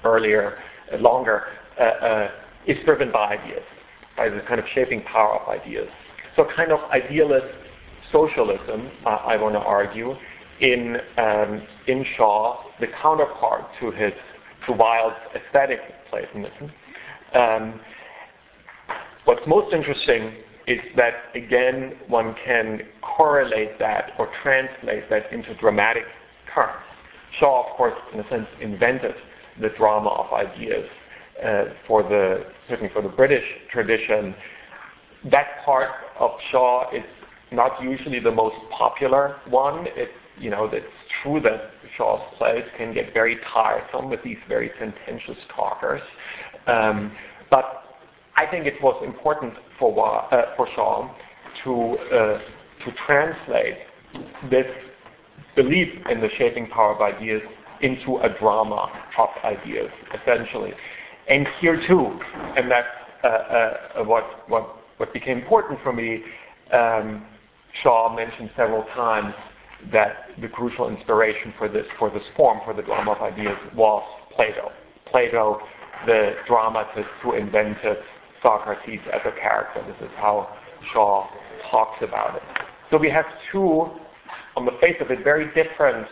earlier, 0.05 0.59
uh, 0.93 0.99
longer, 0.99 1.45
uh, 1.81 1.83
uh, 1.83 2.31
is 2.67 2.77
driven 2.85 3.11
by 3.13 3.37
ideas, 3.37 3.63
by 4.17 4.29
the 4.29 4.41
kind 4.49 4.61
of 4.61 4.67
shaping 4.75 5.03
power 5.03 5.39
of 5.41 5.49
ideas. 5.49 5.89
So 6.37 6.47
kind 6.57 6.73
of 6.73 6.81
idealist 6.91 7.47
socialism, 8.13 8.91
uh, 9.07 9.11
I 9.11 9.37
want 9.37 9.55
to 9.55 9.61
argue, 9.61 10.15
in 10.61 10.97
um, 11.17 11.63
in 11.87 12.05
Shaw, 12.17 12.63
the 12.81 12.87
counterpart 13.03 13.65
to 13.81 13.91
his 13.91 14.13
to 14.67 14.73
Wilde's 14.73 15.17
aesthetic 15.35 15.81
Platonism. 16.11 16.71
Um, 17.35 17.81
what's 19.25 19.47
most 19.47 19.73
interesting 19.73 20.35
is 20.67 20.81
that 20.97 21.15
again 21.35 21.97
one 22.09 22.35
can 22.45 22.81
correlate 23.01 23.79
that 23.79 24.13
or 24.19 24.29
translate 24.43 25.09
that 25.09 25.33
into 25.33 25.55
dramatic 25.55 26.05
terms. 26.55 26.85
Shaw, 27.39 27.71
of 27.71 27.77
course, 27.77 27.95
in 28.13 28.21
a 28.21 28.29
sense, 28.29 28.47
invented 28.61 29.15
the 29.61 29.71
drama 29.79 30.11
of 30.11 30.33
ideas 30.33 30.89
for 31.87 32.03
the 32.03 32.45
certainly 32.69 32.93
for 32.93 33.03
the 33.03 33.09
British 33.09 33.45
tradition. 33.73 34.35
That 35.31 35.65
part 35.65 35.91
of 36.19 36.31
Shaw 36.51 36.91
is 36.95 37.05
not 37.53 37.83
usually 37.83 38.21
the 38.21 38.31
most 38.31 38.57
popular 38.71 39.37
one. 39.49 39.87
It's 39.97 40.13
you 40.39 40.51
know 40.51 40.65
it's 40.65 40.87
true 41.23 41.41
that 41.41 41.71
Shaw's 41.97 42.23
plays 42.39 42.65
can 42.77 42.95
get 42.95 43.13
very 43.13 43.37
tiresome 43.53 44.09
with 44.09 44.23
these 44.23 44.39
very 44.49 44.71
sententious 44.79 45.37
talkers, 45.55 46.03
um, 46.67 47.13
but 47.51 47.85
I 48.37 48.47
think 48.47 48.67
it 48.67 48.83
was 48.83 49.03
important 49.05 49.55
for 49.79 49.93
uh, 50.33 50.57
for 50.57 50.67
Shaw 50.75 51.15
to 51.65 51.99
uh, 52.15 52.39
to 52.85 52.93
translate 53.07 53.79
this 54.51 54.67
belief 55.57 55.89
in 56.09 56.21
the 56.21 56.29
shaping 56.39 56.67
power 56.69 56.95
of 56.95 57.01
ideas 57.01 57.43
into 57.83 58.19
a 58.19 58.29
drama 58.39 58.91
of 59.19 59.29
ideas, 59.45 59.91
essentially. 60.15 60.73
And 61.31 61.47
here 61.61 61.81
too, 61.87 62.19
and 62.57 62.71
that's 62.71 62.89
uh, 63.23 63.27
uh 63.27 64.05
what 64.05 64.49
what 64.49 64.77
what 64.97 65.13
became 65.13 65.39
important 65.39 65.81
for 65.83 65.93
me. 65.93 66.23
Um, 66.73 67.25
Shaw 67.83 68.15
mentioned 68.15 68.51
several 68.57 68.83
times 68.95 69.33
that 69.93 70.27
the 70.41 70.49
crucial 70.49 70.89
inspiration 70.89 71.55
for 71.57 71.69
this 71.69 71.87
for 71.99 72.11
this 72.11 72.25
form, 72.37 72.59
for 72.65 72.75
the 72.75 72.83
drama 72.83 73.13
of 73.13 73.23
ideas, 73.23 73.57
was 73.75 74.03
Plato. 74.35 74.73
Plato, 75.07 75.61
the 76.07 76.33
dramatist 76.47 77.09
who 77.23 77.35
invented 77.35 77.99
Socrates 78.43 79.01
as 79.13 79.21
a 79.25 79.33
character. 79.41 79.85
This 79.87 80.09
is 80.09 80.15
how 80.17 80.49
Shaw 80.93 81.29
talks 81.71 82.03
about 82.03 82.37
it. 82.37 82.43
So 82.91 82.99
we 82.99 83.11
have 83.11 83.27
two, 83.53 83.89
on 84.57 84.65
the 84.65 84.73
face 84.81 84.97
of 85.01 85.11
it, 85.11 85.23
very 85.23 85.47
different 85.55 86.07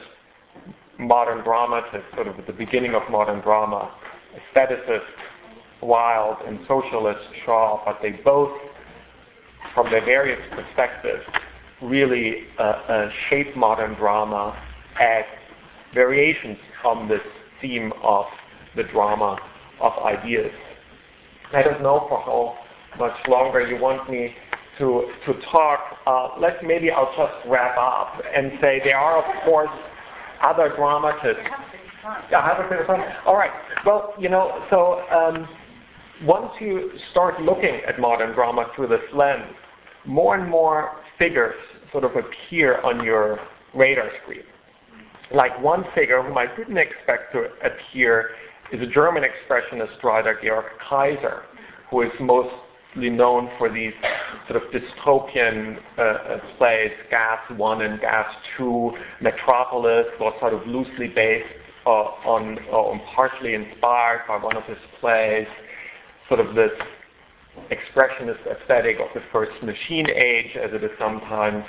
modern 0.98 1.42
dramatists, 1.42 2.06
sort 2.14 2.28
of 2.28 2.38
at 2.38 2.46
the 2.46 2.52
beginning 2.52 2.94
of 2.94 3.02
modern 3.10 3.40
drama, 3.40 3.90
aestheticist 4.36 5.06
Wilde 5.80 6.38
and 6.46 6.58
socialist 6.66 7.20
Shaw, 7.44 7.82
but 7.84 8.00
they 8.02 8.10
both, 8.10 8.50
from 9.74 9.90
their 9.90 10.04
various 10.04 10.40
perspectives, 10.50 11.22
really 11.80 12.44
uh, 12.58 12.62
uh, 12.62 13.10
shape 13.30 13.56
modern 13.56 13.94
drama 13.94 14.60
as 15.00 15.24
variations 15.94 16.58
on 16.84 17.08
this 17.08 17.20
theme 17.60 17.92
of 18.02 18.26
the 18.76 18.82
drama 18.84 19.38
of 19.80 19.92
ideas. 20.04 20.52
I 21.52 21.62
don't 21.62 21.82
know 21.82 22.06
for 22.08 22.20
how 22.20 22.58
much 22.98 23.16
longer 23.28 23.66
you 23.66 23.80
want 23.80 24.10
me 24.10 24.34
to 24.78 25.10
to 25.26 25.40
talk. 25.50 25.80
Uh, 26.06 26.28
let 26.38 26.64
maybe 26.64 26.90
I'll 26.90 27.12
just 27.16 27.48
wrap 27.48 27.76
up 27.78 28.22
and 28.34 28.52
say 28.60 28.80
there 28.84 28.98
are 28.98 29.24
of 29.24 29.44
course 29.44 29.70
other 30.42 30.74
dramatists. 30.76 31.48
Yeah, 32.30 32.46
have 32.46 32.64
a 32.64 32.68
bit 32.68 32.80
of 32.80 32.86
fun. 32.86 33.00
All 33.26 33.36
right. 33.36 33.50
Well, 33.84 34.14
you 34.18 34.28
know, 34.28 34.64
so 34.70 35.00
um, 35.10 35.48
once 36.24 36.50
you 36.60 36.90
start 37.10 37.40
looking 37.40 37.80
at 37.86 37.98
modern 37.98 38.34
drama 38.34 38.66
through 38.74 38.88
this 38.88 39.00
lens, 39.14 39.54
more 40.06 40.36
and 40.36 40.48
more 40.48 40.96
figures 41.18 41.54
sort 41.92 42.04
of 42.04 42.12
appear 42.16 42.80
on 42.82 43.04
your 43.04 43.38
radar 43.74 44.10
screen. 44.22 44.42
Like 45.34 45.60
one 45.62 45.84
figure 45.94 46.22
whom 46.22 46.38
I 46.38 46.46
didn't 46.56 46.78
expect 46.78 47.32
to 47.32 47.48
appear 47.64 48.30
is 48.72 48.80
a 48.80 48.86
German 48.86 49.22
expressionist 49.22 50.02
writer, 50.02 50.38
Georg 50.42 50.64
Kaiser, 50.88 51.42
who 51.90 52.02
is 52.02 52.12
mostly 52.20 53.10
known 53.10 53.50
for 53.58 53.72
these 53.72 53.92
sort 54.48 54.62
of 54.62 54.70
dystopian 54.70 55.78
uh, 55.98 56.02
uh 56.02 56.40
plays, 56.56 56.90
Gas 57.10 57.38
1 57.54 57.82
and 57.82 58.00
Gas 58.00 58.26
2, 58.56 58.92
Metropolis, 59.20 60.06
was 60.18 60.34
sort 60.40 60.54
of 60.54 60.66
loosely 60.66 61.08
based 61.08 61.46
uh, 61.88 62.28
on, 62.28 62.58
uh, 62.70 62.98
partially 63.14 63.54
inspired 63.54 64.20
by 64.28 64.36
one 64.36 64.56
of 64.56 64.64
his 64.64 64.76
plays, 65.00 65.46
sort 66.28 66.38
of 66.38 66.54
this 66.54 66.70
expressionist 67.70 68.46
aesthetic 68.46 68.98
of 69.00 69.08
the 69.14 69.22
first 69.32 69.52
machine 69.62 70.06
age, 70.10 70.54
as 70.56 70.70
it 70.74 70.84
is 70.84 70.90
sometimes 70.98 71.64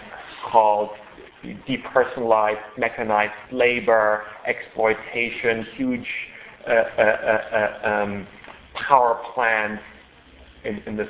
called, 0.52 0.90
depersonalized, 1.44 2.62
mechanized 2.78 3.32
labor, 3.54 4.24
exploitation, 4.46 5.66
huge 5.78 6.08
uh, 6.68 6.72
uh, 6.72 7.02
uh, 7.02 7.88
um, 7.88 8.28
power 8.88 9.22
plants, 9.34 9.82
in, 10.66 10.80
in, 10.86 10.98
this 10.98 11.08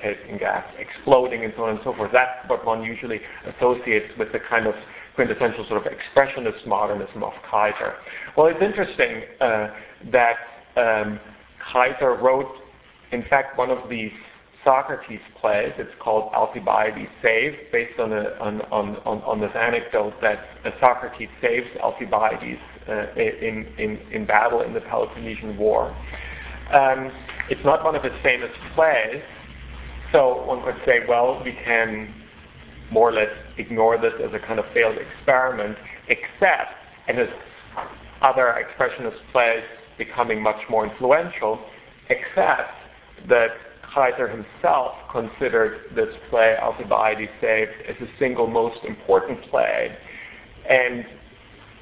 case 0.00 0.16
in 0.28 0.38
gas, 0.38 0.64
exploding 0.78 1.44
and 1.44 1.52
so 1.56 1.64
on 1.64 1.70
and 1.70 1.80
so 1.82 1.92
forth. 1.92 2.12
That's 2.12 2.48
what 2.48 2.64
one 2.64 2.84
usually 2.84 3.20
associates 3.56 4.06
with 4.16 4.30
the 4.30 4.38
kind 4.48 4.68
of 4.68 4.74
quintessential 5.14 5.66
sort 5.68 5.84
of 5.86 5.92
expressionist 5.92 6.66
modernism 6.66 7.22
of 7.22 7.32
Kaiser. 7.50 7.94
Well, 8.36 8.46
it's 8.46 8.62
interesting 8.62 9.22
uh, 9.40 9.68
that 10.10 10.36
um, 10.76 11.20
Kaiser 11.72 12.14
wrote, 12.14 12.50
in 13.12 13.22
fact, 13.28 13.58
one 13.58 13.70
of 13.70 13.88
these 13.88 14.12
Socrates 14.64 15.20
plays. 15.40 15.72
It's 15.76 15.90
called 16.00 16.32
Alcibiades 16.32 17.10
Saved, 17.20 17.56
based 17.72 17.98
on, 17.98 18.12
a, 18.12 18.36
on, 18.40 18.60
on, 18.72 18.96
on, 19.22 19.40
this 19.40 19.50
anecdote 19.56 20.14
that 20.22 20.38
uh, 20.64 20.70
Socrates 20.80 21.28
saves 21.40 21.66
Alcibiades 21.80 22.60
uh, 22.88 23.12
in, 23.16 23.66
in, 23.78 23.98
in 24.12 24.24
battle 24.24 24.62
in 24.62 24.72
the 24.72 24.80
Peloponnesian 24.80 25.58
War. 25.58 25.94
Um, 26.72 27.10
it's 27.50 27.64
not 27.64 27.84
one 27.84 27.96
of 27.96 28.04
his 28.04 28.12
famous 28.22 28.50
plays, 28.74 29.22
so 30.12 30.44
one 30.46 30.62
could 30.64 30.80
say, 30.86 31.00
well, 31.08 31.42
we 31.44 31.52
can 31.64 32.21
more 32.92 33.08
or 33.08 33.12
less 33.12 33.30
ignore 33.56 33.96
this 33.98 34.12
as 34.22 34.32
a 34.34 34.38
kind 34.38 34.58
of 34.58 34.66
failed 34.74 34.96
experiment, 34.98 35.76
except, 36.08 36.74
and 37.08 37.18
his 37.18 37.28
other 38.20 38.54
expressionist 38.62 39.16
plays 39.32 39.64
becoming 39.98 40.40
much 40.42 40.60
more 40.68 40.86
influential, 40.86 41.58
except 42.10 42.72
that 43.28 43.50
Kaiser 43.94 44.28
himself 44.28 44.94
considered 45.10 45.80
this 45.94 46.14
play, 46.30 46.56
Alcibiades 46.60 47.30
Saved, 47.40 47.72
as 47.88 47.96
the 47.98 48.08
single 48.18 48.46
most 48.46 48.84
important 48.84 49.42
play. 49.50 49.96
And 50.68 51.04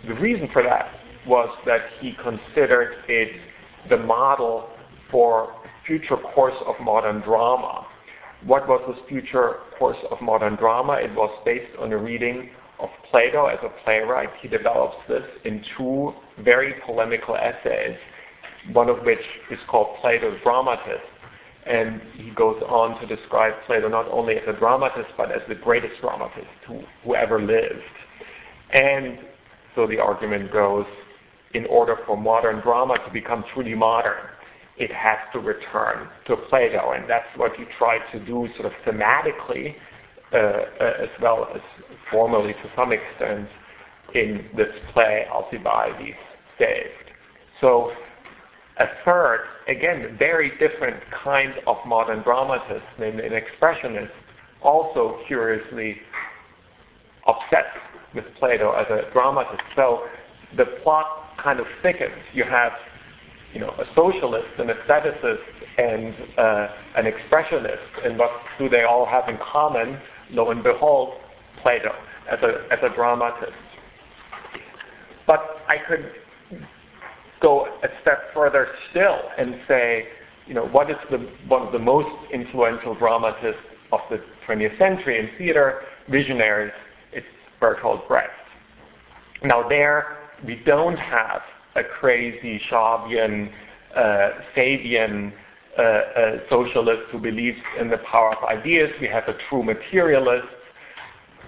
the 0.06 0.14
reason 0.14 0.48
for 0.52 0.62
that 0.62 0.92
was 1.26 1.48
that 1.66 1.82
he 2.00 2.16
considered 2.22 2.96
it 3.08 3.40
the 3.88 3.96
model 3.96 4.68
for 5.11 5.54
future 5.86 6.16
course 6.16 6.56
of 6.66 6.74
modern 6.80 7.20
drama. 7.20 7.86
What 8.45 8.66
was 8.66 8.80
this 8.88 8.97
future 9.09 9.57
course 9.78 9.99
of 10.11 10.20
modern 10.22 10.57
drama? 10.57 10.95
It 10.95 11.14
was 11.14 11.30
based 11.45 11.76
on 11.78 11.93
a 11.93 11.99
reading 11.99 12.51
of 12.78 12.88
Plato 13.11 13.47
as 13.47 13.59
a 13.62 13.68
playwright. 13.84 14.30
He 14.41 14.49
develops 14.49 14.97
this 15.09 15.24
in 15.45 15.62
two 15.76 16.14
very 16.43 16.74
polemical 16.86 17.36
essays, 17.36 17.99
one 18.72 18.88
of 18.88 19.05
which 19.05 19.20
is 19.51 19.59
called 19.68 19.99
Plato's 20.01 20.38
Dramatist, 20.43 21.05
and 21.66 22.01
he 22.14 22.30
goes 22.30 22.62
on 22.66 22.99
to 23.01 23.07
describe 23.14 23.53
Plato 23.66 23.88
not 23.88 24.09
only 24.09 24.36
as 24.36 24.45
a 24.49 24.59
dramatist, 24.59 25.11
but 25.18 25.30
as 25.30 25.43
the 25.47 25.55
greatest 25.55 26.01
dramatist 26.01 26.47
who, 26.66 26.82
who 27.05 27.14
ever 27.14 27.41
lived. 27.41 27.82
And 28.72 29.18
so 29.74 29.86
the 29.86 29.99
argument 29.99 30.51
goes, 30.51 30.86
in 31.53 31.66
order 31.66 31.97
for 32.07 32.16
modern 32.16 32.61
drama 32.61 32.97
to 33.05 33.12
become 33.12 33.45
truly 33.53 33.74
modern, 33.74 34.16
it 34.81 34.91
has 34.91 35.18
to 35.33 35.39
return 35.39 36.09
to 36.26 36.37
Plato, 36.49 36.93
and 36.93 37.09
that's 37.09 37.28
what 37.37 37.55
he 37.55 37.64
try 37.78 37.99
to 38.12 38.18
do 38.24 38.49
sort 38.57 38.66
of 38.66 38.72
thematically 38.87 39.74
uh, 40.33 40.37
uh, 40.37 41.03
as 41.03 41.09
well 41.20 41.47
as 41.55 41.61
formally 42.11 42.53
to 42.55 42.70
some 42.74 42.93
extent 42.93 43.49
in 44.14 44.47
this 44.57 44.72
play 44.93 45.26
Alcibiades 45.31 46.16
Saved. 46.59 47.11
So 47.61 47.93
a 48.78 48.87
third, 49.05 49.41
again, 49.68 50.16
very 50.18 50.51
different 50.59 51.03
kind 51.22 51.53
of 51.66 51.76
modern 51.87 52.22
dramatist, 52.22 52.87
namely 52.99 53.26
an 53.26 53.33
expressionist, 53.33 54.11
also 54.62 55.18
curiously 55.28 55.97
obsessed 57.26 57.78
with 58.14 58.24
Plato 58.39 58.72
as 58.72 58.87
a 58.91 59.12
dramatist. 59.12 59.62
So 59.76 60.05
the 60.57 60.64
plot 60.83 61.07
kind 61.43 61.61
of 61.61 61.66
thickens. 61.83 62.22
You 62.33 62.45
have, 62.45 62.72
you 63.53 63.61
know, 63.61 63.70
a 63.70 63.84
socialist, 63.94 64.48
an 64.59 64.70
aestheticist, 64.70 65.42
and 65.78 66.14
uh, 66.38 66.68
an 66.96 67.05
expressionist. 67.07 68.07
And 68.07 68.18
what 68.18 68.30
do 68.59 68.68
they 68.68 68.84
all 68.84 69.07
have 69.07 69.28
in 69.28 69.38
common? 69.38 69.98
Lo 70.30 70.51
and 70.51 70.62
behold, 70.62 71.14
Plato 71.62 71.92
as 72.30 72.38
a 72.42 72.66
as 72.72 72.78
a 72.82 72.94
dramatist. 72.94 73.53
But 75.26 75.40
I 75.68 75.76
could 75.88 76.12
go 77.40 77.66
a 77.82 77.88
step 78.03 78.32
further 78.34 78.68
still 78.90 79.18
and 79.38 79.61
say, 79.66 80.09
you 80.46 80.55
know, 80.55 80.66
what 80.66 80.90
is 80.90 80.96
the 81.11 81.18
one 81.48 81.66
of 81.66 81.72
the 81.72 81.78
most 81.78 82.09
influential 82.32 82.94
dramatists 82.94 83.62
of 83.92 84.01
the 84.11 84.22
20th 84.46 84.78
century 84.78 85.18
in 85.18 85.30
theater, 85.38 85.82
visionaries? 86.09 86.72
It's 87.12 87.26
Bertolt 87.61 88.07
Brecht. 88.07 88.30
Now 89.42 89.68
there, 89.68 90.18
we 90.46 90.62
don't 90.66 90.98
have 90.98 91.40
a 91.76 91.84
crazy 91.84 92.60
Shavian, 92.70 93.52
uh, 93.94 94.30
Fabian 94.54 95.32
uh, 95.78 95.82
uh, 95.82 96.36
socialist 96.48 97.02
who 97.10 97.18
believes 97.18 97.58
in 97.78 97.88
the 97.90 97.98
power 97.98 98.34
of 98.36 98.44
ideas. 98.44 98.90
We 99.00 99.06
have 99.08 99.28
a 99.28 99.34
true 99.48 99.62
materialist, 99.62 100.48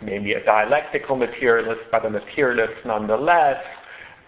maybe 0.01 0.35
a 0.35 0.45
dialectical 0.45 1.17
materialist, 1.17 1.83
but 1.91 2.07
a 2.07 2.11
materialist 2.11 2.75
nonetheless, 2.87 3.63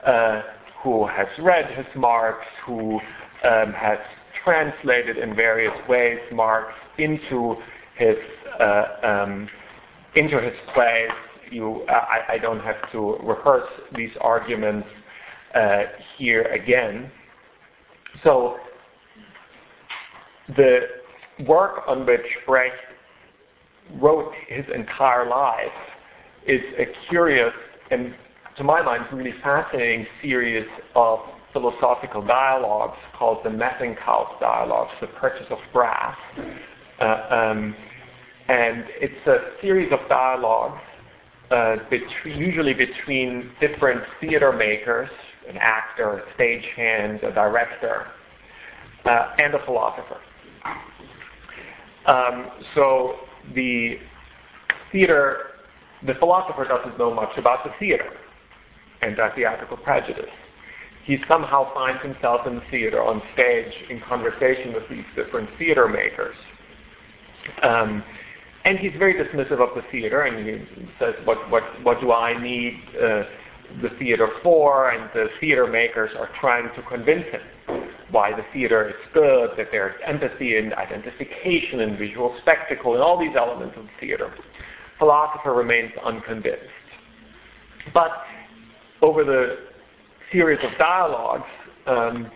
uh, 0.05 0.43
who 0.83 1.07
has 1.07 1.29
read 1.39 1.71
his 1.77 1.87
Marx, 1.95 2.45
who 2.67 3.01
um, 3.45 3.73
has 3.73 3.99
translated 4.45 5.17
in 5.17 5.35
various 5.35 5.75
ways 5.89 6.19
Marx 6.33 6.73
into 6.99 7.57
his 7.97 8.17
uh, 8.61 8.85
um, 9.03 9.49
into 10.15 10.41
his 10.41 10.55
plays. 10.75 11.11
You, 11.51 11.87
I, 11.89 12.35
I, 12.35 12.39
don't 12.39 12.61
have 12.61 12.91
to 12.93 13.17
rehearse 13.23 13.69
these 13.95 14.11
arguments 14.21 14.89
uh, 14.89 15.04
here 16.19 16.43
again. 16.45 17.11
So 18.23 18.57
the 20.57 20.81
work 21.47 21.83
on 21.87 22.07
which 22.07 22.27
Brecht 22.47 22.75
wrote 24.01 24.33
his 24.49 24.65
entire 24.75 25.29
life 25.29 25.67
is 26.47 26.61
a 26.79 26.87
curious 27.09 27.53
and, 27.91 28.15
to 28.57 28.65
my 28.65 28.83
mind, 28.83 29.05
really 29.13 29.35
fascinating 29.43 30.07
series 30.23 30.67
of 30.95 31.21
philosophical 31.53 32.23
dialogues 32.23 32.99
called 33.17 33.39
the 33.45 33.51
Messingkauf 33.51 34.41
dialogues, 34.41 34.91
the 35.01 35.07
purchase 35.07 35.47
of 35.51 35.59
brass. 35.73 36.17
Uh, 37.01 37.05
um, 37.31 37.75
and 38.49 38.85
it's 39.01 39.27
a 39.27 39.61
series 39.61 39.91
of 39.93 40.01
dialogues, 40.09 40.81
uh, 41.51 41.77
between, 41.91 42.39
usually 42.39 42.75
between 42.75 43.51
different 43.61 44.03
theater 44.21 44.53
makers, 44.53 45.11
an 45.49 45.57
actor, 45.59 46.19
a 46.19 46.35
stagehand, 46.37 47.23
a 47.23 47.33
director, 47.33 48.07
uh, 49.05 49.33
and 49.39 49.55
a 49.55 49.65
philosopher. 49.65 50.19
Um, 52.07 52.51
so 52.75 53.17
the 53.55 53.99
theater, 54.93 55.39
the 56.07 56.15
philosopher 56.15 56.65
doesn't 56.65 56.99
know 56.99 57.13
much 57.13 57.37
about 57.37 57.65
the 57.65 57.71
theater 57.79 58.11
and 59.03 59.17
that 59.19 59.35
theatrical 59.35 59.77
prejudice. 59.79 60.31
He 61.05 61.19
somehow 61.29 61.73
finds 61.75 62.03
himself 62.03 62.47
in 62.47 62.57
the 62.57 62.63
theater 62.71 63.03
on 63.03 63.21
stage 63.35 63.73
in 63.91 64.01
conversation 64.01 64.73
with 64.73 64.89
these 64.89 65.05
different 65.15 65.51
theater 65.59 65.87
makers. 65.87 66.35
Um, 67.63 68.03
and 68.65 68.79
he's 68.79 68.93
very 68.99 69.13
dismissive 69.13 69.61
of 69.61 69.75
the 69.75 69.83
theater, 69.93 70.23
and 70.23 70.47
he 70.47 70.89
says, 70.99 71.15
"What, 71.25 71.51
what, 71.51 71.63
what 71.83 72.01
do 72.01 72.13
I 72.13 72.41
need 72.41 72.81
uh, 72.97 73.25
the 73.83 73.91
theater 73.99 74.29
for?" 74.43 74.91
And 74.91 75.11
the 75.13 75.29
theater 75.41 75.67
makers 75.67 76.11
are 76.19 76.31
trying 76.41 76.69
to 76.75 76.83
convince 76.83 77.27
him 77.27 77.43
why 78.11 78.33
the 78.33 78.45
theater 78.53 78.89
is 78.89 78.95
good, 79.13 79.51
that 79.57 79.69
there's 79.73 79.95
empathy 80.05 80.57
and 80.57 80.73
identification 80.75 81.81
and 81.81 81.99
visual 81.99 82.37
spectacle 82.41 82.95
and 82.95 83.03
all 83.03 83.19
these 83.19 83.35
elements 83.37 83.77
of 83.77 83.85
the 83.85 84.07
theater. 84.07 84.33
Philosopher 84.99 85.53
remains 85.53 85.93
unconvinced. 86.05 86.63
But 87.93 88.13
over 89.03 89.25
the 89.25 89.59
series 90.33 90.65
of 90.65 90.77
dialogues, 90.79 91.49
um, 91.87 92.31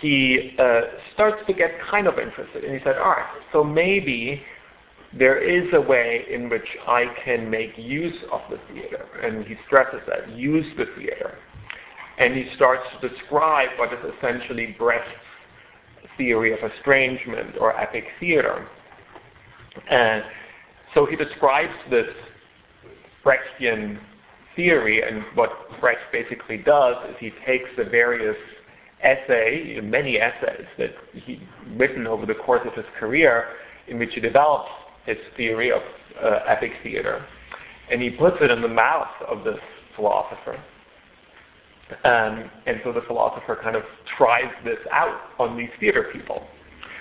he 0.00 0.54
uh, 0.58 0.82
starts 1.14 1.44
to 1.46 1.52
get 1.52 1.70
kind 1.90 2.06
of 2.06 2.18
interested. 2.18 2.64
And 2.64 2.74
he 2.74 2.80
said, 2.84 2.98
all 2.98 3.10
right, 3.10 3.26
so 3.52 3.64
maybe 3.64 4.42
there 5.18 5.38
is 5.38 5.68
a 5.74 5.80
way 5.80 6.24
in 6.30 6.48
which 6.48 6.66
I 6.86 7.06
can 7.24 7.50
make 7.50 7.76
use 7.76 8.16
of 8.32 8.40
the 8.50 8.58
theater. 8.72 9.06
And 9.22 9.46
he 9.46 9.56
stresses 9.66 10.00
that, 10.08 10.30
use 10.30 10.66
the 10.76 10.86
theater 10.96 11.38
and 12.18 12.36
he 12.36 12.46
starts 12.54 12.84
to 13.00 13.08
describe 13.08 13.70
what 13.78 13.92
is 13.92 13.98
essentially 14.16 14.76
Brecht's 14.78 15.08
theory 16.16 16.52
of 16.52 16.58
estrangement 16.70 17.56
or 17.58 17.78
epic 17.78 18.04
theater. 18.20 18.68
And 19.90 20.22
so 20.94 21.06
he 21.06 21.16
describes 21.16 21.72
this 21.90 22.06
Brechtian 23.24 23.98
theory, 24.54 25.02
and 25.02 25.24
what 25.34 25.50
Brecht 25.80 26.12
basically 26.12 26.58
does 26.58 26.96
is 27.08 27.16
he 27.18 27.32
takes 27.46 27.68
the 27.76 27.84
various 27.84 28.36
essay, 29.02 29.80
many 29.82 30.20
essays 30.20 30.66
that 30.78 30.90
he 31.12 31.40
written 31.76 32.06
over 32.06 32.26
the 32.26 32.34
course 32.34 32.62
of 32.66 32.74
his 32.74 32.84
career, 32.98 33.46
in 33.88 33.98
which 33.98 34.14
he 34.14 34.20
develops 34.20 34.70
his 35.06 35.18
theory 35.36 35.70
of 35.72 35.82
uh, 36.22 36.40
epic 36.46 36.72
theater, 36.82 37.24
and 37.90 38.00
he 38.00 38.10
puts 38.10 38.36
it 38.40 38.50
in 38.50 38.62
the 38.62 38.68
mouth 38.68 39.10
of 39.28 39.44
this 39.44 39.58
philosopher 39.96 40.58
um, 42.04 42.50
and 42.66 42.80
so 42.84 42.92
the 42.92 43.02
philosopher 43.02 43.58
kind 43.62 43.76
of 43.76 43.82
tries 44.16 44.50
this 44.64 44.78
out 44.90 45.20
on 45.38 45.56
these 45.56 45.70
theater 45.78 46.08
people. 46.12 46.46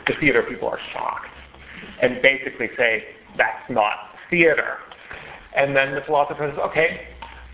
The 0.07 0.13
theater 0.19 0.43
people 0.43 0.67
are 0.67 0.79
shocked 0.91 1.27
and 2.01 2.21
basically 2.21 2.69
say, 2.77 3.03
that's 3.37 3.69
not 3.69 3.93
theater. 4.29 4.77
And 5.55 5.75
then 5.75 5.95
the 5.95 6.01
philosopher 6.01 6.49
says, 6.49 6.59
okay, 6.59 7.07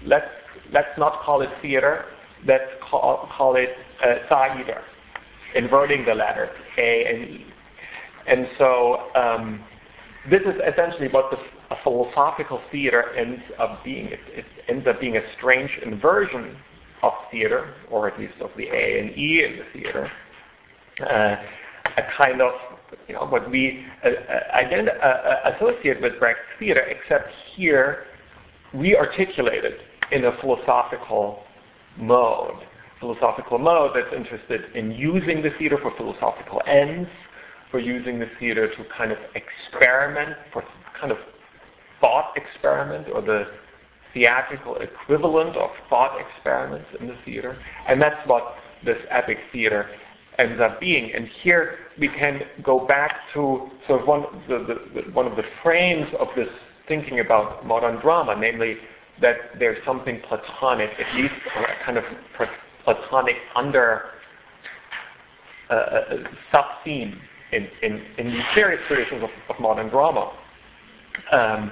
let's, 0.04 0.30
let's 0.72 0.98
not 0.98 1.22
call 1.22 1.42
it 1.42 1.50
theater, 1.62 2.06
let's 2.46 2.70
call, 2.82 3.30
call 3.36 3.56
it 3.56 3.76
uh, 4.04 4.16
inverting 5.56 6.06
the 6.06 6.14
letters 6.14 6.56
A 6.78 7.06
and 7.06 7.30
E. 7.30 7.46
And 8.28 8.48
so 8.58 9.10
um, 9.16 9.64
this 10.30 10.42
is 10.42 10.60
essentially 10.68 11.08
what 11.10 11.32
the, 11.32 11.38
a 11.74 11.78
philosophical 11.84 12.62
theater 12.72 13.14
ends 13.16 13.42
up 13.60 13.84
being. 13.84 14.08
It, 14.08 14.20
it 14.34 14.46
ends 14.68 14.88
up 14.88 15.00
being 15.00 15.18
a 15.18 15.22
strange 15.38 15.72
inversion 15.84 16.58
of 17.04 17.14
theater, 17.32 17.76
or 17.90 18.08
at 18.08 18.20
least 18.20 18.34
of 18.42 18.50
the 18.58 18.68
A 18.68 19.00
and 19.00 19.18
E 19.18 19.44
in 19.46 19.58
the 19.58 19.66
theater, 19.74 20.12
uh, 21.02 21.36
a 21.98 22.04
kind 22.18 22.42
of 22.42 22.54
you 23.08 23.14
know 23.14 23.26
what 23.26 23.50
we 23.50 23.86
uh, 24.04 24.10
uh 24.10 24.58
ident- 24.64 24.96
uh, 25.02 25.06
uh, 25.06 25.56
associate 25.56 26.02
with 26.02 26.20
Brecht 26.20 26.40
theater, 26.60 26.82
except 26.82 27.30
here 27.56 28.06
re-articulated 28.74 29.74
in 30.12 30.26
a 30.26 30.38
philosophical 30.42 31.44
mode. 31.98 32.64
Philosophical 33.00 33.60
mode 33.60 33.92
that's 33.96 34.14
interested 34.14 34.76
in 34.76 34.92
using 34.92 35.42
the 35.42 35.52
theater 35.60 35.78
for 35.82 35.96
philosophical 35.96 36.62
ends, 36.66 37.08
for 37.72 37.80
using 37.80 38.20
the 38.20 38.28
theater 38.40 38.68
to 38.68 38.86
kind 38.98 39.12
of 39.12 39.18
experiment, 39.36 40.38
for 40.54 40.64
kind 41.00 41.12
of 41.12 41.18
thought 42.00 42.34
experiment, 42.36 43.08
or 43.14 43.22
the 43.22 43.46
theatrical 44.14 44.78
equivalent 44.78 45.56
of 45.58 45.70
thought 45.90 46.18
experiments 46.20 46.88
in 47.00 47.08
the 47.08 47.16
theater. 47.26 47.58
And 47.88 48.02
that's 48.02 48.28
what 48.28 48.56
this 48.86 48.98
epic 49.10 49.38
theater 49.52 49.90
ends 50.38 50.62
up 50.62 50.80
being. 50.80 51.12
And 51.14 51.28
here 51.42 51.76
we 52.00 52.08
can 52.08 52.42
go 52.64 52.86
back 52.86 53.18
to 53.34 53.70
sort 53.88 54.02
of 54.02 54.08
one, 54.08 54.24
the, 54.48 54.80
the, 54.94 55.12
one 55.12 55.26
of 55.26 55.36
the 55.36 55.44
frames 55.64 56.08
of 56.20 56.28
this 56.36 56.50
thinking 56.88 57.20
about 57.20 57.66
modern 57.66 58.00
drama, 58.00 58.36
namely 58.40 58.78
that 59.22 59.36
there's 59.60 59.84
something 59.86 60.22
platonic, 60.28 60.92
at 61.00 61.16
least 61.16 61.34
a 61.56 61.84
kind 61.84 61.98
of 61.98 62.04
platonic 62.84 63.36
under 63.56 64.04
uh, 65.70 65.74
uh, 65.74 65.76
uh, 65.76 66.16
sub-theme 66.52 67.20
in, 67.52 67.68
in, 67.82 68.04
in 68.18 68.44
various 68.54 68.82
traditions 68.88 69.24
of, 69.24 69.30
of 69.50 69.60
modern 69.60 69.90
drama. 69.90 70.32
Um, 71.32 71.72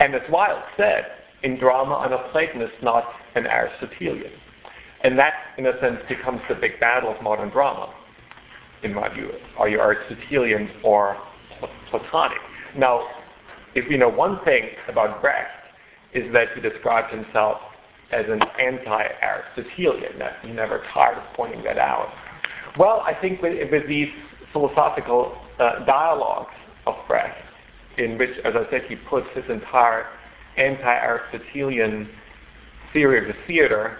and 0.00 0.14
as 0.14 0.22
Wilde 0.30 0.62
said, 0.76 1.06
in 1.42 1.58
drama, 1.58 1.96
I'm 1.96 2.12
a 2.12 2.28
Platonist, 2.30 2.74
not 2.82 3.04
an 3.34 3.46
Aristotelian. 3.46 4.32
And 5.02 5.18
that, 5.18 5.34
in 5.58 5.66
a 5.66 5.78
sense, 5.80 6.00
becomes 6.08 6.40
the 6.48 6.54
big 6.54 6.80
battle 6.80 7.14
of 7.14 7.22
modern 7.22 7.50
drama, 7.50 7.92
in 8.82 8.94
my 8.94 9.12
view. 9.12 9.30
Are 9.58 9.68
you 9.68 9.78
Aristotelian 9.80 10.70
or 10.82 11.16
Platonic? 11.90 12.38
Now, 12.76 13.06
if 13.74 13.88
we 13.88 13.96
know 13.96 14.08
one 14.08 14.42
thing 14.44 14.70
about 14.88 15.20
Brecht, 15.20 15.50
is 16.14 16.32
that 16.32 16.48
he 16.54 16.60
described 16.60 17.12
himself 17.12 17.58
as 18.12 18.24
an 18.28 18.40
anti-Aristotelian. 18.60 20.18
That 20.18 20.36
he 20.42 20.52
never 20.52 20.84
tired 20.92 21.18
of 21.18 21.24
pointing 21.34 21.62
that 21.64 21.76
out. 21.76 22.12
Well, 22.78 23.02
I 23.04 23.14
think 23.14 23.42
with, 23.42 23.70
with 23.70 23.86
these 23.88 24.08
philosophical 24.54 25.36
uh, 25.58 25.84
dialogues 25.84 26.54
of 26.86 26.94
Brecht, 27.06 27.36
in 27.98 28.16
which, 28.16 28.30
as 28.44 28.54
I 28.56 28.70
said, 28.70 28.84
he 28.88 28.96
puts 28.96 29.26
his 29.34 29.44
entire 29.50 30.06
anti-Aristotelian 30.56 32.08
theory 32.94 33.18
of 33.18 33.26
the 33.26 33.40
theater 33.46 33.98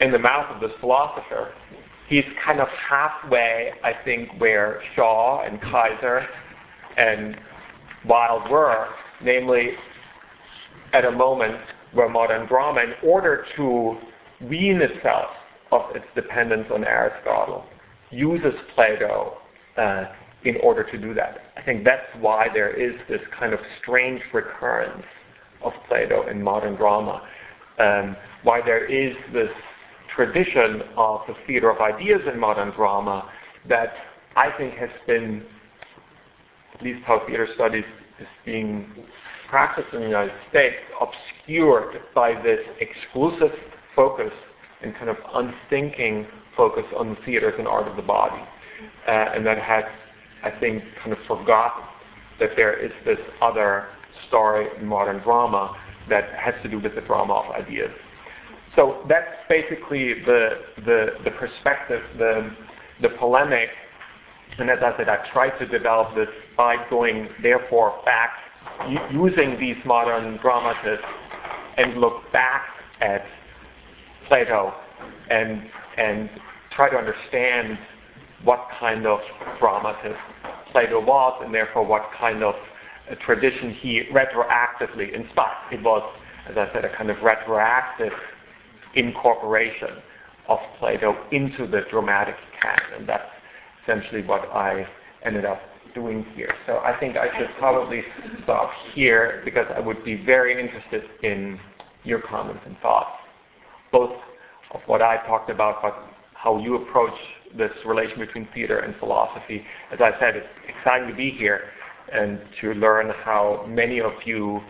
in 0.00 0.10
the 0.10 0.18
mouth 0.18 0.46
of 0.50 0.60
this 0.60 0.72
philosopher, 0.80 1.52
he's 2.08 2.24
kind 2.44 2.60
of 2.60 2.68
halfway, 2.68 3.72
I 3.84 3.92
think, 4.04 4.30
where 4.38 4.82
Shaw 4.96 5.42
and 5.42 5.60
Kaiser 5.60 6.26
and 6.96 7.36
Wilde 8.06 8.50
were, 8.50 8.88
namely 9.22 9.72
at 10.92 11.04
a 11.04 11.10
moment 11.10 11.58
where 11.92 12.08
modern 12.08 12.46
drama, 12.46 12.80
in 12.80 12.94
order 13.08 13.44
to 13.56 13.96
wean 14.40 14.80
itself 14.80 15.30
of 15.70 15.94
its 15.94 16.06
dependence 16.14 16.66
on 16.72 16.84
Aristotle, 16.84 17.64
uses 18.10 18.54
Plato 18.74 19.36
uh, 19.76 20.04
in 20.44 20.56
order 20.62 20.84
to 20.84 20.98
do 20.98 21.14
that. 21.14 21.38
I 21.56 21.62
think 21.62 21.84
that's 21.84 22.06
why 22.18 22.48
there 22.52 22.70
is 22.70 22.94
this 23.08 23.20
kind 23.38 23.52
of 23.52 23.60
strange 23.82 24.22
recurrence 24.32 25.04
of 25.62 25.72
Plato 25.88 26.28
in 26.28 26.42
modern 26.42 26.76
drama, 26.76 27.22
um, 27.78 28.16
why 28.42 28.60
there 28.64 28.86
is 28.86 29.14
this 29.32 29.50
tradition 30.14 30.82
of 30.96 31.20
the 31.28 31.34
theater 31.46 31.70
of 31.70 31.80
ideas 31.80 32.20
in 32.32 32.38
modern 32.38 32.70
drama 32.70 33.28
that 33.68 33.92
I 34.36 34.50
think 34.56 34.74
has 34.74 34.90
been, 35.06 35.42
at 36.74 36.82
least 36.82 37.02
how 37.04 37.22
theater 37.26 37.46
studies 37.54 37.84
is 38.18 38.26
being 38.44 38.86
practiced 39.48 39.92
in 39.92 40.00
the 40.00 40.06
United 40.06 40.34
States, 40.48 40.76
obscured 41.00 42.00
by 42.14 42.40
this 42.42 42.60
exclusive 42.80 43.52
focus 43.94 44.32
and 44.82 44.94
kind 44.94 45.10
of 45.10 45.16
unthinking 45.34 46.26
focus 46.56 46.84
on 46.96 47.10
the 47.10 47.16
theater 47.26 47.52
as 47.52 47.58
an 47.58 47.66
art 47.66 47.86
of 47.86 47.96
the 47.96 48.02
body. 48.02 48.42
Uh, 49.06 49.10
and 49.34 49.46
that 49.46 49.58
has, 49.58 49.84
I 50.44 50.50
think, 50.50 50.82
kind 51.02 51.12
of 51.12 51.18
forgotten 51.26 51.84
that 52.38 52.50
there 52.56 52.78
is 52.78 52.92
this 53.04 53.18
other 53.40 53.88
story 54.28 54.68
in 54.78 54.86
modern 54.86 55.20
drama 55.22 55.76
that 56.08 56.32
has 56.34 56.54
to 56.62 56.68
do 56.68 56.78
with 56.78 56.94
the 56.94 57.00
drama 57.02 57.34
of 57.34 57.54
ideas. 57.54 57.90
So 58.76 59.04
that's 59.08 59.28
basically 59.48 60.14
the, 60.24 60.50
the, 60.84 61.06
the 61.24 61.30
perspective, 61.32 62.02
the, 62.18 62.50
the 63.02 63.08
polemic. 63.10 63.70
And 64.58 64.70
as 64.70 64.78
I 64.82 64.96
said, 64.96 65.08
I 65.08 65.26
tried 65.32 65.58
to 65.58 65.66
develop 65.66 66.14
this 66.14 66.28
by 66.56 66.76
going, 66.88 67.28
therefore, 67.42 68.00
back, 68.04 68.30
using 69.10 69.58
these 69.58 69.76
modern 69.84 70.36
dramatists 70.38 71.04
and 71.76 71.96
look 71.98 72.30
back 72.32 72.66
at 73.00 73.24
Plato 74.28 74.74
and, 75.30 75.62
and 75.96 76.30
try 76.70 76.90
to 76.90 76.96
understand 76.96 77.78
what 78.44 78.68
kind 78.78 79.06
of 79.06 79.20
dramatist 79.58 80.18
Plato 80.72 81.00
was 81.04 81.42
and 81.44 81.52
therefore 81.54 81.84
what 81.84 82.10
kind 82.18 82.42
of 82.42 82.54
uh, 83.10 83.14
tradition 83.24 83.74
he 83.74 84.02
retroactively 84.12 85.12
inspired. 85.12 85.72
It 85.72 85.82
was, 85.82 86.02
as 86.48 86.56
I 86.56 86.72
said, 86.72 86.84
a 86.84 86.96
kind 86.96 87.10
of 87.10 87.16
retroactive 87.22 88.12
incorporation 88.94 89.90
of 90.48 90.58
Plato 90.78 91.16
into 91.32 91.66
the 91.66 91.82
dramatic 91.90 92.36
canon. 92.60 93.06
That's 93.06 93.28
essentially 93.82 94.22
what 94.22 94.48
I 94.50 94.86
ended 95.24 95.44
up 95.44 95.60
doing 95.94 96.24
here. 96.34 96.54
So 96.66 96.78
I 96.78 96.98
think 96.98 97.16
I 97.16 97.36
should 97.38 97.48
probably 97.58 98.02
stop 98.44 98.70
here 98.94 99.42
because 99.44 99.66
I 99.74 99.80
would 99.80 100.04
be 100.04 100.24
very 100.24 100.60
interested 100.60 101.02
in 101.22 101.58
your 102.04 102.20
comments 102.20 102.62
and 102.66 102.78
thoughts, 102.78 103.10
both 103.92 104.12
of 104.72 104.80
what 104.86 105.02
I 105.02 105.18
talked 105.26 105.50
about, 105.50 105.82
but 105.82 105.94
how 106.34 106.58
you 106.58 106.76
approach 106.76 107.18
this 107.56 107.70
relation 107.84 108.18
between 108.18 108.48
theater 108.54 108.80
and 108.80 108.94
philosophy. 108.96 109.64
As 109.92 110.00
I 110.00 110.10
said, 110.20 110.36
it's 110.36 110.46
exciting 110.68 111.08
to 111.08 111.14
be 111.14 111.30
here 111.30 111.62
and 112.12 112.40
to 112.60 112.74
learn 112.74 113.10
how 113.24 113.64
many 113.68 114.00
of 114.00 114.12
you 114.24 114.60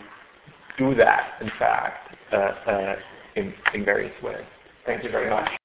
do 0.79 0.95
that, 0.95 1.39
in 1.41 1.51
fact, 1.59 2.17
uh, 2.33 2.37
uh, 2.37 2.97
in, 3.37 3.53
in 3.75 3.85
various 3.85 4.13
ways. 4.23 4.45
Thank 4.87 5.05
you 5.05 5.11
very 5.11 5.31
much. 5.31 5.51